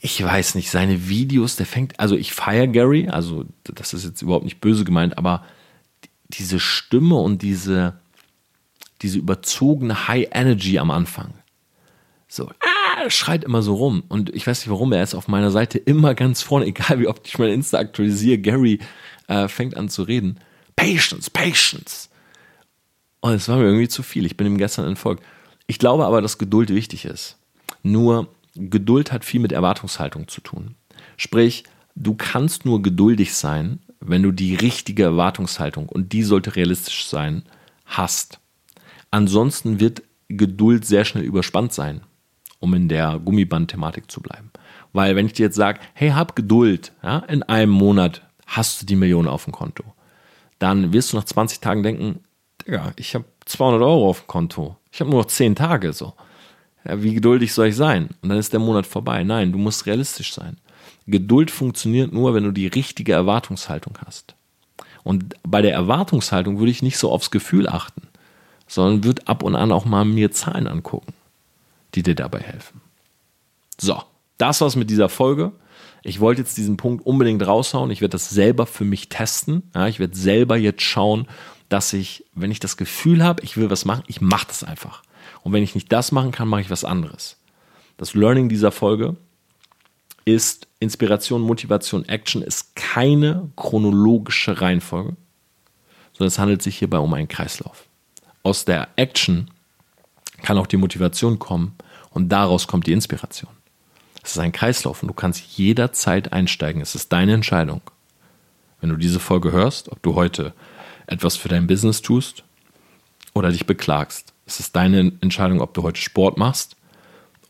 ich 0.00 0.22
weiß 0.22 0.54
nicht, 0.54 0.70
seine 0.70 1.08
Videos, 1.08 1.56
der 1.56 1.66
fängt, 1.66 1.98
also 1.98 2.16
ich 2.16 2.32
feiere 2.32 2.66
Gary, 2.66 3.08
also 3.08 3.44
das 3.64 3.94
ist 3.94 4.04
jetzt 4.04 4.22
überhaupt 4.22 4.44
nicht 4.44 4.60
böse 4.60 4.84
gemeint, 4.84 5.18
aber 5.18 5.44
diese 6.28 6.60
Stimme 6.60 7.16
und 7.16 7.42
diese, 7.42 7.98
diese 9.02 9.18
überzogene 9.18 10.08
High 10.08 10.28
Energy 10.32 10.78
am 10.78 10.90
Anfang. 10.90 11.34
So, 12.28 12.50
ah, 12.60 13.08
schreit 13.08 13.44
immer 13.44 13.62
so 13.62 13.74
rum. 13.74 14.02
Und 14.08 14.34
ich 14.34 14.46
weiß 14.46 14.60
nicht 14.60 14.70
warum, 14.70 14.92
er 14.92 15.02
ist 15.02 15.14
auf 15.14 15.28
meiner 15.28 15.50
Seite 15.50 15.78
immer 15.78 16.14
ganz 16.14 16.42
vorne, 16.42 16.66
egal 16.66 17.00
wie 17.00 17.08
oft 17.08 17.26
ich 17.26 17.38
mein 17.38 17.50
Insta 17.50 17.78
aktualisiere, 17.78 18.38
Gary 18.38 18.78
äh, 19.28 19.48
fängt 19.48 19.76
an 19.76 19.88
zu 19.88 20.02
reden. 20.02 20.38
Patience, 20.76 21.30
Patience. 21.30 22.10
Und 23.20 23.32
es 23.32 23.48
war 23.48 23.56
mir 23.56 23.64
irgendwie 23.64 23.88
zu 23.88 24.02
viel. 24.02 24.26
Ich 24.26 24.36
bin 24.36 24.46
ihm 24.46 24.58
gestern 24.58 24.86
entfolgt. 24.86 25.24
Ich 25.66 25.78
glaube 25.78 26.06
aber, 26.06 26.22
dass 26.22 26.38
Geduld 26.38 26.70
wichtig 26.70 27.04
ist. 27.04 27.36
Nur 27.82 28.28
Geduld 28.58 29.12
hat 29.12 29.24
viel 29.24 29.40
mit 29.40 29.52
Erwartungshaltung 29.52 30.28
zu 30.28 30.40
tun. 30.40 30.74
Sprich, 31.16 31.64
du 31.94 32.14
kannst 32.14 32.64
nur 32.64 32.82
geduldig 32.82 33.34
sein, 33.34 33.80
wenn 34.00 34.22
du 34.22 34.32
die 34.32 34.54
richtige 34.54 35.04
Erwartungshaltung, 35.04 35.88
und 35.88 36.12
die 36.12 36.22
sollte 36.22 36.56
realistisch 36.56 37.06
sein, 37.06 37.44
hast. 37.86 38.40
Ansonsten 39.10 39.80
wird 39.80 40.02
Geduld 40.28 40.84
sehr 40.84 41.04
schnell 41.04 41.24
überspannt 41.24 41.72
sein, 41.72 42.02
um 42.60 42.74
in 42.74 42.88
der 42.88 43.18
Gummiband-Thematik 43.18 44.10
zu 44.10 44.20
bleiben. 44.20 44.50
Weil 44.92 45.16
wenn 45.16 45.26
ich 45.26 45.32
dir 45.32 45.46
jetzt 45.46 45.56
sage, 45.56 45.80
hey, 45.94 46.10
hab 46.10 46.36
Geduld, 46.36 46.92
ja, 47.02 47.18
in 47.20 47.42
einem 47.42 47.72
Monat 47.72 48.26
hast 48.46 48.82
du 48.82 48.86
die 48.86 48.96
Million 48.96 49.28
auf 49.28 49.44
dem 49.44 49.52
Konto, 49.52 49.84
dann 50.58 50.92
wirst 50.92 51.12
du 51.12 51.16
nach 51.16 51.24
20 51.24 51.60
Tagen 51.60 51.82
denken, 51.82 52.20
Digga, 52.66 52.92
ich 52.96 53.14
habe 53.14 53.24
200 53.44 53.80
Euro 53.82 54.08
auf 54.08 54.20
dem 54.22 54.26
Konto, 54.26 54.76
ich 54.90 55.00
habe 55.00 55.10
nur 55.10 55.20
noch 55.20 55.28
10 55.28 55.54
Tage 55.54 55.92
so. 55.92 56.14
Ja, 56.88 57.02
wie 57.02 57.14
geduldig 57.14 57.52
soll 57.52 57.68
ich 57.68 57.76
sein? 57.76 58.08
Und 58.22 58.30
dann 58.30 58.38
ist 58.38 58.52
der 58.52 58.60
Monat 58.60 58.86
vorbei. 58.86 59.22
Nein, 59.22 59.52
du 59.52 59.58
musst 59.58 59.86
realistisch 59.86 60.32
sein. 60.32 60.56
Geduld 61.06 61.50
funktioniert 61.50 62.12
nur, 62.12 62.34
wenn 62.34 62.44
du 62.44 62.50
die 62.50 62.66
richtige 62.66 63.12
Erwartungshaltung 63.12 63.98
hast. 64.04 64.34
Und 65.04 65.34
bei 65.42 65.62
der 65.62 65.74
Erwartungshaltung 65.74 66.58
würde 66.58 66.70
ich 66.70 66.82
nicht 66.82 66.98
so 66.98 67.10
aufs 67.10 67.30
Gefühl 67.30 67.68
achten, 67.68 68.02
sondern 68.66 69.04
würde 69.04 69.26
ab 69.26 69.42
und 69.42 69.54
an 69.54 69.70
auch 69.70 69.84
mal 69.84 70.04
mir 70.04 70.32
Zahlen 70.32 70.66
angucken, 70.66 71.12
die 71.94 72.02
dir 72.02 72.14
dabei 72.14 72.40
helfen. 72.40 72.80
So, 73.78 74.02
das 74.38 74.60
war's 74.60 74.76
mit 74.76 74.90
dieser 74.90 75.08
Folge. 75.08 75.52
Ich 76.02 76.20
wollte 76.20 76.40
jetzt 76.42 76.56
diesen 76.56 76.76
Punkt 76.76 77.04
unbedingt 77.04 77.46
raushauen. 77.46 77.90
Ich 77.90 78.00
werde 78.00 78.12
das 78.12 78.30
selber 78.30 78.66
für 78.66 78.84
mich 78.84 79.08
testen. 79.08 79.62
Ja, 79.74 79.88
ich 79.88 79.98
werde 79.98 80.16
selber 80.16 80.56
jetzt 80.56 80.82
schauen, 80.82 81.26
dass 81.68 81.92
ich, 81.92 82.24
wenn 82.34 82.50
ich 82.50 82.60
das 82.60 82.76
Gefühl 82.76 83.22
habe, 83.22 83.42
ich 83.42 83.56
will 83.56 83.70
was 83.70 83.84
machen, 83.84 84.04
ich 84.06 84.20
mache 84.20 84.46
das 84.48 84.64
einfach. 84.64 85.02
Und 85.48 85.54
wenn 85.54 85.62
ich 85.62 85.74
nicht 85.74 85.90
das 85.90 86.12
machen 86.12 86.30
kann, 86.30 86.46
mache 86.46 86.60
ich 86.60 86.68
was 86.68 86.84
anderes. 86.84 87.38
Das 87.96 88.12
Learning 88.12 88.50
dieser 88.50 88.70
Folge 88.70 89.16
ist 90.26 90.68
Inspiration, 90.78 91.40
Motivation, 91.40 92.04
Action 92.04 92.42
ist 92.42 92.76
keine 92.76 93.50
chronologische 93.56 94.60
Reihenfolge, 94.60 95.16
sondern 96.12 96.28
es 96.28 96.38
handelt 96.38 96.60
sich 96.60 96.76
hierbei 96.76 96.98
um 96.98 97.14
einen 97.14 97.28
Kreislauf. 97.28 97.86
Aus 98.42 98.66
der 98.66 98.88
Action 98.96 99.50
kann 100.42 100.58
auch 100.58 100.66
die 100.66 100.76
Motivation 100.76 101.38
kommen 101.38 101.74
und 102.10 102.28
daraus 102.28 102.66
kommt 102.66 102.86
die 102.86 102.92
Inspiration. 102.92 103.50
Es 104.22 104.32
ist 104.32 104.38
ein 104.40 104.52
Kreislauf 104.52 105.02
und 105.02 105.08
du 105.08 105.14
kannst 105.14 105.56
jederzeit 105.56 106.30
einsteigen. 106.30 106.82
Es 106.82 106.94
ist 106.94 107.10
deine 107.10 107.32
Entscheidung. 107.32 107.80
Wenn 108.82 108.90
du 108.90 108.96
diese 108.96 109.18
Folge 109.18 109.50
hörst, 109.50 109.90
ob 109.90 110.02
du 110.02 110.14
heute 110.14 110.52
etwas 111.06 111.36
für 111.36 111.48
dein 111.48 111.66
Business 111.66 112.02
tust 112.02 112.44
oder 113.32 113.50
dich 113.50 113.64
beklagst. 113.64 114.34
Es 114.48 114.60
ist 114.60 114.74
deine 114.74 115.12
Entscheidung, 115.20 115.60
ob 115.60 115.74
du 115.74 115.82
heute 115.82 116.00
Sport 116.00 116.38
machst 116.38 116.74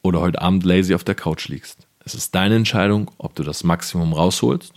oder 0.03 0.20
heute 0.20 0.42
Abend 0.42 0.64
lazy 0.64 0.96
auf 0.96 1.05
der 1.05 1.14
Couch 1.14 1.46
liegst. 1.46 1.86
Es 2.05 2.16
ist 2.16 2.34
deine 2.34 2.57
Entscheidung, 2.57 3.12
ob 3.18 3.36
du 3.36 3.44
das 3.44 3.62
Maximum 3.62 4.12
rausholst 4.12 4.72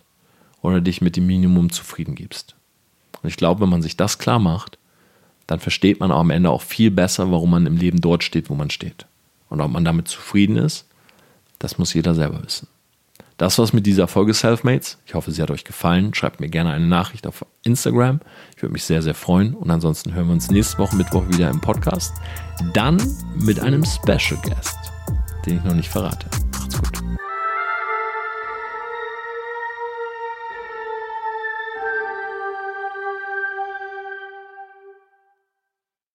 oder 0.61 0.82
dich 0.82 1.01
mit 1.01 1.15
dem 1.15 1.26
Minimum 1.26 1.72
zufrieden 1.72 2.13
gibst. 2.13 2.55
Und 3.24 3.30
ich 3.30 3.38
glaube, 3.38 3.61
wenn 3.61 3.69
man 3.69 3.82
sich 3.82 3.97
das 3.97 4.19
klar 4.19 4.38
macht, 4.38 4.78
dann 5.47 5.59
versteht 5.59 5.99
man 5.99 6.11
am 6.11 6.30
Ende 6.30 6.51
auch 6.51 6.61
viel 6.61 6.91
besser, 6.91 7.32
warum 7.32 7.49
man 7.49 7.65
im 7.65 7.78
Leben 7.78 8.01
dort 8.01 8.24
steht, 8.24 8.51
wo 8.51 8.53
man 8.53 8.69
steht. 8.69 9.07
Und 9.49 9.59
ob 9.59 9.72
man 9.72 9.84
damit 9.84 10.07
zufrieden 10.07 10.57
ist, 10.57 10.86
das 11.57 11.80
muss 11.80 11.95
jeder 11.95 12.13
selber 12.13 12.43
wissen. 12.43 12.67
Das 13.41 13.57
war's 13.57 13.73
mit 13.73 13.87
dieser 13.87 14.07
Folge 14.07 14.35
Selfmates. 14.35 14.99
Ich 15.07 15.15
hoffe, 15.15 15.31
sie 15.31 15.41
hat 15.41 15.49
euch 15.49 15.63
gefallen. 15.63 16.13
Schreibt 16.13 16.41
mir 16.41 16.47
gerne 16.47 16.69
eine 16.73 16.85
Nachricht 16.85 17.25
auf 17.25 17.43
Instagram. 17.63 18.19
Ich 18.55 18.61
würde 18.61 18.71
mich 18.71 18.83
sehr, 18.83 19.01
sehr 19.01 19.15
freuen. 19.15 19.55
Und 19.55 19.71
ansonsten 19.71 20.13
hören 20.13 20.27
wir 20.27 20.33
uns 20.33 20.51
nächste 20.51 20.77
Woche 20.77 20.95
Mittwoch 20.95 21.27
wieder 21.27 21.49
im 21.49 21.59
Podcast. 21.59 22.13
Dann 22.75 23.01
mit 23.33 23.59
einem 23.59 23.83
Special 23.83 24.39
Guest, 24.43 24.77
den 25.47 25.57
ich 25.57 25.63
noch 25.63 25.73
nicht 25.73 25.89
verrate. 25.89 26.27